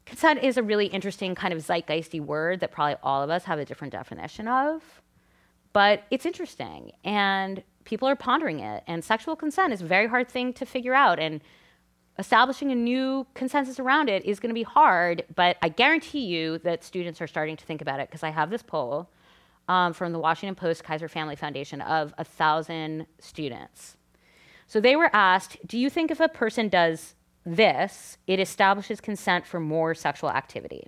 consent 0.06 0.44
is 0.44 0.58
a 0.58 0.64
really 0.64 0.88
interesting 0.88 1.36
kind 1.36 1.54
of 1.54 1.60
zeitgeisty 1.62 2.20
word 2.20 2.60
that 2.60 2.72
probably 2.72 2.96
all 3.04 3.22
of 3.22 3.30
us 3.30 3.46
have 3.46 3.60
a 3.60 3.64
different 3.64 3.94
definition 3.94 4.48
of, 4.48 5.02
but 5.72 6.04
it's 6.12 6.26
interesting 6.26 6.92
and 7.06 7.64
people 7.86 8.08
are 8.08 8.16
pondering 8.16 8.60
it. 8.60 8.84
And 8.88 9.04
sexual 9.04 9.36
consent 9.36 9.74
is 9.74 9.82
a 9.82 9.86
very 9.86 10.08
hard 10.08 10.30
thing 10.30 10.54
to 10.54 10.66
figure 10.66 10.94
out. 10.94 11.20
And 11.20 11.42
establishing 12.20 12.72
a 12.72 12.76
new 12.76 13.26
consensus 13.34 13.80
around 13.80 14.10
it 14.10 14.26
is 14.26 14.40
going 14.40 14.50
to 14.50 14.54
be 14.54 14.64
hard, 14.64 15.24
but 15.36 15.58
I 15.62 15.70
guarantee 15.70 16.26
you 16.26 16.58
that 16.60 16.84
students 16.84 17.22
are 17.22 17.28
starting 17.28 17.58
to 17.58 17.66
think 17.66 17.82
about 17.82 18.00
it 18.00 18.10
because 18.10 18.24
I 18.24 18.30
have 18.30 18.50
this 18.50 18.62
poll 18.62 19.10
um, 19.68 19.94
from 19.94 20.12
the 20.12 20.20
Washington 20.20 20.56
Post 20.56 20.84
Kaiser 20.84 21.08
Family 21.08 21.36
Foundation 21.36 21.82
of 21.82 22.14
a 22.18 22.24
thousand 22.24 23.08
students. 23.20 23.98
So 24.68 24.80
they 24.80 24.96
were 24.96 25.10
asked, 25.14 25.58
Do 25.66 25.78
you 25.78 25.90
think 25.90 26.12
if 26.12 26.20
a 26.20 26.28
person 26.30 26.70
does 26.70 27.16
this, 27.46 28.18
it 28.28 28.40
establishes 28.40 29.02
consent 29.02 29.46
for 29.46 29.60
more 29.60 29.94
sexual 29.96 30.30
activity? 30.30 30.88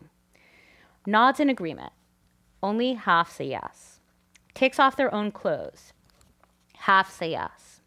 Nods 1.06 1.40
in 1.40 1.50
agreement. 1.50 1.94
Only 2.62 2.94
half 2.94 3.32
say 3.32 3.46
yes. 3.46 4.00
Takes 4.54 4.80
off 4.80 4.96
their 4.96 5.14
own 5.14 5.32
clothes. 5.32 5.94
Half 6.78 7.12
say 7.12 7.32
yes. 7.32 7.82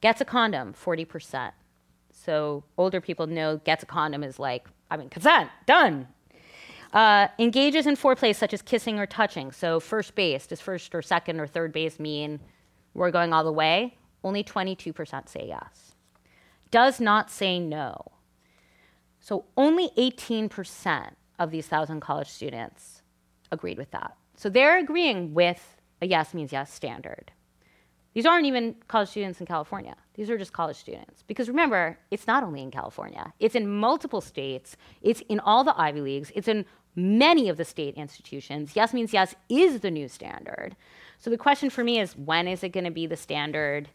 Gets 0.00 0.20
a 0.20 0.24
condom, 0.24 0.72
40%. 0.72 1.52
So 2.24 2.64
older 2.76 3.00
people 3.00 3.26
know 3.26 3.56
gets 3.58 3.82
a 3.82 3.86
condom 3.86 4.22
is 4.22 4.38
like, 4.38 4.68
I 4.90 4.96
mean, 4.96 5.08
consent, 5.08 5.50
done. 5.66 6.06
Uh, 6.92 7.28
engages 7.38 7.86
in 7.86 7.96
foreplay 7.96 8.34
such 8.34 8.52
as 8.52 8.62
kissing 8.62 8.98
or 8.98 9.06
touching. 9.06 9.52
So 9.52 9.80
first 9.80 10.14
base, 10.14 10.46
does 10.46 10.60
first 10.60 10.94
or 10.94 11.02
second 11.02 11.40
or 11.40 11.46
third 11.46 11.72
base 11.72 11.98
mean 11.98 12.40
we're 12.94 13.10
going 13.10 13.32
all 13.32 13.44
the 13.44 13.52
way? 13.52 13.96
Only 14.22 14.44
22% 14.44 15.28
say 15.28 15.46
yes. 15.46 15.94
Does 16.70 17.00
not 17.00 17.30
say 17.30 17.58
no. 17.58 17.96
So 19.20 19.46
only 19.56 19.90
18% 19.96 21.12
of 21.38 21.50
these 21.50 21.66
thousand 21.68 22.00
college 22.00 22.28
students 22.28 23.02
agreed 23.50 23.78
with 23.78 23.92
that. 23.92 24.16
So 24.36 24.50
they're 24.50 24.78
agreeing 24.78 25.32
with 25.32 25.76
a 26.02 26.06
yes 26.06 26.34
means 26.34 26.52
yes 26.52 26.72
standard. 26.72 27.32
These 28.14 28.26
aren't 28.26 28.46
even 28.46 28.74
college 28.88 29.08
students 29.08 29.40
in 29.40 29.46
California. 29.46 29.94
These 30.14 30.30
are 30.30 30.36
just 30.36 30.52
college 30.52 30.76
students. 30.76 31.22
Because 31.26 31.48
remember, 31.48 31.98
it's 32.10 32.26
not 32.26 32.42
only 32.42 32.62
in 32.62 32.70
California, 32.70 33.32
it's 33.38 33.54
in 33.54 33.68
multiple 33.68 34.20
states, 34.20 34.76
it's 35.00 35.22
in 35.28 35.40
all 35.40 35.62
the 35.62 35.78
Ivy 35.80 36.00
Leagues, 36.00 36.32
it's 36.34 36.48
in 36.48 36.64
many 36.96 37.48
of 37.48 37.56
the 37.56 37.64
state 37.64 37.94
institutions. 37.94 38.72
Yes 38.74 38.92
means 38.92 39.12
yes 39.12 39.34
is 39.48 39.80
the 39.80 39.90
new 39.90 40.08
standard. 40.08 40.74
So 41.18 41.30
the 41.30 41.38
question 41.38 41.70
for 41.70 41.84
me 41.84 42.00
is 42.00 42.16
when 42.16 42.48
is 42.48 42.64
it 42.64 42.70
going 42.70 42.84
to 42.84 42.90
be 42.90 43.06
the 43.06 43.16
standard 43.16 43.88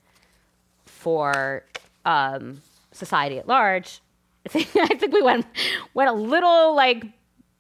for 0.85 1.65
um, 2.05 2.61
society 2.91 3.37
at 3.37 3.47
large? 3.47 4.01
I 4.45 4.49
think, 4.49 4.69
I 4.75 4.95
think 4.95 5.13
we 5.13 5.23
went, 5.23 5.45
went 5.93 6.09
a 6.09 6.13
little 6.13 6.75
like 6.75 7.05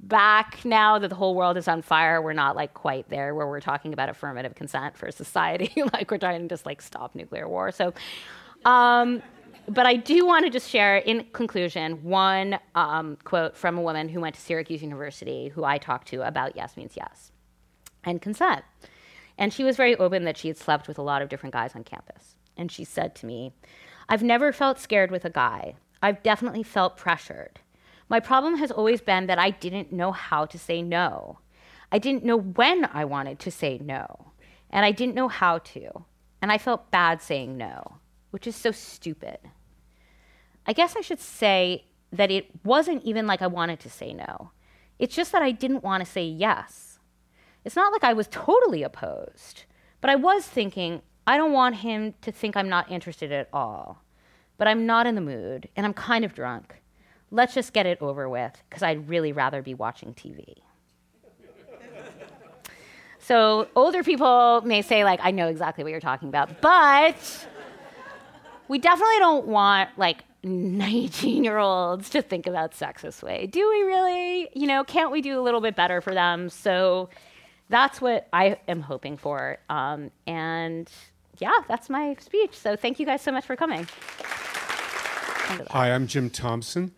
back 0.07 0.63
now 0.63 0.99
that 0.99 1.07
the 1.07 1.15
whole 1.15 1.35
world 1.35 1.57
is 1.57 1.67
on 1.67 1.81
fire, 1.81 2.21
we're 2.21 2.33
not 2.33 2.55
like 2.55 2.73
quite 2.73 3.09
there 3.09 3.33
where 3.33 3.47
we're 3.47 3.59
talking 3.59 3.91
about 3.91 4.07
affirmative 4.07 4.55
consent 4.55 4.95
for 4.95 5.11
society. 5.11 5.73
like 5.93 6.09
we're 6.11 6.17
trying 6.17 6.41
to 6.41 6.47
just 6.47 6.65
like 6.65 6.81
stop 6.81 7.15
nuclear 7.15 7.47
war. 7.47 7.71
So, 7.71 7.93
um, 8.65 9.21
but 9.67 9.87
I 9.87 9.95
do 9.95 10.25
want 10.25 10.45
to 10.45 10.51
just 10.51 10.69
share, 10.69 10.97
in 10.97 11.25
conclusion, 11.33 12.03
one 12.03 12.59
um, 12.75 13.17
quote 13.23 13.57
from 13.57 13.77
a 13.77 13.81
woman 13.81 14.09
who 14.09 14.19
went 14.21 14.35
to 14.35 14.41
Syracuse 14.41 14.83
University, 14.83 15.49
who 15.49 15.63
I 15.63 15.79
talked 15.79 16.07
to 16.09 16.21
about 16.25 16.55
yes 16.55 16.77
means 16.77 16.93
yes 16.95 17.31
and 18.03 18.21
consent. 18.21 18.63
And 19.37 19.51
she 19.51 19.63
was 19.63 19.75
very 19.75 19.95
open 19.95 20.23
that 20.25 20.37
she 20.37 20.47
had 20.47 20.57
slept 20.57 20.87
with 20.87 20.99
a 20.99 21.01
lot 21.01 21.21
of 21.21 21.29
different 21.29 21.53
guys 21.53 21.75
on 21.75 21.83
campus. 21.83 22.35
And 22.55 22.71
she 22.71 22.83
said 22.83 23.15
to 23.15 23.25
me, 23.25 23.53
I've 24.07 24.23
never 24.23 24.53
felt 24.53 24.79
scared 24.79 25.09
with 25.09 25.25
a 25.25 25.29
guy. 25.29 25.75
I've 26.01 26.21
definitely 26.21 26.63
felt 26.63 26.95
pressured. 26.95 27.59
My 28.07 28.19
problem 28.19 28.57
has 28.57 28.71
always 28.71 29.01
been 29.01 29.25
that 29.27 29.39
I 29.39 29.49
didn't 29.49 29.91
know 29.91 30.11
how 30.11 30.45
to 30.45 30.59
say 30.59 30.81
no. 30.83 31.39
I 31.91 31.97
didn't 31.97 32.23
know 32.23 32.37
when 32.37 32.87
I 32.93 33.05
wanted 33.05 33.39
to 33.39 33.51
say 33.51 33.79
no, 33.81 34.31
and 34.69 34.85
I 34.85 34.91
didn't 34.91 35.15
know 35.15 35.27
how 35.27 35.57
to. 35.59 36.05
And 36.41 36.51
I 36.51 36.59
felt 36.59 36.91
bad 36.91 37.21
saying 37.21 37.57
no, 37.57 37.97
which 38.29 38.45
is 38.45 38.55
so 38.55 38.71
stupid. 38.71 39.39
I 40.67 40.73
guess 40.73 40.95
I 40.95 41.01
should 41.01 41.19
say 41.19 41.85
that 42.11 42.29
it 42.29 42.49
wasn't 42.63 43.03
even 43.03 43.25
like 43.25 43.41
I 43.41 43.47
wanted 43.47 43.79
to 43.81 43.89
say 43.89 44.13
no. 44.13 44.51
It's 44.99 45.15
just 45.15 45.31
that 45.31 45.41
I 45.41 45.51
didn't 45.51 45.83
want 45.83 46.05
to 46.05 46.11
say 46.11 46.25
yes. 46.25 46.99
It's 47.63 47.75
not 47.75 47.91
like 47.91 48.03
I 48.03 48.13
was 48.13 48.27
totally 48.29 48.83
opposed, 48.83 49.63
but 49.99 50.11
I 50.11 50.15
was 50.15 50.45
thinking, 50.45 51.01
I 51.25 51.37
don't 51.37 51.53
want 51.53 51.77
him 51.77 52.13
to 52.21 52.31
think 52.31 52.55
I'm 52.55 52.69
not 52.69 52.91
interested 52.91 53.31
at 53.31 53.49
all. 53.51 54.03
But 54.57 54.67
I'm 54.67 54.85
not 54.85 55.07
in 55.07 55.15
the 55.15 55.21
mood, 55.21 55.67
and 55.75 55.85
I'm 55.85 55.93
kind 55.93 56.23
of 56.23 56.35
drunk 56.35 56.81
let's 57.31 57.53
just 57.53 57.73
get 57.73 57.85
it 57.85 58.01
over 58.01 58.29
with 58.29 58.61
because 58.69 58.83
I'd 58.83 59.09
really 59.09 59.31
rather 59.31 59.61
be 59.61 59.73
watching 59.73 60.13
TV. 60.13 60.55
so 63.19 63.67
older 63.75 64.03
people 64.03 64.61
may 64.65 64.81
say, 64.81 65.03
like, 65.03 65.19
I 65.23 65.31
know 65.31 65.47
exactly 65.47 65.83
what 65.83 65.91
you're 65.91 65.99
talking 65.99 66.29
about, 66.29 66.61
but 66.61 67.47
we 68.67 68.79
definitely 68.79 69.19
don't 69.19 69.47
want 69.47 69.89
like 69.97 70.23
19 70.43 71.43
year 71.43 71.57
olds 71.57 72.09
to 72.11 72.21
think 72.21 72.47
about 72.47 72.73
sex 72.73 73.01
this 73.01 73.21
way. 73.21 73.47
Do 73.47 73.67
we 73.67 73.83
really? 73.83 74.49
You 74.53 74.67
know, 74.67 74.83
can't 74.83 75.11
we 75.11 75.21
do 75.21 75.39
a 75.39 75.41
little 75.41 75.61
bit 75.61 75.75
better 75.75 76.01
for 76.01 76.13
them? 76.13 76.49
So 76.49 77.09
that's 77.69 77.99
what 77.99 78.27
I 78.31 78.59
am 78.67 78.81
hoping 78.81 79.17
for. 79.17 79.57
Um, 79.69 80.11
and 80.27 80.89
yeah, 81.39 81.53
that's 81.67 81.89
my 81.89 82.15
speech. 82.19 82.53
So 82.53 82.75
thank 82.75 82.99
you 82.99 83.05
guys 83.05 83.21
so 83.21 83.31
much 83.31 83.45
for 83.45 83.55
coming. 83.55 83.87
Hi, 85.69 85.91
I'm 85.91 86.07
Jim 86.07 86.29
Thompson. 86.29 86.93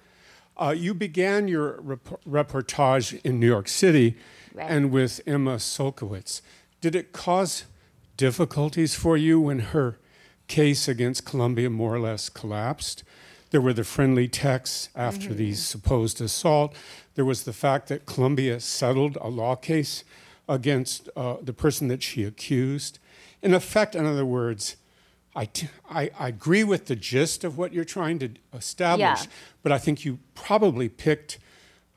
Uh, 0.58 0.74
you 0.76 0.94
began 0.94 1.48
your 1.48 1.80
rep- 1.82 2.24
reportage 2.28 3.22
in 3.24 3.40
New 3.40 3.48
York 3.48 3.68
City 3.68 4.18
right. 4.54 4.70
and 4.70 4.92
with 4.92 5.22
Emma 5.28 5.58
Sulkowicz. 5.58 6.42
Did 6.82 6.96
it 6.96 7.14
cause 7.14 7.66
difficulties 8.18 8.96
for 8.96 9.16
you 9.16 9.40
when 9.40 9.60
her 9.60 10.00
case 10.48 10.88
against 10.88 11.26
Columbia 11.26 11.70
more 11.70 11.94
or 11.94 12.00
less 12.00 12.30
collapsed? 12.30 13.04
There 13.52 13.62
were 13.62 13.74
the 13.74 13.84
friendly 13.84 14.28
texts 14.28 14.90
after 14.96 15.30
mm-hmm. 15.30 15.38
the 15.38 15.54
supposed 15.54 16.20
assault. 16.22 16.76
There 17.16 17.26
was 17.26 17.44
the 17.44 17.54
fact 17.54 17.88
that 17.90 18.06
Columbia 18.06 18.60
settled 18.60 19.18
a 19.22 19.30
law 19.30 19.56
case 19.56 20.04
against 20.50 21.10
uh, 21.16 21.38
the 21.42 21.54
person 21.54 21.88
that 21.90 22.02
she 22.02 22.24
accused. 22.24 23.00
In 23.42 23.54
effect, 23.54 23.96
in 23.96 24.06
other 24.06 24.26
words, 24.26 24.76
I, 25.38 25.46
t- 25.46 25.70
I, 25.88 26.10
I 26.18 26.30
agree 26.30 26.64
with 26.64 26.88
the 26.88 26.96
gist 26.96 27.44
of 27.44 27.60
what 27.60 27.72
you're 27.72 27.86
trying 27.86 28.18
to 28.20 28.30
establish, 28.54 29.22
yeah. 29.22 29.32
but 29.62 29.72
I 29.72 29.78
think 29.78 30.04
you 30.04 30.18
probably 30.34 30.90
picked 30.90 31.38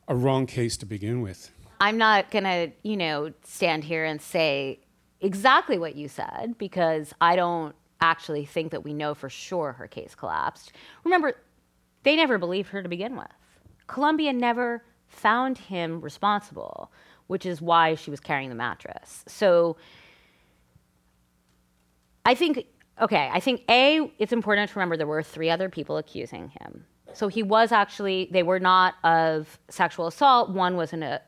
a 0.06 0.14
wrong 0.14 0.44
case 0.44 0.76
to 0.76 0.86
begin 0.86 1.22
with. 1.22 1.50
I'm 1.80 1.96
not 1.96 2.30
going 2.30 2.44
to, 2.44 2.70
you 2.82 2.98
know, 2.98 3.32
stand 3.42 3.84
here 3.84 4.04
and 4.04 4.20
say 4.20 4.80
exactly 5.22 5.78
what 5.78 5.96
you 5.96 6.06
said 6.06 6.56
because 6.58 7.14
I 7.18 7.34
don't 7.34 7.74
actually 8.02 8.44
think 8.44 8.72
that 8.72 8.84
we 8.84 8.92
know 8.92 9.14
for 9.14 9.30
sure 9.30 9.72
her 9.72 9.88
case 9.88 10.14
collapsed. 10.14 10.72
Remember, 11.04 11.34
they 12.02 12.16
never 12.16 12.36
believed 12.36 12.68
her 12.68 12.82
to 12.82 12.90
begin 12.90 13.16
with. 13.16 13.32
Columbia 13.86 14.34
never 14.34 14.84
found 15.08 15.56
him 15.56 16.02
responsible, 16.02 16.92
which 17.26 17.46
is 17.46 17.62
why 17.62 17.94
she 17.94 18.10
was 18.10 18.20
carrying 18.20 18.50
the 18.50 18.54
mattress. 18.54 19.24
So 19.26 19.78
I 22.26 22.34
think 22.34 22.66
okay, 23.00 23.30
I 23.32 23.40
think 23.40 23.62
A, 23.68 24.12
it's 24.18 24.32
important 24.32 24.70
to 24.70 24.78
remember 24.78 24.96
there 24.96 25.06
were 25.06 25.22
three 25.22 25.50
other 25.50 25.68
people 25.68 25.96
accusing 25.96 26.48
him. 26.60 26.84
So 27.12 27.28
he 27.28 27.42
was 27.42 27.72
actually, 27.72 28.28
they 28.30 28.42
were 28.42 28.60
not 28.60 28.94
of 29.02 29.58
sexual 29.68 30.06
assault. 30.06 30.50
One 30.50 30.76
was 30.76 30.92
an 30.92 31.02
uh, 31.02 31.18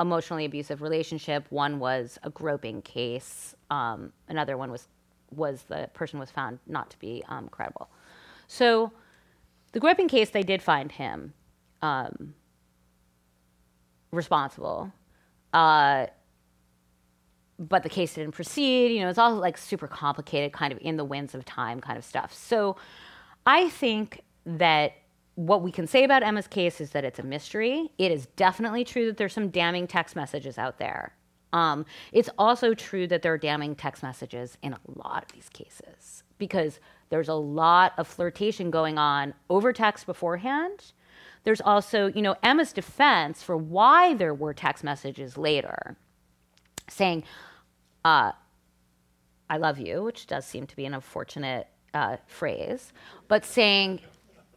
emotionally 0.00 0.44
abusive 0.44 0.82
relationship. 0.82 1.46
One 1.50 1.78
was 1.78 2.18
a 2.24 2.30
groping 2.30 2.82
case. 2.82 3.54
Um, 3.70 4.12
another 4.28 4.56
one 4.56 4.70
was, 4.70 4.88
was 5.30 5.62
the 5.62 5.88
person 5.94 6.18
was 6.18 6.30
found 6.30 6.58
not 6.66 6.90
to 6.90 6.98
be 6.98 7.22
um, 7.28 7.48
credible. 7.48 7.88
So 8.48 8.90
the 9.72 9.80
groping 9.80 10.08
case, 10.08 10.30
they 10.30 10.42
did 10.42 10.60
find 10.62 10.90
him 10.90 11.34
um, 11.82 12.34
responsible. 14.10 14.92
Uh, 15.52 16.06
but 17.58 17.82
the 17.82 17.88
case 17.88 18.14
didn't 18.14 18.32
proceed. 18.32 18.92
You 18.92 19.00
know, 19.00 19.08
it's 19.08 19.18
all 19.18 19.34
like 19.34 19.58
super 19.58 19.88
complicated, 19.88 20.52
kind 20.52 20.72
of 20.72 20.78
in 20.80 20.96
the 20.96 21.04
winds 21.04 21.34
of 21.34 21.44
time 21.44 21.80
kind 21.80 21.98
of 21.98 22.04
stuff. 22.04 22.32
So 22.32 22.76
I 23.46 23.68
think 23.68 24.22
that 24.46 24.92
what 25.34 25.62
we 25.62 25.70
can 25.70 25.86
say 25.86 26.04
about 26.04 26.22
Emma's 26.22 26.46
case 26.46 26.80
is 26.80 26.90
that 26.90 27.04
it's 27.04 27.18
a 27.18 27.22
mystery. 27.22 27.90
It 27.98 28.10
is 28.10 28.26
definitely 28.36 28.84
true 28.84 29.06
that 29.06 29.16
there's 29.16 29.32
some 29.32 29.50
damning 29.50 29.86
text 29.86 30.16
messages 30.16 30.58
out 30.58 30.78
there. 30.78 31.14
Um, 31.52 31.86
it's 32.12 32.28
also 32.38 32.74
true 32.74 33.06
that 33.06 33.22
there 33.22 33.32
are 33.32 33.38
damning 33.38 33.74
text 33.74 34.02
messages 34.02 34.58
in 34.62 34.72
a 34.74 34.80
lot 34.96 35.24
of 35.24 35.32
these 35.32 35.48
cases 35.48 36.22
because 36.36 36.80
there's 37.10 37.28
a 37.28 37.34
lot 37.34 37.94
of 37.96 38.06
flirtation 38.06 38.70
going 38.70 38.98
on 38.98 39.32
over 39.48 39.72
text 39.72 40.06
beforehand. 40.06 40.92
There's 41.44 41.60
also, 41.60 42.08
you 42.08 42.20
know, 42.20 42.36
Emma's 42.42 42.72
defense 42.72 43.42
for 43.42 43.56
why 43.56 44.14
there 44.14 44.34
were 44.34 44.52
text 44.52 44.84
messages 44.84 45.38
later 45.38 45.96
saying, 46.90 47.24
uh, 48.04 48.32
I 49.50 49.56
love 49.56 49.78
you, 49.78 50.02
which 50.02 50.26
does 50.26 50.44
seem 50.44 50.66
to 50.66 50.76
be 50.76 50.84
an 50.84 50.94
unfortunate 50.94 51.68
uh, 51.94 52.16
phrase, 52.26 52.92
but 53.28 53.44
saying, 53.44 54.00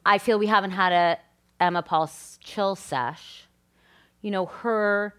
I 0.05 0.17
feel 0.17 0.37
we 0.39 0.47
haven't 0.47 0.71
had 0.71 0.91
a 0.91 1.19
Emma 1.63 1.81
Paul 1.81 2.09
chill 2.39 2.75
sesh 2.75 3.47
you 4.21 4.31
know, 4.31 4.45
her 4.45 5.15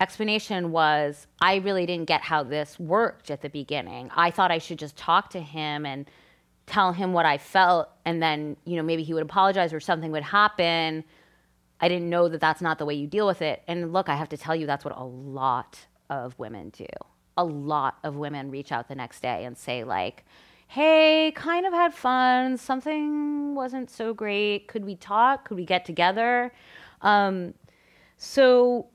explanation 0.00 0.72
was 0.72 1.26
I 1.40 1.56
really 1.56 1.86
didn't 1.86 2.06
get 2.06 2.22
how 2.22 2.42
this 2.42 2.78
worked 2.78 3.30
at 3.30 3.42
the 3.42 3.50
beginning. 3.50 4.10
I 4.14 4.30
thought 4.30 4.50
I 4.50 4.58
should 4.58 4.78
just 4.78 4.96
talk 4.96 5.30
to 5.30 5.40
him 5.40 5.84
and 5.84 6.08
tell 6.66 6.92
him 6.92 7.12
what 7.12 7.26
I 7.26 7.36
felt, 7.36 7.88
and 8.04 8.22
then, 8.22 8.56
you 8.64 8.76
know, 8.76 8.82
maybe 8.82 9.02
he 9.02 9.12
would 9.12 9.24
apologize 9.24 9.72
or 9.72 9.80
something 9.80 10.12
would 10.12 10.22
happen. 10.22 11.04
I 11.80 11.88
didn't 11.88 12.08
know 12.08 12.28
that 12.28 12.40
that's 12.40 12.62
not 12.62 12.78
the 12.78 12.84
way 12.84 12.94
you 12.94 13.06
deal 13.06 13.26
with 13.26 13.42
it. 13.42 13.62
And 13.66 13.92
look, 13.92 14.08
I 14.08 14.14
have 14.14 14.28
to 14.28 14.36
tell 14.36 14.54
you, 14.54 14.66
that's 14.66 14.84
what 14.84 14.96
a 14.96 15.04
lot 15.04 15.78
of 16.10 16.38
women 16.38 16.70
do. 16.70 16.86
A 17.36 17.44
lot 17.44 17.98
of 18.04 18.16
women 18.16 18.50
reach 18.50 18.72
out 18.72 18.88
the 18.88 18.94
next 18.94 19.20
day 19.22 19.44
and 19.46 19.56
say, 19.56 19.84
like, 19.84 20.24
hey, 20.66 21.32
kind 21.34 21.66
of 21.66 21.72
had 21.72 21.94
fun. 21.94 22.58
Something 22.58 23.54
wasn't 23.54 23.90
so 23.90 24.12
great. 24.12 24.68
Could 24.68 24.84
we 24.84 24.96
talk? 24.96 25.46
Could 25.46 25.56
we 25.56 25.64
get 25.64 25.84
together? 25.84 26.52
Um, 27.00 27.54
so 28.18 28.88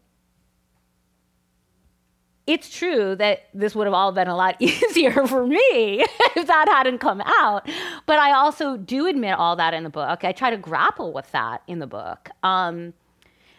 it's 2.48 2.70
true 2.70 3.16
that 3.16 3.48
this 3.54 3.76
would 3.76 3.88
have 3.88 3.94
all 3.94 4.12
been 4.12 4.28
a 4.28 4.36
lot 4.36 4.56
easier 4.62 5.26
for 5.28 5.46
me 5.46 5.58
if 6.36 6.48
that 6.48 6.68
hadn't 6.70 7.00
come 7.00 7.22
out. 7.22 7.68
But 8.06 8.20
I 8.20 8.34
also 8.34 8.78
do 8.78 9.08
admit 9.08 9.34
all 9.38 9.56
that 9.56 9.74
in 9.74 9.84
the 9.84 9.90
book. 9.90 10.24
I 10.24 10.32
try 10.32 10.52
to 10.52 10.58
grapple 10.58 11.12
with 11.12 11.32
that 11.32 11.64
in 11.68 11.80
the 11.80 11.88
book. 11.88 12.30
Um, 12.44 12.94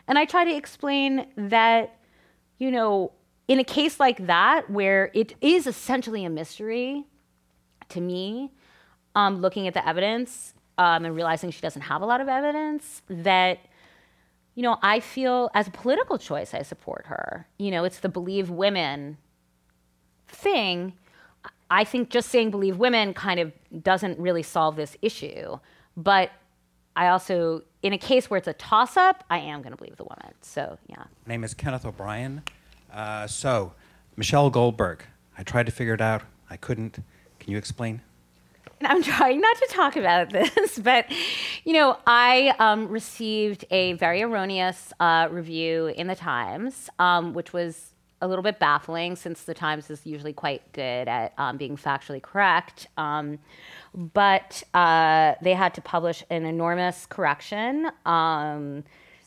and 0.08 0.18
I 0.18 0.24
try 0.24 0.44
to 0.44 0.54
explain 0.54 1.26
that, 1.36 1.98
you 2.58 2.70
know, 2.70 3.12
in 3.48 3.58
a 3.58 3.64
case 3.64 4.00
like 4.00 4.26
that, 4.26 4.68
where 4.70 5.10
it 5.14 5.34
is 5.40 5.66
essentially 5.66 6.24
a 6.24 6.30
mystery 6.30 7.04
to 7.88 8.00
me, 8.00 8.52
um, 9.14 9.40
looking 9.40 9.66
at 9.66 9.74
the 9.74 9.86
evidence 9.86 10.54
um, 10.78 11.04
and 11.04 11.14
realizing 11.14 11.50
she 11.50 11.60
doesn't 11.60 11.82
have 11.82 12.02
a 12.02 12.06
lot 12.06 12.20
of 12.20 12.28
evidence, 12.28 13.02
that 13.08 13.58
you 14.56 14.62
know, 14.62 14.78
I 14.82 15.00
feel 15.00 15.50
as 15.54 15.68
a 15.68 15.70
political 15.70 16.16
choice, 16.16 16.54
I 16.54 16.62
support 16.62 17.04
her. 17.06 17.46
You 17.58 17.70
know, 17.70 17.84
it's 17.84 18.00
the 18.00 18.08
believe 18.08 18.48
women 18.48 19.18
thing. 20.28 20.94
I 21.70 21.84
think 21.84 22.08
just 22.08 22.30
saying 22.30 22.52
believe 22.52 22.78
women 22.78 23.12
kind 23.12 23.38
of 23.38 23.52
doesn't 23.82 24.18
really 24.18 24.42
solve 24.42 24.76
this 24.76 24.96
issue. 25.02 25.58
But 25.94 26.30
I 26.96 27.08
also, 27.08 27.62
in 27.82 27.92
a 27.92 27.98
case 27.98 28.30
where 28.30 28.38
it's 28.38 28.48
a 28.48 28.54
toss 28.54 28.96
up, 28.96 29.24
I 29.28 29.40
am 29.40 29.60
going 29.60 29.72
to 29.72 29.76
believe 29.76 29.96
the 29.96 30.04
woman. 30.04 30.32
So, 30.40 30.78
yeah. 30.86 31.04
My 31.26 31.34
name 31.34 31.44
is 31.44 31.52
Kenneth 31.52 31.84
O'Brien. 31.84 32.42
Uh, 32.92 33.26
so, 33.26 33.72
Michelle 34.16 34.50
Goldberg. 34.50 35.04
I 35.38 35.42
tried 35.42 35.66
to 35.66 35.72
figure 35.72 35.94
it 35.94 36.00
out. 36.00 36.22
I 36.48 36.56
couldn't. 36.56 36.98
Can 37.38 37.52
you 37.52 37.58
explain? 37.58 38.00
I'm 38.82 39.02
trying 39.02 39.40
not 39.40 39.56
to 39.56 39.66
talk 39.70 39.96
about 39.96 40.30
this, 40.30 40.78
but 40.82 41.06
you 41.64 41.72
know, 41.72 41.98
I 42.06 42.54
um, 42.58 42.88
received 42.88 43.64
a 43.70 43.94
very 43.94 44.22
erroneous 44.22 44.92
uh, 45.00 45.28
review 45.30 45.86
in 45.86 46.06
the 46.06 46.14
Times, 46.14 46.88
um, 46.98 47.34
which 47.34 47.52
was 47.52 47.92
a 48.22 48.28
little 48.28 48.42
bit 48.42 48.58
baffling 48.58 49.14
since 49.14 49.42
the 49.42 49.54
Times 49.54 49.90
is 49.90 50.06
usually 50.06 50.32
quite 50.32 50.72
good 50.72 51.06
at 51.06 51.34
um, 51.36 51.58
being 51.58 51.76
factually 51.76 52.22
correct. 52.22 52.86
Um, 52.96 53.38
but 53.94 54.62
uh, 54.72 55.34
they 55.42 55.52
had 55.52 55.74
to 55.74 55.80
publish 55.82 56.24
an 56.30 56.46
enormous 56.46 57.06
correction. 57.06 57.90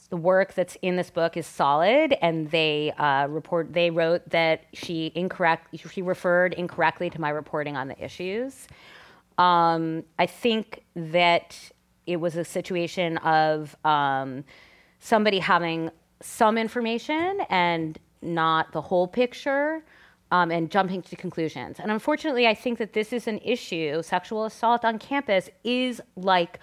The 0.09 0.17
work 0.17 0.55
that's 0.55 0.75
in 0.81 0.95
this 0.95 1.11
book 1.11 1.37
is 1.37 1.45
solid, 1.45 2.15
and 2.21 2.49
they 2.49 2.91
uh, 2.97 3.27
report. 3.27 3.73
They 3.73 3.91
wrote 3.91 4.27
that 4.31 4.63
she 4.73 5.11
incorrect. 5.13 5.75
She 5.91 6.01
referred 6.01 6.53
incorrectly 6.53 7.11
to 7.11 7.21
my 7.21 7.29
reporting 7.29 7.77
on 7.77 7.87
the 7.87 8.03
issues. 8.03 8.67
Um, 9.37 10.03
I 10.17 10.25
think 10.25 10.83
that 10.95 11.55
it 12.07 12.17
was 12.17 12.35
a 12.35 12.43
situation 12.43 13.17
of 13.17 13.75
um, 13.85 14.43
somebody 14.99 15.37
having 15.39 15.91
some 16.21 16.57
information 16.57 17.41
and 17.49 17.99
not 18.21 18.71
the 18.71 18.81
whole 18.81 19.07
picture. 19.07 19.83
Um, 20.31 20.51
and 20.51 20.69
jumping 20.69 21.01
to 21.01 21.15
conclusions. 21.15 21.79
And 21.79 21.91
unfortunately, 21.91 22.45
I 22.45 22.53
think 22.53 22.77
that 22.77 22.93
this 22.93 23.11
is 23.13 23.25
an 23.25 23.39
issue. 23.39 24.03
Sexual 24.03 24.45
assault 24.45 24.85
on 24.85 24.99
campus 24.99 25.49
is 25.63 25.99
like 26.15 26.59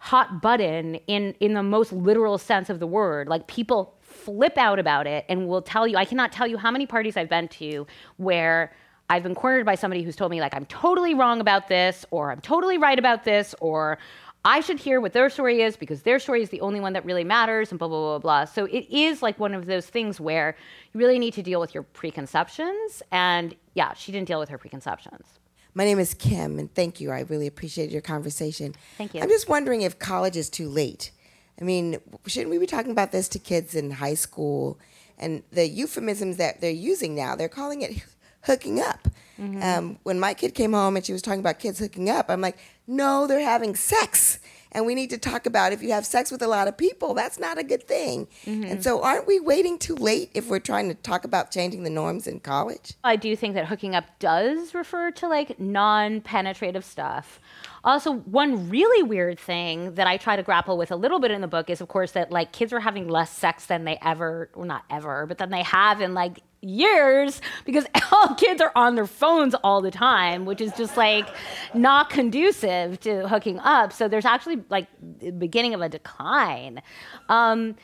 hot 0.00 0.40
button 0.40 0.96
in 1.06 1.34
in 1.40 1.54
the 1.54 1.62
most 1.62 1.92
literal 1.92 2.38
sense 2.38 2.70
of 2.70 2.80
the 2.80 2.86
word. 2.86 3.28
Like 3.28 3.46
people 3.46 3.94
flip 4.00 4.58
out 4.58 4.78
about 4.78 5.06
it 5.06 5.24
and 5.28 5.46
will 5.46 5.62
tell 5.62 5.86
you. 5.86 5.96
I 5.96 6.04
cannot 6.04 6.32
tell 6.32 6.46
you 6.46 6.56
how 6.56 6.70
many 6.70 6.86
parties 6.86 7.16
I've 7.16 7.28
been 7.28 7.48
to 7.48 7.86
where 8.16 8.72
I've 9.10 9.22
been 9.24 9.34
cornered 9.34 9.66
by 9.66 9.74
somebody 9.74 10.02
who's 10.02 10.14
told 10.14 10.30
me, 10.30 10.40
like, 10.40 10.54
I'm 10.54 10.66
totally 10.66 11.14
wrong 11.14 11.40
about 11.40 11.66
this, 11.66 12.06
or 12.12 12.30
I'm 12.30 12.40
totally 12.40 12.78
right 12.78 12.96
about 12.96 13.24
this, 13.24 13.56
or 13.60 13.98
I 14.44 14.60
should 14.60 14.78
hear 14.78 15.00
what 15.00 15.12
their 15.12 15.28
story 15.28 15.62
is 15.62 15.76
because 15.76 16.02
their 16.02 16.20
story 16.20 16.42
is 16.42 16.50
the 16.50 16.60
only 16.60 16.78
one 16.78 16.92
that 16.92 17.04
really 17.04 17.24
matters, 17.24 17.72
and 17.72 17.78
blah, 17.78 17.88
blah, 17.88 17.98
blah, 17.98 18.18
blah. 18.20 18.44
So 18.44 18.66
it 18.66 18.86
is 18.88 19.20
like 19.20 19.38
one 19.40 19.52
of 19.52 19.66
those 19.66 19.86
things 19.86 20.20
where 20.20 20.56
you 20.92 21.00
really 21.00 21.18
need 21.18 21.34
to 21.34 21.42
deal 21.42 21.58
with 21.58 21.74
your 21.74 21.82
preconceptions. 21.82 23.02
And 23.10 23.56
yeah, 23.74 23.94
she 23.94 24.12
didn't 24.12 24.28
deal 24.28 24.38
with 24.38 24.48
her 24.48 24.58
preconceptions. 24.58 25.39
My 25.74 25.84
name 25.84 25.98
is 25.98 26.14
Kim, 26.14 26.58
and 26.58 26.72
thank 26.74 27.00
you. 27.00 27.10
I 27.10 27.20
really 27.20 27.46
appreciate 27.46 27.90
your 27.90 28.02
conversation. 28.02 28.74
Thank 28.98 29.14
you. 29.14 29.20
I'm 29.20 29.28
just 29.28 29.48
wondering 29.48 29.82
if 29.82 29.98
college 29.98 30.36
is 30.36 30.50
too 30.50 30.68
late. 30.68 31.12
I 31.60 31.64
mean, 31.64 31.98
shouldn't 32.26 32.50
we 32.50 32.58
be 32.58 32.66
talking 32.66 32.90
about 32.90 33.12
this 33.12 33.28
to 33.30 33.38
kids 33.38 33.74
in 33.74 33.90
high 33.90 34.14
school? 34.14 34.78
And 35.18 35.42
the 35.52 35.68
euphemisms 35.68 36.38
that 36.38 36.60
they're 36.60 36.70
using 36.70 37.14
now, 37.14 37.36
they're 37.36 37.48
calling 37.48 37.82
it 37.82 38.02
hooking 38.42 38.80
up. 38.80 39.06
Mm-hmm. 39.38 39.62
Um, 39.62 39.98
when 40.02 40.18
my 40.18 40.34
kid 40.34 40.54
came 40.54 40.72
home 40.72 40.96
and 40.96 41.04
she 41.04 41.12
was 41.12 41.22
talking 41.22 41.40
about 41.40 41.58
kids 41.58 41.78
hooking 41.78 42.08
up, 42.08 42.30
I'm 42.30 42.40
like, 42.40 42.58
no, 42.86 43.26
they're 43.26 43.40
having 43.40 43.76
sex. 43.76 44.38
And 44.72 44.86
we 44.86 44.94
need 44.94 45.10
to 45.10 45.18
talk 45.18 45.46
about 45.46 45.72
if 45.72 45.82
you 45.82 45.92
have 45.92 46.06
sex 46.06 46.30
with 46.30 46.42
a 46.42 46.46
lot 46.46 46.68
of 46.68 46.76
people, 46.76 47.14
that's 47.14 47.38
not 47.38 47.58
a 47.58 47.64
good 47.64 47.82
thing. 47.82 48.28
Mm-hmm. 48.46 48.64
And 48.64 48.84
so, 48.84 49.02
aren't 49.02 49.26
we 49.26 49.40
waiting 49.40 49.78
too 49.78 49.94
late 49.94 50.30
if 50.34 50.48
we're 50.48 50.60
trying 50.60 50.88
to 50.88 50.94
talk 50.94 51.24
about 51.24 51.50
changing 51.50 51.82
the 51.82 51.90
norms 51.90 52.26
in 52.26 52.40
college? 52.40 52.94
I 53.02 53.16
do 53.16 53.34
think 53.34 53.54
that 53.54 53.66
hooking 53.66 53.94
up 53.94 54.04
does 54.18 54.74
refer 54.74 55.10
to 55.12 55.28
like 55.28 55.58
non 55.58 56.20
penetrative 56.20 56.84
stuff. 56.84 57.40
Also, 57.82 58.12
one 58.12 58.68
really 58.68 59.02
weird 59.02 59.38
thing 59.38 59.94
that 59.94 60.06
I 60.06 60.18
try 60.18 60.36
to 60.36 60.42
grapple 60.42 60.76
with 60.76 60.90
a 60.90 60.96
little 60.96 61.18
bit 61.18 61.30
in 61.30 61.40
the 61.40 61.48
book 61.48 61.70
is, 61.70 61.80
of 61.80 61.88
course, 61.88 62.12
that 62.12 62.30
like 62.30 62.52
kids 62.52 62.72
are 62.72 62.80
having 62.80 63.08
less 63.08 63.32
sex 63.32 63.66
than 63.66 63.84
they 63.84 63.98
ever, 64.02 64.50
well, 64.54 64.66
not 64.66 64.84
ever, 64.90 65.26
but 65.26 65.38
than 65.38 65.50
they 65.50 65.62
have 65.62 66.00
in 66.00 66.12
like 66.12 66.40
years 66.62 67.40
because 67.64 67.86
all 68.12 68.34
kids 68.34 68.60
are 68.60 68.72
on 68.74 68.94
their 68.94 69.06
phones 69.06 69.54
all 69.62 69.80
the 69.80 69.90
time, 69.90 70.44
which 70.44 70.60
is 70.60 70.72
just 70.72 70.96
like 70.96 71.28
not 71.74 72.10
conducive 72.10 73.00
to 73.00 73.28
hooking 73.28 73.58
up. 73.60 73.92
So 73.92 74.08
there's 74.08 74.24
actually 74.24 74.62
like 74.68 74.88
the 75.20 75.30
beginning 75.30 75.74
of 75.74 75.80
a 75.80 75.88
decline. 75.88 76.82
Um, 77.28 77.76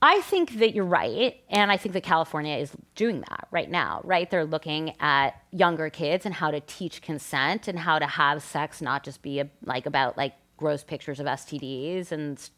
I 0.00 0.20
think 0.20 0.60
that 0.60 0.74
you're 0.74 0.84
right, 0.84 1.40
and 1.50 1.72
I 1.72 1.76
think 1.76 1.92
that 1.94 2.04
California 2.04 2.56
is 2.56 2.70
doing 2.94 3.20
that 3.28 3.48
right 3.50 3.68
now, 3.68 4.00
right? 4.04 4.30
They're 4.30 4.44
looking 4.44 4.94
at 5.00 5.42
younger 5.50 5.90
kids 5.90 6.24
and 6.24 6.32
how 6.32 6.52
to 6.52 6.60
teach 6.60 7.02
consent 7.02 7.66
and 7.66 7.76
how 7.76 7.98
to 7.98 8.06
have 8.06 8.40
sex 8.42 8.80
not 8.80 9.02
just 9.02 9.22
be 9.22 9.40
a, 9.40 9.48
like 9.64 9.86
about 9.86 10.16
like 10.16 10.34
gross 10.56 10.84
pictures 10.84 11.18
of 11.18 11.26
STDs 11.26 12.12
and 12.12 12.48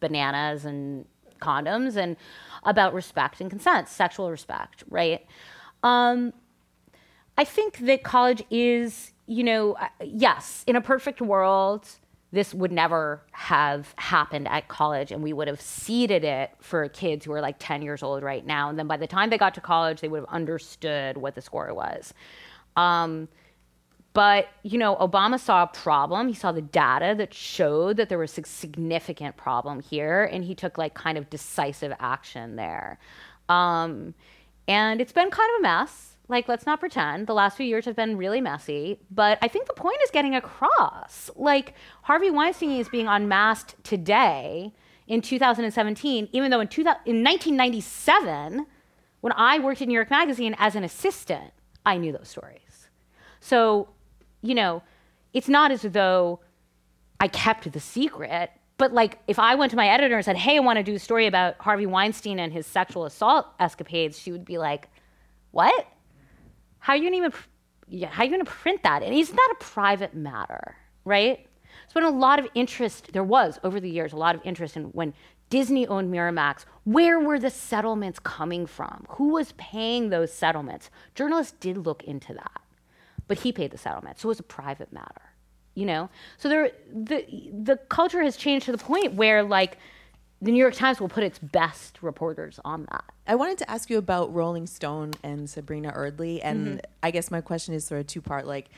bananas 0.00 0.64
and 0.64 1.04
condoms 1.40 1.96
and 1.96 2.16
about 2.64 2.94
respect 2.94 3.40
and 3.40 3.50
consent, 3.50 3.88
sexual 3.88 4.30
respect, 4.30 4.84
right? 4.88 5.26
Um, 5.82 6.32
I 7.38 7.44
think 7.44 7.78
that 7.78 8.02
college 8.02 8.42
is, 8.50 9.12
you 9.26 9.44
know, 9.44 9.72
uh, 9.74 9.88
yes, 10.04 10.64
in 10.66 10.76
a 10.76 10.80
perfect 10.80 11.20
world, 11.20 11.86
this 12.32 12.54
would 12.54 12.70
never 12.70 13.22
have 13.32 13.92
happened 13.96 14.46
at 14.48 14.68
college 14.68 15.10
and 15.10 15.22
we 15.22 15.32
would 15.32 15.48
have 15.48 15.60
seeded 15.60 16.24
it 16.24 16.50
for 16.60 16.88
kids 16.88 17.24
who 17.24 17.32
are 17.32 17.40
like 17.40 17.56
10 17.58 17.82
years 17.82 18.02
old 18.02 18.22
right 18.22 18.46
now 18.46 18.68
and 18.68 18.78
then 18.78 18.86
by 18.86 18.96
the 18.96 19.06
time 19.06 19.30
they 19.30 19.38
got 19.38 19.54
to 19.54 19.60
college 19.60 20.00
they 20.00 20.08
would 20.08 20.20
have 20.20 20.28
understood 20.28 21.16
what 21.16 21.34
the 21.34 21.40
score 21.40 21.72
was 21.74 22.14
um, 22.76 23.28
but 24.12 24.48
you 24.62 24.78
know 24.78 24.96
obama 24.96 25.38
saw 25.38 25.62
a 25.62 25.66
problem 25.66 26.28
he 26.28 26.34
saw 26.34 26.52
the 26.52 26.62
data 26.62 27.14
that 27.16 27.32
showed 27.32 27.96
that 27.96 28.08
there 28.08 28.18
was 28.18 28.36
a 28.38 28.44
significant 28.44 29.36
problem 29.36 29.80
here 29.80 30.24
and 30.32 30.44
he 30.44 30.54
took 30.54 30.78
like 30.78 30.94
kind 30.94 31.16
of 31.16 31.28
decisive 31.30 31.92
action 32.00 32.56
there 32.56 32.98
um, 33.48 34.14
and 34.68 35.00
it's 35.00 35.12
been 35.12 35.30
kind 35.30 35.50
of 35.56 35.60
a 35.60 35.62
mess 35.62 36.10
like, 36.30 36.48
let's 36.48 36.64
not 36.64 36.78
pretend. 36.78 37.26
The 37.26 37.34
last 37.34 37.56
few 37.56 37.66
years 37.66 37.84
have 37.86 37.96
been 37.96 38.16
really 38.16 38.40
messy, 38.40 39.00
but 39.10 39.36
I 39.42 39.48
think 39.48 39.66
the 39.66 39.74
point 39.74 39.98
is 40.04 40.12
getting 40.12 40.36
across. 40.36 41.28
Like, 41.34 41.74
Harvey 42.02 42.30
Weinstein 42.30 42.70
is 42.70 42.88
being 42.88 43.08
unmasked 43.08 43.74
today 43.82 44.72
in 45.08 45.22
2017, 45.22 46.28
even 46.30 46.52
though 46.52 46.60
in, 46.60 46.68
2000, 46.68 47.00
in 47.04 47.24
1997, 47.24 48.64
when 49.22 49.32
I 49.36 49.58
worked 49.58 49.82
at 49.82 49.88
New 49.88 49.94
York 49.94 50.08
Magazine 50.08 50.54
as 50.58 50.76
an 50.76 50.84
assistant, 50.84 51.52
I 51.84 51.96
knew 51.98 52.12
those 52.12 52.28
stories. 52.28 52.88
So, 53.40 53.88
you 54.42 54.54
know, 54.54 54.82
it's 55.32 55.48
not 55.48 55.70
as 55.70 55.82
though 55.82 56.40
I 57.20 57.28
kept 57.28 57.70
the 57.72 57.80
secret, 57.80 58.50
but 58.78 58.92
like 58.92 59.18
if 59.28 59.38
I 59.38 59.54
went 59.54 59.70
to 59.70 59.76
my 59.76 59.88
editor 59.88 60.16
and 60.16 60.24
said, 60.24 60.36
hey, 60.36 60.56
I 60.56 60.60
want 60.60 60.78
to 60.78 60.82
do 60.82 60.94
a 60.94 60.98
story 60.98 61.26
about 61.26 61.56
Harvey 61.60 61.86
Weinstein 61.86 62.38
and 62.38 62.52
his 62.52 62.66
sexual 62.66 63.04
assault 63.04 63.46
escapades, 63.60 64.18
she 64.18 64.32
would 64.32 64.44
be 64.44 64.58
like, 64.58 64.88
what? 65.50 65.86
How 66.78 66.94
are 66.94 66.96
you 66.96 67.04
gonna 67.04 67.16
even 67.16 67.32
how 68.08 68.22
are 68.22 68.24
you 68.24 68.30
gonna 68.30 68.44
print 68.44 68.82
that? 68.84 69.02
And 69.02 69.14
isn't 69.14 69.36
that 69.36 69.54
a 69.60 69.62
private 69.62 70.14
matter, 70.14 70.76
right? 71.04 71.46
There's 71.82 71.92
been 71.92 72.04
a 72.04 72.18
lot 72.18 72.38
of 72.38 72.46
interest. 72.54 73.12
There 73.12 73.24
was 73.24 73.58
over 73.64 73.80
the 73.80 73.90
years 73.90 74.12
a 74.12 74.16
lot 74.16 74.34
of 74.34 74.40
interest 74.44 74.76
in 74.76 74.84
when 74.84 75.12
Disney 75.50 75.86
owned 75.88 76.12
Miramax. 76.12 76.64
Where 76.84 77.18
were 77.18 77.38
the 77.38 77.50
settlements 77.50 78.18
coming 78.20 78.64
from? 78.66 79.04
Who 79.10 79.30
was 79.30 79.52
paying 79.58 80.08
those 80.08 80.32
settlements? 80.32 80.90
Journalists 81.14 81.54
did 81.60 81.78
look 81.78 82.04
into 82.04 82.32
that, 82.34 82.60
but 83.30 83.38
he 83.38 83.52
paid 83.52 83.70
the 83.70 83.78
settlement, 83.78 84.18
so 84.18 84.26
it 84.26 84.30
was 84.30 84.40
a 84.40 84.42
private 84.42 84.92
matter. 84.92 85.22
You 85.76 85.86
know, 85.86 86.10
so 86.36 86.48
there 86.48 86.72
the 86.92 87.24
the 87.52 87.76
culture 87.88 88.20
has 88.24 88.36
changed 88.36 88.66
to 88.66 88.72
the 88.72 88.78
point 88.78 89.14
where 89.14 89.44
like 89.44 89.78
the 90.42 90.50
New 90.50 90.58
York 90.58 90.74
Times 90.74 91.00
will 91.00 91.08
put 91.08 91.22
its 91.22 91.38
best 91.38 92.02
reporters 92.02 92.58
on 92.64 92.88
that. 92.90 93.04
I 93.28 93.36
wanted 93.36 93.58
to 93.58 93.70
ask 93.70 93.88
you 93.88 93.98
about 93.98 94.34
Rolling 94.34 94.66
Stone 94.66 95.12
and 95.22 95.48
Sabrina 95.48 95.92
Erdely, 95.92 96.40
and 96.42 96.66
mm-hmm. 96.66 96.78
I 97.04 97.12
guess 97.12 97.30
my 97.30 97.40
question 97.40 97.72
is 97.72 97.84
sort 97.84 98.00
of 98.00 98.08
two 98.08 98.20
part. 98.20 98.48
Like, 98.48 98.68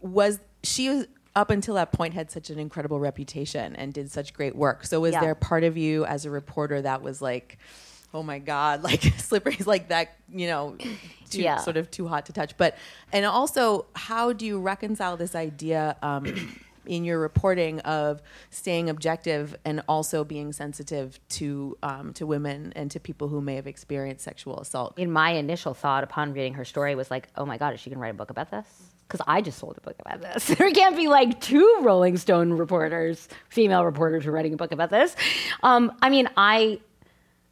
was 0.00 0.38
she 0.62 0.88
was 0.88 1.08
up 1.34 1.50
until 1.50 1.74
that 1.74 1.90
point 1.90 2.14
had 2.14 2.30
such 2.30 2.48
an 2.48 2.60
incredible 2.60 3.00
reputation 3.00 3.74
and 3.74 3.92
did 3.92 4.12
such 4.12 4.34
great 4.34 4.54
work. 4.54 4.86
So 4.86 5.00
was 5.00 5.14
yeah. 5.14 5.20
there 5.20 5.34
part 5.34 5.64
of 5.64 5.76
you 5.76 6.04
as 6.04 6.26
a 6.26 6.30
reporter 6.30 6.80
that 6.82 7.02
was 7.02 7.20
like, 7.20 7.58
oh 8.12 8.22
my 8.22 8.38
god, 8.38 8.82
like 8.84 9.02
slippery's 9.18 9.66
like 9.66 9.88
that, 9.88 10.16
you 10.28 10.46
know, 10.46 10.76
too, 11.30 11.42
yeah. 11.42 11.58
sort 11.58 11.76
of 11.76 11.90
too 11.90 12.08
hot 12.08 12.26
to 12.26 12.32
touch. 12.32 12.56
But 12.56 12.76
and 13.12 13.24
also, 13.24 13.86
how 13.94 14.32
do 14.32 14.46
you 14.46 14.60
reconcile 14.60 15.16
this 15.16 15.34
idea? 15.34 15.96
Um, 16.02 16.58
in 16.86 17.04
your 17.04 17.18
reporting 17.18 17.78
of 17.80 18.22
staying 18.48 18.88
objective 18.88 19.54
and 19.64 19.82
also 19.86 20.24
being 20.24 20.52
sensitive 20.52 21.20
to 21.28 21.76
um, 21.82 22.12
to 22.14 22.26
women 22.26 22.72
and 22.74 22.90
to 22.90 22.98
people 22.98 23.28
who 23.28 23.40
may 23.40 23.54
have 23.56 23.66
experienced 23.66 24.24
sexual 24.24 24.58
assault. 24.58 24.98
In 24.98 25.10
my 25.10 25.32
initial 25.32 25.74
thought 25.74 26.04
upon 26.04 26.32
reading 26.32 26.54
her 26.54 26.64
story 26.64 26.94
was 26.94 27.10
like, 27.10 27.28
oh 27.36 27.44
my 27.44 27.58
god, 27.58 27.74
is 27.74 27.80
she 27.80 27.90
gonna 27.90 28.00
write 28.00 28.10
a 28.10 28.14
book 28.14 28.30
about 28.30 28.50
this? 28.50 28.66
because 29.10 29.24
I 29.26 29.40
just 29.40 29.58
sold 29.58 29.76
a 29.76 29.80
book 29.80 29.96
about 29.98 30.20
this. 30.20 30.46
there 30.58 30.70
can't 30.70 30.96
be 30.96 31.08
like 31.08 31.40
two 31.40 31.80
Rolling 31.82 32.16
Stone 32.16 32.52
reporters, 32.52 33.28
female 33.48 33.84
reporters, 33.84 34.24
who 34.24 34.30
are 34.30 34.32
writing 34.32 34.54
a 34.54 34.56
book 34.56 34.70
about 34.70 34.90
this. 34.90 35.16
Um, 35.64 35.92
I 36.00 36.10
mean, 36.10 36.28
I 36.36 36.78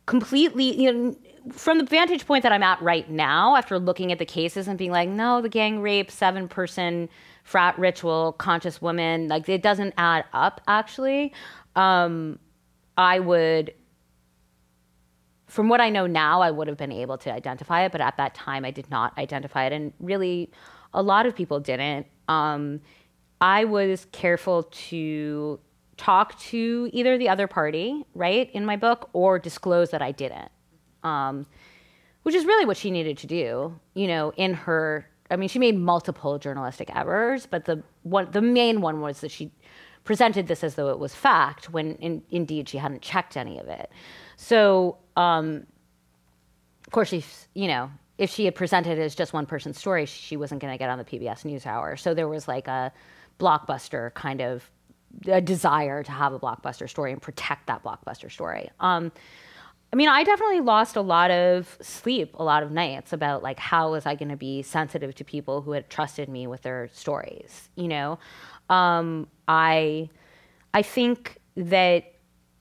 completely, 0.08 0.82
you 0.82 0.90
know, 0.90 1.16
from 1.52 1.76
the 1.76 1.84
vantage 1.84 2.26
point 2.26 2.42
that 2.42 2.50
I'm 2.50 2.62
at 2.62 2.80
right 2.80 3.08
now, 3.10 3.56
after 3.56 3.78
looking 3.78 4.10
at 4.10 4.18
the 4.18 4.24
cases 4.24 4.66
and 4.66 4.78
being 4.78 4.90
like, 4.90 5.08
no, 5.08 5.42
the 5.42 5.50
gang 5.50 5.82
rape, 5.82 6.10
seven 6.10 6.48
person 6.48 7.10
frat 7.44 7.78
ritual, 7.78 8.32
conscious 8.32 8.80
woman, 8.80 9.28
like 9.28 9.46
it 9.50 9.62
doesn't 9.62 9.92
add 9.98 10.24
up 10.32 10.62
actually. 10.66 11.34
Um, 11.76 12.38
I 12.96 13.20
would 13.20 13.74
from 15.46 15.68
what 15.68 15.80
I 15.80 15.90
know 15.90 16.06
now, 16.06 16.40
I 16.40 16.50
would 16.50 16.68
have 16.68 16.78
been 16.78 16.92
able 16.92 17.18
to 17.18 17.32
identify 17.32 17.84
it, 17.84 17.92
but 17.92 18.00
at 18.00 18.16
that 18.16 18.34
time, 18.34 18.64
I 18.64 18.70
did 18.70 18.90
not 18.90 19.16
identify 19.16 19.64
it. 19.66 19.72
And 19.72 19.92
really, 19.98 20.50
a 20.92 21.02
lot 21.02 21.26
of 21.26 21.34
people 21.34 21.60
didn't. 21.60 22.06
Um, 22.28 22.80
I 23.40 23.64
was 23.64 24.06
careful 24.12 24.64
to 24.64 25.60
talk 25.98 26.38
to 26.38 26.88
either 26.92 27.18
the 27.18 27.28
other 27.28 27.46
party, 27.46 28.04
right, 28.14 28.50
in 28.54 28.64
my 28.64 28.76
book, 28.76 29.10
or 29.12 29.38
disclose 29.38 29.90
that 29.90 30.00
I 30.00 30.12
didn't, 30.12 30.50
um, 31.02 31.44
which 32.22 32.34
is 32.34 32.46
really 32.46 32.64
what 32.64 32.78
she 32.78 32.90
needed 32.90 33.18
to 33.18 33.26
do. 33.26 33.78
You 33.94 34.06
know, 34.06 34.32
in 34.36 34.54
her, 34.54 35.06
I 35.30 35.36
mean, 35.36 35.48
she 35.48 35.58
made 35.58 35.76
multiple 35.76 36.38
journalistic 36.38 36.94
errors, 36.94 37.46
but 37.46 37.66
the 37.66 37.82
one, 38.04 38.30
the 38.30 38.40
main 38.40 38.80
one 38.80 39.00
was 39.00 39.20
that 39.20 39.30
she 39.30 39.50
presented 40.04 40.46
this 40.46 40.64
as 40.64 40.76
though 40.76 40.88
it 40.88 40.98
was 40.98 41.14
fact 41.14 41.68
when 41.68 41.96
in, 41.96 42.22
indeed 42.30 42.68
she 42.68 42.78
hadn't 42.78 43.02
checked 43.02 43.36
any 43.36 43.58
of 43.58 43.68
it. 43.68 43.90
So, 44.36 44.96
um, 45.16 45.66
of 46.86 46.92
course, 46.92 47.08
she's, 47.08 47.48
you 47.54 47.68
know, 47.68 47.90
if 48.16 48.30
she 48.30 48.46
had 48.46 48.54
presented 48.54 48.98
it 48.98 49.02
as 49.02 49.14
just 49.14 49.32
one 49.32 49.46
person's 49.46 49.78
story, 49.78 50.06
she 50.06 50.36
wasn't 50.36 50.60
going 50.60 50.72
to 50.72 50.78
get 50.78 50.88
on 50.88 50.98
the 50.98 51.04
PBS 51.04 51.44
NewsHour. 51.44 51.98
So 51.98 52.14
there 52.14 52.28
was 52.28 52.48
like 52.48 52.68
a 52.68 52.92
blockbuster 53.38 54.14
kind 54.14 54.40
of 54.40 54.70
a 55.26 55.40
desire 55.40 56.02
to 56.02 56.12
have 56.12 56.32
a 56.32 56.38
blockbuster 56.38 56.88
story 56.88 57.12
and 57.12 57.20
protect 57.20 57.66
that 57.66 57.82
blockbuster 57.82 58.30
story. 58.30 58.70
Um, 58.80 59.12
I 59.92 59.96
mean, 59.96 60.08
I 60.08 60.22
definitely 60.22 60.60
lost 60.60 60.96
a 60.96 61.00
lot 61.00 61.30
of 61.30 61.78
sleep, 61.80 62.34
a 62.34 62.44
lot 62.44 62.62
of 62.62 62.70
nights 62.70 63.12
about 63.12 63.42
like 63.42 63.58
how 63.58 63.92
was 63.92 64.04
I 64.04 64.14
going 64.14 64.28
to 64.28 64.36
be 64.36 64.62
sensitive 64.62 65.14
to 65.16 65.24
people 65.24 65.62
who 65.62 65.72
had 65.72 65.88
trusted 65.88 66.28
me 66.28 66.46
with 66.46 66.62
their 66.62 66.88
stories. 66.92 67.70
You 67.74 67.88
know, 67.88 68.18
um, 68.68 69.28
I 69.46 70.10
I 70.74 70.82
think 70.82 71.38
that 71.56 72.12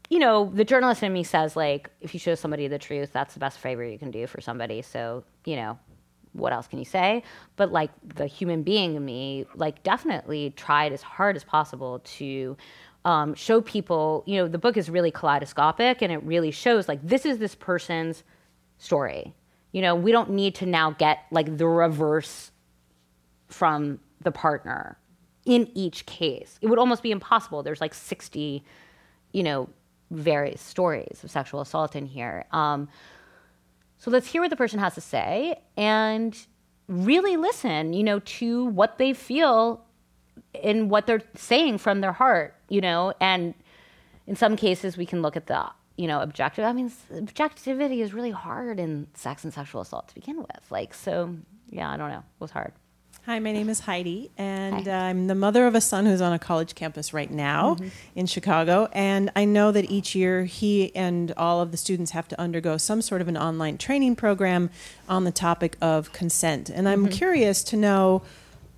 you 0.10 0.20
know, 0.20 0.50
the 0.54 0.64
journalist 0.64 1.04
in 1.04 1.12
me 1.12 1.24
says 1.24 1.56
like, 1.56 1.90
if 2.00 2.14
you 2.14 2.20
show 2.20 2.36
somebody 2.36 2.68
the 2.68 2.80
truth, 2.80 3.12
that's 3.12 3.34
the 3.34 3.40
best 3.40 3.60
favor 3.60 3.84
you 3.84 4.00
can 4.00 4.12
do 4.12 4.26
for 4.26 4.40
somebody. 4.40 4.82
So, 4.82 5.26
you 5.46 5.58
know, 5.58 5.78
what 6.34 6.54
else 6.54 6.68
can 6.68 6.80
you 6.80 6.86
say? 6.86 7.24
But 7.56 7.72
like 7.72 7.92
the 8.16 8.28
human 8.28 8.64
being 8.64 8.96
in 8.96 9.04
me, 9.04 9.46
like 9.56 9.84
definitely 9.84 10.52
tried 10.52 10.94
as 10.94 11.02
hard 11.02 11.36
as 11.36 11.44
possible 11.44 12.00
to 12.00 12.58
um, 13.06 13.34
show 13.34 13.62
people. 13.62 14.24
You 14.26 14.38
know, 14.38 14.48
the 14.48 14.58
book 14.58 14.78
is 14.78 14.90
really 14.90 15.12
kaleidoscopic, 15.12 16.02
and 16.02 16.12
it 16.12 16.24
really 16.24 16.52
shows 16.52 16.88
like 16.88 17.00
this 17.02 17.26
is 17.26 17.38
this 17.38 17.56
person's 17.56 18.24
story. 18.78 19.34
You 19.72 19.82
know, 19.82 19.96
we 19.96 20.12
don't 20.12 20.32
need 20.32 20.56
to 20.56 20.66
now 20.66 20.92
get 20.92 21.20
like 21.32 21.58
the 21.58 21.68
reverse 21.68 22.52
from 23.48 24.00
the 24.22 24.32
partner 24.32 24.98
in 25.46 25.70
each 25.74 26.06
case. 26.06 26.60
It 26.62 26.68
would 26.68 26.80
almost 26.80 27.02
be 27.02 27.12
impossible. 27.12 27.64
There's 27.64 27.82
like 27.82 27.94
60, 27.94 28.64
you 29.32 29.44
know, 29.44 29.70
various 30.12 30.62
stories 30.62 31.24
of 31.24 31.32
sexual 31.32 31.62
assault 31.62 31.96
in 31.96 32.06
here. 32.06 32.46
Um, 32.52 32.90
so 33.98 34.12
let's 34.12 34.28
hear 34.28 34.42
what 34.42 34.50
the 34.50 34.56
person 34.56 34.80
has 34.80 34.96
to 34.96 35.02
say 35.02 35.60
and 35.76 36.38
really 36.88 37.36
listen, 37.38 37.94
you 37.94 38.04
know, 38.04 38.20
to 38.20 38.66
what 38.66 38.98
they 38.98 39.14
feel 39.14 39.84
and 40.64 40.90
what 40.90 41.08
they're 41.08 41.24
saying 41.36 41.80
from 41.80 42.02
their 42.02 42.12
heart, 42.12 42.56
you 42.70 42.82
know, 42.82 43.14
and 43.20 43.54
in 44.26 44.36
some 44.36 44.56
cases 44.56 44.98
we 44.98 45.06
can 45.06 45.22
look 45.22 45.36
at 45.36 45.48
the, 45.48 45.66
you 45.98 46.08
know, 46.08 46.22
objective. 46.22 46.64
I 46.64 46.74
mean, 46.74 46.92
objectivity 47.12 48.02
is 48.02 48.14
really 48.14 48.32
hard 48.32 48.80
in 48.80 49.08
sex 49.14 49.44
and 49.44 49.54
sexual 49.54 49.82
assault 49.82 50.10
to 50.10 50.16
begin 50.16 50.38
with. 50.38 50.70
Like, 50.70 50.94
so 50.94 51.36
yeah, 51.70 51.90
I 51.92 51.98
don't 51.98 52.10
know. 52.10 52.20
It 52.20 52.40
was 52.40 52.52
hard. 52.52 52.74
Hi, 53.28 53.40
my 53.40 53.52
name 53.52 53.68
is 53.68 53.82
Heidi, 53.82 54.32
and 54.38 54.88
I'm 54.88 55.28
the 55.28 55.36
mother 55.36 55.68
of 55.68 55.76
a 55.76 55.82
son 55.82 56.06
who's 56.06 56.22
on 56.22 56.32
a 56.32 56.40
college 56.40 56.76
campus 56.76 57.14
right 57.14 57.30
now 57.30 57.76
mm-hmm. 57.76 57.90
in 58.16 58.26
Chicago. 58.26 58.88
And 58.94 59.32
I 59.36 59.44
know 59.44 59.74
that 59.74 59.92
each 59.92 60.16
year 60.16 60.46
he 60.46 60.96
and 60.96 61.34
all 61.36 61.60
of 61.60 61.72
the 61.72 61.78
students 61.78 62.12
have 62.12 62.30
to 62.30 62.40
undergo 62.40 62.78
some 62.78 63.02
sort 63.02 63.20
of 63.20 63.28
an 63.28 63.36
online 63.36 63.78
training 63.78 64.16
program 64.16 64.70
on 65.10 65.26
the 65.26 65.34
topic 65.34 65.76
of 65.82 66.14
consent. 66.14 66.70
And 66.70 66.88
I'm 66.88 67.04
mm-hmm. 67.04 67.16
curious 67.16 67.66
to 67.66 67.76
know 67.76 68.22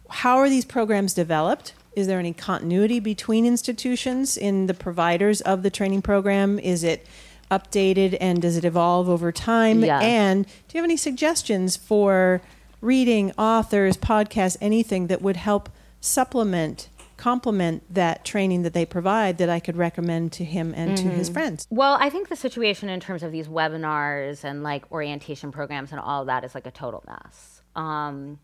how 0.09 0.37
are 0.37 0.49
these 0.49 0.65
programs 0.65 1.13
developed? 1.13 1.75
Is 1.95 2.07
there 2.07 2.17
any 2.17 2.33
continuity 2.33 2.99
between 2.99 3.45
institutions 3.45 4.35
in 4.35 4.65
the 4.65 4.73
providers 4.73 5.41
of 5.41 5.61
the 5.61 5.69
training 5.69 6.01
program? 6.01 6.57
Is 6.57 6.83
it 6.83 7.05
updated 7.51 8.17
and 8.19 8.41
does 8.41 8.57
it 8.57 8.65
evolve 8.65 9.09
over 9.09 9.31
time? 9.31 9.83
Yeah. 9.83 9.99
And 9.99 10.47
do 10.47 10.51
you 10.73 10.79
have 10.79 10.85
any 10.85 10.97
suggestions 10.97 11.77
for? 11.77 12.41
Reading, 12.81 13.31
authors, 13.37 13.97
podcasts, 13.97 14.57
anything 14.61 15.07
that 15.07 15.21
would 15.21 15.37
help 15.37 15.69
supplement 16.01 16.89
complement 17.19 17.83
that 17.93 18.23
training 18.23 18.63
that 18.63 18.73
they 18.73 18.85
provide 18.85 19.37
that 19.39 19.49
I 19.49 19.59
could 19.59 19.75
recommend 19.75 20.31
to 20.33 20.45
him 20.45 20.73
and 20.75 20.97
mm-hmm. 20.97 21.09
to 21.09 21.13
his 21.13 21.27
mm-hmm. 21.27 21.33
friends? 21.33 21.67
Well, 21.69 21.97
I 21.99 22.09
think 22.09 22.29
the 22.29 22.35
situation 22.37 22.87
in 22.87 23.01
terms 23.01 23.23
of 23.23 23.33
these 23.33 23.47
webinars 23.47 24.45
and 24.45 24.63
like 24.63 24.89
orientation 24.91 25.51
programs 25.51 25.91
and 25.91 25.99
all 25.99 26.21
of 26.21 26.27
that 26.27 26.45
is 26.45 26.55
like 26.55 26.65
a 26.65 26.71
total 26.71 27.03
mess. 27.05 27.61
Um, 27.75 28.39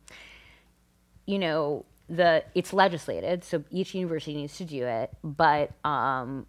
you 1.26 1.40
know, 1.40 1.86
the 2.10 2.44
it's 2.54 2.74
legislated, 2.74 3.44
so 3.44 3.64
each 3.72 3.96
university 3.96 4.36
needs 4.36 4.58
to 4.58 4.66
do 4.66 4.86
it, 4.86 5.10
but 5.24 5.72
um, 5.84 6.46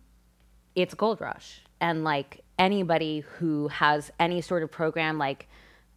it's 0.75 0.93
gold 0.93 1.21
rush, 1.21 1.63
and 1.81 2.05
like 2.05 2.43
anybody 2.59 3.21
who 3.21 3.69
has 3.69 4.11
any 4.21 4.43
sort 4.43 4.63
of 4.63 4.71
program, 4.71 5.17
like 5.17 5.49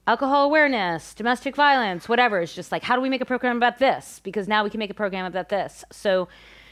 alcohol 0.10 0.46
awareness, 0.46 1.14
domestic 1.14 1.56
violence, 1.56 2.10
whatever. 2.10 2.40
It's 2.40 2.56
just 2.56 2.72
like, 2.72 2.82
how 2.82 2.96
do 2.96 3.02
we 3.02 3.10
make 3.10 3.22
a 3.22 3.26
program 3.26 3.58
about 3.58 3.78
this? 3.78 4.20
Because 4.24 4.48
now 4.48 4.64
we 4.64 4.72
can 4.72 4.80
make 4.80 4.90
a 4.90 4.96
program 4.96 5.28
about 5.28 5.50
this. 5.50 5.86
So, 5.92 6.28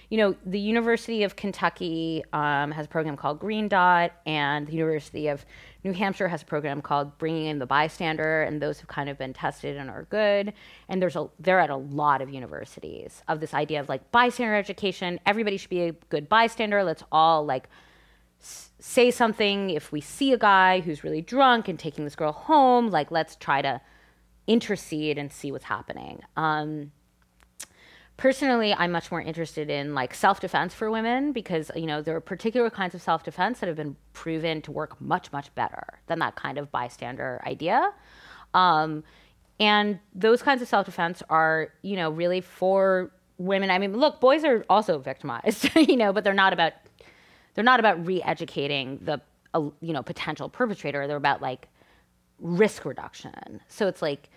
you 0.09 0.17
know, 0.17 0.35
the 0.43 0.59
University 0.59 1.21
of 1.21 1.35
Kentucky 1.35 2.23
um, 2.33 2.71
has 2.71 2.87
a 2.87 2.89
program 2.89 3.15
called 3.15 3.37
Green 3.37 3.67
Dot, 3.67 4.11
and 4.25 4.65
the 4.65 4.73
University 4.73 5.27
of 5.27 5.45
New 5.83 5.93
Hampshire 5.93 6.27
has 6.27 6.41
a 6.41 6.45
program 6.45 6.81
called 6.81 7.15
Bringing 7.19 7.45
in 7.45 7.59
the 7.59 7.67
Bystander, 7.67 8.41
and 8.41 8.59
those 8.59 8.79
have 8.79 8.87
kind 8.87 9.07
of 9.07 9.19
been 9.19 9.33
tested 9.33 9.77
and 9.77 9.87
are 9.87 10.07
good. 10.09 10.51
And 10.89 10.99
there's 10.99 11.15
a 11.15 11.29
they're 11.39 11.59
at 11.59 11.69
a 11.69 11.75
lot 11.75 12.23
of 12.23 12.31
universities 12.31 13.21
of 13.27 13.39
this 13.39 13.53
idea 13.53 13.79
of 13.79 13.87
like 13.87 14.11
bystander 14.11 14.55
education. 14.55 15.19
Everybody 15.27 15.57
should 15.57 15.69
be 15.69 15.81
a 15.81 15.91
good 16.09 16.27
bystander. 16.27 16.83
Let's 16.83 17.03
all 17.11 17.45
like 17.45 17.69
say 18.39 19.11
something 19.11 19.69
if 19.69 19.91
we 19.91 20.01
see 20.01 20.33
a 20.33 20.37
guy 20.37 20.79
who's 20.81 21.03
really 21.03 21.21
drunk 21.21 21.67
and 21.67 21.77
taking 21.79 22.03
this 22.03 22.15
girl 22.15 22.31
home 22.31 22.89
like 22.89 23.11
let's 23.11 23.35
try 23.35 23.61
to 23.61 23.81
intercede 24.47 25.17
and 25.17 25.31
see 25.31 25.51
what's 25.51 25.65
happening. 25.65 26.21
Um, 26.37 26.91
personally 28.17 28.73
i'm 28.73 28.91
much 28.91 29.11
more 29.11 29.21
interested 29.21 29.69
in 29.69 29.93
like 29.93 30.13
self-defense 30.13 30.73
for 30.73 30.89
women 30.89 31.31
because 31.31 31.71
you 31.75 31.85
know 31.85 32.01
there 32.01 32.15
are 32.15 32.21
particular 32.21 32.69
kinds 32.69 32.95
of 32.95 33.01
self-defense 33.01 33.59
that 33.59 33.67
have 33.67 33.75
been 33.75 33.95
proven 34.13 34.59
to 34.59 34.71
work 34.71 34.99
much 34.99 35.31
much 35.31 35.53
better 35.53 35.99
than 36.07 36.17
that 36.19 36.35
kind 36.35 36.57
of 36.57 36.71
bystander 36.71 37.41
idea. 37.45 37.93
Um, 38.53 39.03
and 39.59 39.99
those 40.13 40.41
kinds 40.41 40.61
of 40.61 40.67
self-defense 40.67 41.21
are 41.29 41.69
you 41.83 41.95
know 41.95 42.09
really 42.09 42.41
for 42.41 43.11
women. 43.37 43.69
I 43.69 43.77
mean 43.77 43.95
look 43.95 44.19
boys 44.19 44.43
are 44.43 44.65
also 44.67 44.97
victimized 44.97 45.69
you 45.75 45.95
know 45.95 46.11
but 46.11 46.23
they're 46.23 46.33
not 46.33 46.53
about 46.53 46.73
they're 47.57 47.63
not 47.63 47.79
about 47.79 48.05
re-educating 48.05 48.99
the 49.01 49.19
a 49.55 49.61
you 49.81 49.91
know 49.91 50.03
potential 50.03 50.47
perpetrator. 50.47 51.07
They're 51.07 51.17
about 51.17 51.41
like 51.41 51.67
risk 52.37 52.85
reduction. 52.85 53.61
So 53.67 53.87
it's 53.87 53.99
like 53.99 54.29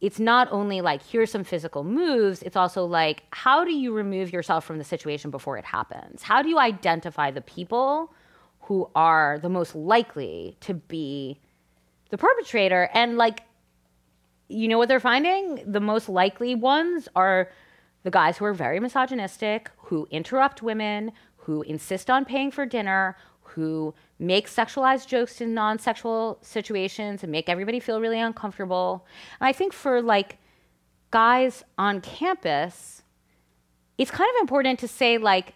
it's 0.00 0.18
not 0.18 0.48
only 0.50 0.80
like 0.80 1.04
here's 1.04 1.30
some 1.30 1.44
physical 1.44 1.84
moves, 1.84 2.42
it's 2.42 2.56
also 2.56 2.84
like 2.84 3.22
how 3.30 3.64
do 3.64 3.70
you 3.70 3.92
remove 3.92 4.32
yourself 4.32 4.64
from 4.64 4.78
the 4.78 4.84
situation 4.84 5.30
before 5.30 5.56
it 5.56 5.64
happens? 5.64 6.24
How 6.24 6.42
do 6.42 6.48
you 6.48 6.58
identify 6.58 7.30
the 7.30 7.42
people 7.42 8.12
who 8.62 8.90
are 8.96 9.38
the 9.40 9.48
most 9.48 9.76
likely 9.76 10.56
to 10.62 10.74
be 10.74 11.38
the 12.10 12.18
perpetrator 12.18 12.90
and 12.92 13.18
like 13.18 13.44
you 14.48 14.66
know 14.66 14.78
what 14.78 14.88
they're 14.88 14.98
finding? 14.98 15.62
The 15.64 15.78
most 15.78 16.08
likely 16.08 16.56
ones 16.56 17.08
are 17.14 17.52
the 18.02 18.10
guys 18.10 18.38
who 18.38 18.44
are 18.46 18.54
very 18.54 18.80
misogynistic, 18.80 19.70
who 19.76 20.08
interrupt 20.10 20.62
women, 20.62 21.12
who 21.50 21.62
insist 21.62 22.08
on 22.08 22.24
paying 22.24 22.52
for 22.52 22.64
dinner, 22.64 23.16
who 23.42 23.92
make 24.20 24.48
sexualized 24.48 25.08
jokes 25.08 25.40
in 25.40 25.52
non-sexual 25.52 26.38
situations 26.42 27.24
and 27.24 27.32
make 27.32 27.48
everybody 27.48 27.80
feel 27.80 28.00
really 28.00 28.20
uncomfortable. 28.20 29.04
And 29.40 29.48
I 29.48 29.52
think 29.52 29.72
for 29.72 30.00
like 30.00 30.38
guys 31.10 31.64
on 31.76 32.02
campus, 32.02 33.02
it's 33.98 34.12
kind 34.12 34.30
of 34.36 34.40
important 34.40 34.78
to 34.78 34.86
say 34.86 35.18
like 35.18 35.54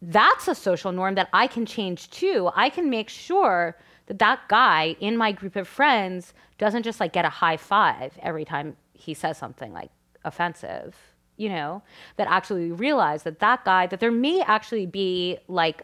that's 0.00 0.46
a 0.46 0.54
social 0.54 0.92
norm 0.92 1.16
that 1.16 1.28
I 1.32 1.48
can 1.48 1.66
change 1.66 2.08
too. 2.10 2.48
I 2.54 2.70
can 2.70 2.88
make 2.88 3.08
sure 3.08 3.76
that 4.06 4.20
that 4.20 4.46
guy 4.46 4.94
in 5.00 5.16
my 5.16 5.32
group 5.32 5.56
of 5.56 5.66
friends 5.66 6.32
doesn't 6.58 6.84
just 6.84 7.00
like 7.00 7.12
get 7.12 7.24
a 7.24 7.28
high 7.28 7.56
five 7.56 8.16
every 8.22 8.44
time 8.44 8.76
he 8.92 9.14
says 9.14 9.36
something 9.36 9.72
like 9.72 9.90
offensive 10.24 11.11
you 11.42 11.48
know 11.48 11.82
that 12.16 12.28
actually 12.30 12.70
realize 12.70 13.24
that 13.24 13.40
that 13.40 13.64
guy 13.64 13.86
that 13.88 13.98
there 14.00 14.12
may 14.12 14.40
actually 14.42 14.86
be 14.86 15.36
like 15.48 15.82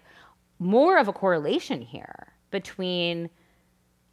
more 0.59 0.99
of 0.99 1.09
a 1.09 1.13
correlation 1.13 1.81
here 1.81 2.29
between 2.51 3.29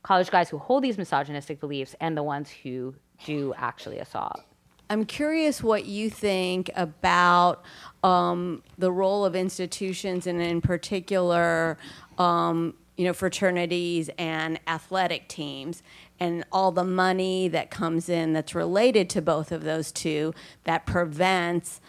college 0.04 0.30
guys 0.30 0.50
who 0.50 0.58
hold 0.58 0.84
these 0.84 0.98
misogynistic 0.98 1.60
beliefs 1.60 1.96
and 2.00 2.18
the 2.18 2.24
ones 2.24 2.50
who 2.50 2.96
do 3.26 3.54
actually 3.58 4.00
assault. 4.00 4.42
I'm 4.90 5.06
curious 5.06 5.64
what 5.64 5.86
you 5.86 6.12
think 6.12 6.70
about 6.76 7.64
um, 8.04 8.62
the 8.78 8.92
role 8.92 9.26
of 9.26 9.36
institutions 9.36 10.28
and, 10.28 10.40
in 10.40 10.62
particular, 10.62 11.80
um, 12.20 12.76
you 12.98 13.06
know, 13.06 13.14
fraternities 13.14 14.10
and 14.18 14.60
athletic 14.68 15.28
teams, 15.28 15.84
and 16.20 16.46
all 16.52 16.72
the 16.72 16.84
money 16.84 17.48
that 17.48 17.70
comes 17.70 18.10
in 18.10 18.34
that's 18.34 18.56
related 18.56 19.10
to 19.12 19.22
both 19.22 19.52
of 19.52 19.64
those 19.64 19.92
two 19.92 20.34
that 20.64 20.86
prevents 20.86 21.82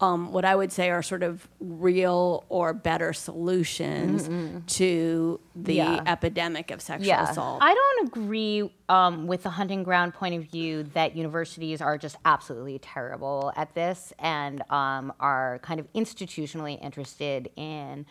um, 0.00 0.32
what 0.32 0.44
I 0.44 0.56
would 0.56 0.72
say 0.72 0.90
are 0.90 1.02
sort 1.02 1.22
of 1.22 1.46
real 1.60 2.44
or 2.48 2.72
better 2.72 3.12
solutions 3.12 4.28
mm-hmm. 4.28 4.60
to 4.60 5.40
the 5.54 5.74
yeah. 5.74 6.02
epidemic 6.06 6.70
of 6.70 6.80
sexual 6.80 7.06
yeah. 7.06 7.30
assault. 7.30 7.62
I 7.62 7.74
don't 7.74 8.08
agree 8.08 8.72
um, 8.88 9.26
with 9.26 9.42
the 9.42 9.50
hunting 9.50 9.82
ground 9.82 10.14
point 10.14 10.34
of 10.36 10.44
view 10.50 10.84
that 10.94 11.16
universities 11.16 11.82
are 11.82 11.98
just 11.98 12.16
absolutely 12.24 12.78
terrible 12.78 13.52
at 13.56 13.74
this 13.74 14.12
and 14.18 14.62
um, 14.70 15.12
are 15.20 15.58
kind 15.62 15.78
of 15.78 15.92
institutionally 15.92 16.82
interested 16.82 17.50
in 17.56 18.06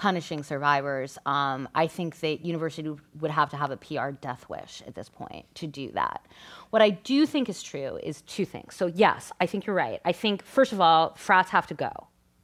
punishing 0.00 0.42
survivors. 0.42 1.18
Um, 1.26 1.68
I 1.74 1.86
think 1.86 2.20
that 2.20 2.42
university 2.42 2.90
would 3.20 3.30
have 3.30 3.50
to 3.50 3.58
have 3.58 3.70
a 3.70 3.76
PR 3.76 4.12
death 4.12 4.48
wish 4.48 4.82
at 4.86 4.94
this 4.94 5.10
point 5.10 5.44
to 5.56 5.66
do 5.66 5.90
that. 5.92 6.26
What 6.70 6.80
I 6.80 6.88
do 6.88 7.26
think 7.26 7.50
is 7.50 7.62
true 7.62 7.98
is 8.02 8.22
two 8.22 8.46
things. 8.46 8.74
So 8.74 8.86
yes, 8.86 9.30
I 9.42 9.44
think 9.44 9.66
you're 9.66 9.76
right. 9.76 10.00
I 10.06 10.12
think 10.12 10.42
first 10.42 10.72
of 10.72 10.80
all, 10.80 11.14
frats 11.16 11.50
have 11.50 11.66
to 11.66 11.74
go, 11.74 11.92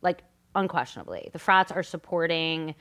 like 0.02 0.22
unquestionably. 0.54 1.30
The 1.32 1.38
frats 1.38 1.72
are 1.72 1.82
supporting. 1.82 2.74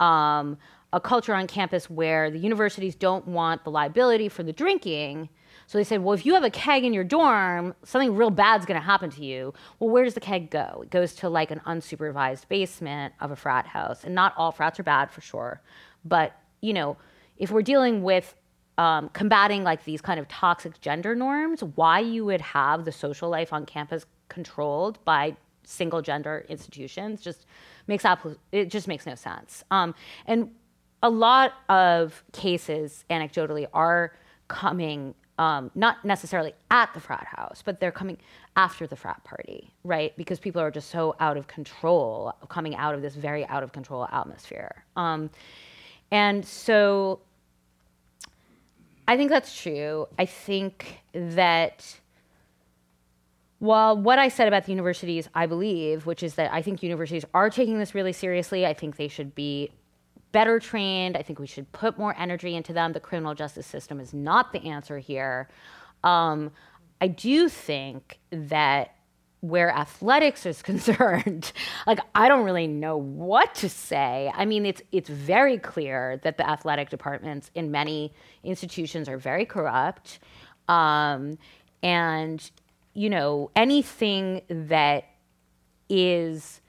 Um, 0.00 0.58
a 0.92 1.00
culture 1.00 1.34
on 1.34 1.46
campus 1.46 1.90
where 1.90 2.30
the 2.30 2.38
universities 2.38 2.94
don't 2.94 3.26
want 3.26 3.64
the 3.64 3.70
liability 3.70 4.28
for 4.28 4.42
the 4.42 4.52
drinking, 4.52 5.28
so 5.66 5.78
they 5.78 5.84
said, 5.84 6.02
well, 6.02 6.14
if 6.14 6.24
you 6.24 6.34
have 6.34 6.44
a 6.44 6.50
keg 6.50 6.84
in 6.84 6.94
your 6.94 7.04
dorm, 7.04 7.74
something 7.82 8.14
real 8.14 8.30
bad's 8.30 8.66
going 8.66 8.80
to 8.80 8.84
happen 8.84 9.10
to 9.10 9.24
you. 9.24 9.52
Well, 9.78 9.90
where 9.90 10.04
does 10.04 10.14
the 10.14 10.20
keg 10.20 10.50
go? 10.50 10.82
It 10.84 10.90
goes 10.90 11.14
to 11.16 11.28
like 11.28 11.50
an 11.50 11.60
unsupervised 11.66 12.48
basement 12.48 13.14
of 13.20 13.32
a 13.32 13.36
frat 13.36 13.66
house. 13.66 14.04
And 14.04 14.14
not 14.14 14.32
all 14.36 14.52
frats 14.52 14.78
are 14.78 14.84
bad 14.84 15.10
for 15.10 15.20
sure. 15.20 15.60
But, 16.04 16.38
you 16.60 16.72
know, 16.72 16.96
if 17.36 17.50
we're 17.50 17.62
dealing 17.62 18.04
with 18.04 18.34
um, 18.78 19.08
combating 19.08 19.64
like 19.64 19.84
these 19.84 20.00
kind 20.00 20.20
of 20.20 20.28
toxic 20.28 20.80
gender 20.80 21.16
norms, 21.16 21.62
why 21.74 21.98
you 21.98 22.24
would 22.24 22.40
have 22.40 22.84
the 22.84 22.92
social 22.92 23.28
life 23.28 23.52
on 23.52 23.66
campus 23.66 24.06
controlled 24.28 25.04
by 25.04 25.36
single 25.64 26.00
gender 26.00 26.46
institutions 26.48 27.20
just 27.20 27.44
makes 27.88 28.04
it 28.52 28.70
just 28.70 28.86
makes 28.86 29.04
no 29.04 29.16
sense. 29.16 29.64
Um, 29.72 29.94
and 30.26 30.50
a 31.02 31.10
lot 31.10 31.54
of 31.68 32.22
cases, 32.32 33.04
anecdotally, 33.10 33.66
are 33.72 34.12
coming 34.48 35.14
um, 35.38 35.70
not 35.74 36.04
necessarily 36.04 36.54
at 36.70 36.92
the 36.94 37.00
frat 37.00 37.26
house, 37.26 37.62
but 37.64 37.78
they're 37.80 37.92
coming 37.92 38.16
after 38.56 38.86
the 38.86 38.96
frat 38.96 39.22
party, 39.24 39.70
right? 39.84 40.16
Because 40.16 40.38
people 40.38 40.62
are 40.62 40.70
just 40.70 40.90
so 40.90 41.14
out 41.20 41.36
of 41.36 41.46
control, 41.46 42.34
coming 42.48 42.74
out 42.74 42.94
of 42.94 43.02
this 43.02 43.14
very 43.14 43.44
out 43.46 43.62
of 43.62 43.72
control 43.72 44.08
atmosphere. 44.10 44.84
Um, 44.96 45.30
and 46.10 46.44
so 46.44 47.20
I 49.06 49.16
think 49.16 49.30
that's 49.30 49.60
true. 49.60 50.06
I 50.18 50.26
think 50.26 51.00
that 51.12 52.00
while 53.58 53.96
what 53.96 54.18
I 54.18 54.28
said 54.28 54.48
about 54.48 54.64
the 54.64 54.72
universities, 54.72 55.28
I 55.34 55.46
believe, 55.46 56.06
which 56.06 56.22
is 56.22 56.34
that 56.34 56.52
I 56.52 56.62
think 56.62 56.82
universities 56.82 57.24
are 57.32 57.50
taking 57.50 57.78
this 57.78 57.94
really 57.94 58.12
seriously, 58.12 58.66
I 58.66 58.74
think 58.74 58.96
they 58.96 59.08
should 59.08 59.34
be 59.34 59.70
better 60.36 60.60
trained. 60.60 61.16
I 61.16 61.22
think 61.22 61.38
we 61.38 61.46
should 61.46 61.72
put 61.72 61.96
more 61.96 62.14
energy 62.18 62.54
into 62.56 62.74
them. 62.74 62.92
The 62.92 63.00
criminal 63.00 63.34
justice 63.34 63.66
system 63.66 63.98
is 63.98 64.12
not 64.12 64.52
the 64.52 64.62
answer 64.66 64.98
here. 64.98 65.48
Um, 66.04 66.50
I 67.00 67.08
do 67.08 67.48
think 67.48 68.18
that 68.30 68.96
where 69.40 69.70
athletics 69.70 70.44
is 70.44 70.60
concerned, 70.70 71.52
like 71.86 72.00
I 72.14 72.28
don't 72.28 72.44
really 72.44 72.66
know 72.66 72.98
what 72.98 73.54
to 73.54 73.70
say. 73.70 74.30
I 74.34 74.44
mean, 74.44 74.66
it's 74.66 74.82
it's 74.92 75.08
very 75.08 75.56
clear 75.56 76.20
that 76.22 76.36
the 76.36 76.46
athletic 76.46 76.90
departments 76.90 77.50
in 77.54 77.70
many 77.70 78.12
institutions 78.44 79.08
are 79.08 79.16
very 79.16 79.46
corrupt, 79.46 80.18
um, 80.68 81.38
and 81.82 82.50
you 82.92 83.08
know 83.08 83.50
anything 83.56 84.42
that 84.50 85.04
is 85.88 86.60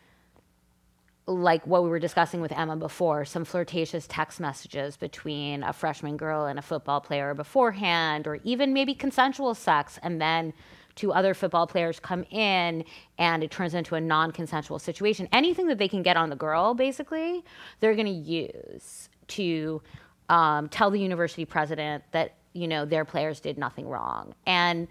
like 1.27 1.67
what 1.67 1.83
we 1.83 1.89
were 1.89 1.99
discussing 1.99 2.39
with 2.39 2.53
Emma 2.53 2.77
before, 2.77 3.25
some 3.25 3.43
flirtatious 3.43 4.07
text 4.07 4.39
messages 4.39 4.95
between 4.95 5.61
a 5.61 5.73
freshman 5.73 6.15
girl 6.15 6.45
and 6.45 6.57
a 6.57 6.61
football 6.61 7.01
player 7.01 7.33
beforehand, 7.33 8.27
or 8.27 8.39
even 8.43 8.73
maybe 8.73 8.95
consensual 8.95 9.53
sex, 9.53 9.99
and 10.01 10.21
then 10.21 10.53
two 10.95 11.11
other 11.13 11.33
football 11.33 11.67
players 11.67 11.99
come 11.99 12.23
in 12.31 12.83
and 13.19 13.43
it 13.43 13.51
turns 13.51 13.73
into 13.73 13.95
a 13.95 14.01
non 14.01 14.31
consensual 14.31 14.79
situation. 14.79 15.27
Anything 15.33 15.67
that 15.67 15.77
they 15.77 15.89
can 15.89 16.01
get 16.01 16.15
on 16.15 16.29
the 16.29 16.35
girl, 16.35 16.73
basically, 16.73 17.43
they're 17.81 17.95
going 17.95 18.07
to 18.07 18.11
use 18.11 19.09
to 19.27 19.81
um, 20.29 20.69
tell 20.69 20.89
the 20.89 20.99
university 20.99 21.45
president 21.45 22.03
that, 22.11 22.35
you 22.53 22.67
know, 22.67 22.85
their 22.85 23.05
players 23.05 23.41
did 23.41 23.57
nothing 23.57 23.87
wrong. 23.87 24.33
And 24.45 24.87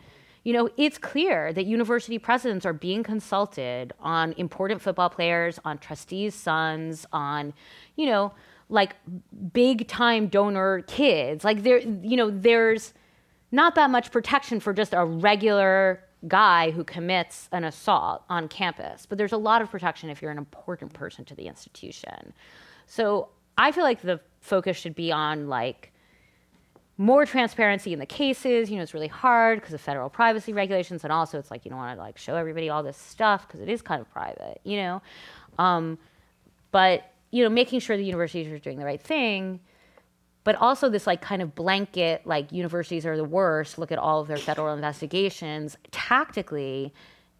you 0.47 0.53
know, 0.53 0.71
it's 0.77 0.97
clear 0.97 1.53
that 1.53 1.67
university 1.67 2.21
presidents 2.21 2.65
are 2.65 2.73
being 2.73 3.03
consulted 3.03 3.93
on 3.99 4.33
important 4.35 4.81
football 4.81 5.11
players, 5.11 5.59
on 5.65 5.77
trustees' 5.77 6.37
sons, 6.37 7.05
on, 7.13 7.53
you 7.97 8.07
know, 8.07 8.33
like 8.69 8.95
big 9.53 9.89
time 9.89 10.29
donor 10.29 10.83
kids. 10.83 11.45
Like 11.45 11.65
there, 11.65 11.81
you 11.81 12.17
know, 12.17 12.31
there's 12.31 12.95
not 13.51 13.75
that 13.75 13.91
much 13.91 14.13
protection 14.13 14.61
for 14.61 14.73
just 14.73 14.95
a 14.95 15.05
regular 15.05 16.05
guy 16.29 16.71
who 16.71 16.85
commits 16.85 17.49
an 17.51 17.65
assault 17.65 18.23
on 18.31 18.47
campus, 18.47 19.05
but 19.05 19.19
there's 19.19 19.33
a 19.33 19.37
lot 19.37 19.63
of 19.63 19.69
protection 19.69 20.11
if 20.11 20.23
you're 20.23 20.31
an 20.31 20.39
important 20.39 20.93
person 20.93 21.25
to 21.25 21.35
the 21.35 21.49
institution. 21.49 22.33
So 22.87 23.31
I 23.59 23.73
feel 23.73 23.83
like 23.83 24.01
the 24.01 24.21
focus 24.39 24.77
should 24.77 24.95
be 24.95 25.11
on 25.11 25.49
like 25.49 25.93
more 26.99 27.27
transparency 27.27 27.93
in 27.93 27.99
the 27.99 28.07
cases. 28.07 28.71
You 28.71 28.77
know, 28.77 28.83
it's 28.83 28.95
really 28.95 29.09
hard 29.09 29.61
because 29.61 29.75
of 29.75 29.81
federal 29.81 30.09
privacy 30.09 30.53
regulations, 30.53 31.05
and 31.05 31.13
also 31.13 31.39
it's 31.39 31.51
like 31.51 31.65
you 31.65 31.71
don't 31.71 31.79
want 31.79 31.97
to 31.97 32.03
like 32.03 32.19
show 32.19 32.37
everybody 32.37 32.69
all 32.69 32.83
this 32.83 32.97
stuff 32.97 33.47
because 33.47 33.61
it 33.61 33.69
is 33.69 33.83
kind 33.83 34.01
of 34.01 34.11
private. 34.11 34.61
You 34.65 34.77
know, 34.79 35.03
um, 35.59 35.99
but 36.71 37.13
you 37.31 37.43
know, 37.43 37.51
making 37.51 37.81
sure 37.81 37.97
the 37.97 38.05
universities 38.05 38.51
are 38.53 38.59
doing 38.59 38.79
the 38.79 38.85
right 38.85 39.01
thing. 39.01 39.61
But 40.45 40.55
also 40.55 40.89
this 40.89 41.09
like 41.09 41.21
kind 41.21 41.43
of 41.43 41.57
blanket 41.57 42.23
like 42.25 42.53
universities 42.53 43.05
are 43.05 43.17
the 43.17 43.25
worst. 43.25 43.79
Look 43.79 43.91
at 43.91 43.99
all 43.99 44.21
of 44.21 44.29
their 44.29 44.37
federal 44.37 44.73
investigations. 44.73 45.77
Tactically, 45.91 46.95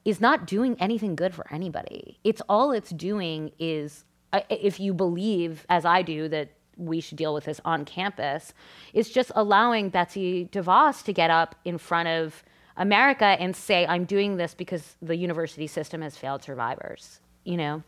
is 0.07 0.21
not 0.21 0.47
doing 0.47 0.77
anything 0.79 1.17
good 1.17 1.35
for 1.35 1.53
anybody. 1.53 2.19
It's 2.23 2.41
all 2.49 2.71
it's 2.71 2.91
doing 2.91 3.51
is 3.59 4.05
if 4.49 4.79
you 4.79 4.95
believe, 4.95 5.67
as 5.69 5.85
I 5.85 6.03
do, 6.03 6.29
that 6.29 6.51
we 6.77 7.01
should 7.01 7.17
deal 7.17 7.35
with 7.35 7.45
this 7.45 7.61
on 7.65 7.85
campus 7.85 8.53
is 8.93 9.11
just 9.11 9.33
allowing 9.35 9.89
Betsy 9.89 10.49
DeVos 10.53 11.03
to 11.05 11.13
get 11.13 11.31
up 11.31 11.55
in 11.65 11.79
front 11.79 12.09
of 12.09 12.43
America 12.77 13.25
and 13.25 13.57
say, 13.57 13.87
I'm 13.87 14.05
doing 14.05 14.37
this 14.37 14.55
because 14.55 14.97
the 15.01 15.17
university 15.17 15.67
system 15.67 16.03
has 16.03 16.17
failed 16.17 16.43
survivors, 16.43 17.21
you 17.45 17.57
know? 17.57 17.83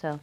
So. 0.00 0.18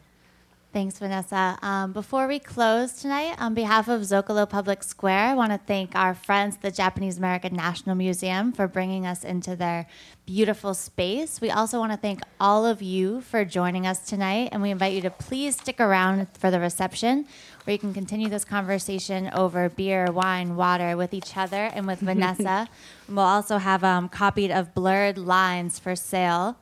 Thanks, 0.76 0.98
Vanessa. 0.98 1.58
Um, 1.62 1.92
before 1.92 2.28
we 2.28 2.38
close 2.38 2.92
tonight, 2.92 3.36
on 3.38 3.54
behalf 3.54 3.88
of 3.88 4.02
Zocalo 4.02 4.46
Public 4.46 4.82
Square, 4.82 5.28
I 5.28 5.34
want 5.34 5.52
to 5.52 5.58
thank 5.66 5.96
our 5.96 6.12
friends, 6.12 6.58
the 6.58 6.70
Japanese 6.70 7.16
American 7.16 7.56
National 7.56 7.94
Museum, 7.94 8.52
for 8.52 8.68
bringing 8.68 9.06
us 9.06 9.24
into 9.24 9.56
their 9.56 9.86
beautiful 10.26 10.74
space. 10.74 11.40
We 11.40 11.50
also 11.50 11.78
want 11.78 11.92
to 11.92 11.96
thank 11.96 12.20
all 12.38 12.66
of 12.66 12.82
you 12.82 13.22
for 13.22 13.42
joining 13.42 13.86
us 13.86 14.00
tonight, 14.00 14.50
and 14.52 14.60
we 14.60 14.70
invite 14.70 14.92
you 14.92 15.00
to 15.00 15.08
please 15.08 15.56
stick 15.56 15.80
around 15.80 16.28
for 16.36 16.50
the 16.50 16.60
reception 16.60 17.24
where 17.64 17.72
you 17.72 17.78
can 17.78 17.94
continue 17.94 18.28
this 18.28 18.44
conversation 18.44 19.30
over 19.32 19.70
beer, 19.70 20.12
wine, 20.12 20.56
water 20.56 20.94
with 20.94 21.14
each 21.14 21.38
other 21.38 21.70
and 21.72 21.86
with 21.86 22.00
Vanessa. 22.10 22.68
And 23.06 23.16
we'll 23.16 23.24
also 23.24 23.56
have 23.56 23.82
um, 23.82 24.10
copied 24.10 24.50
of 24.50 24.74
Blurred 24.74 25.16
Lines 25.16 25.78
for 25.78 25.96
sale. 25.96 26.58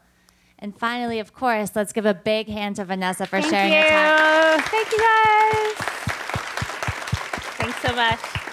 And 0.65 0.75
finally, 0.75 1.19
of 1.19 1.35
course, 1.35 1.77
let's 1.77 1.93
give 1.93 2.07
a 2.07 2.15
big 2.15 2.49
hand 2.49 2.77
to 2.77 2.87
Vanessa 2.87 3.27
for 3.27 3.39
Thank 3.39 3.53
sharing 3.53 3.71
you. 3.71 3.81
her 3.81 3.87
time. 3.87 4.63
Thank 4.63 4.93
you 4.93 4.99
guys. 4.99 5.75
Thanks 7.59 7.83
so 7.83 7.95
much. 7.95 8.44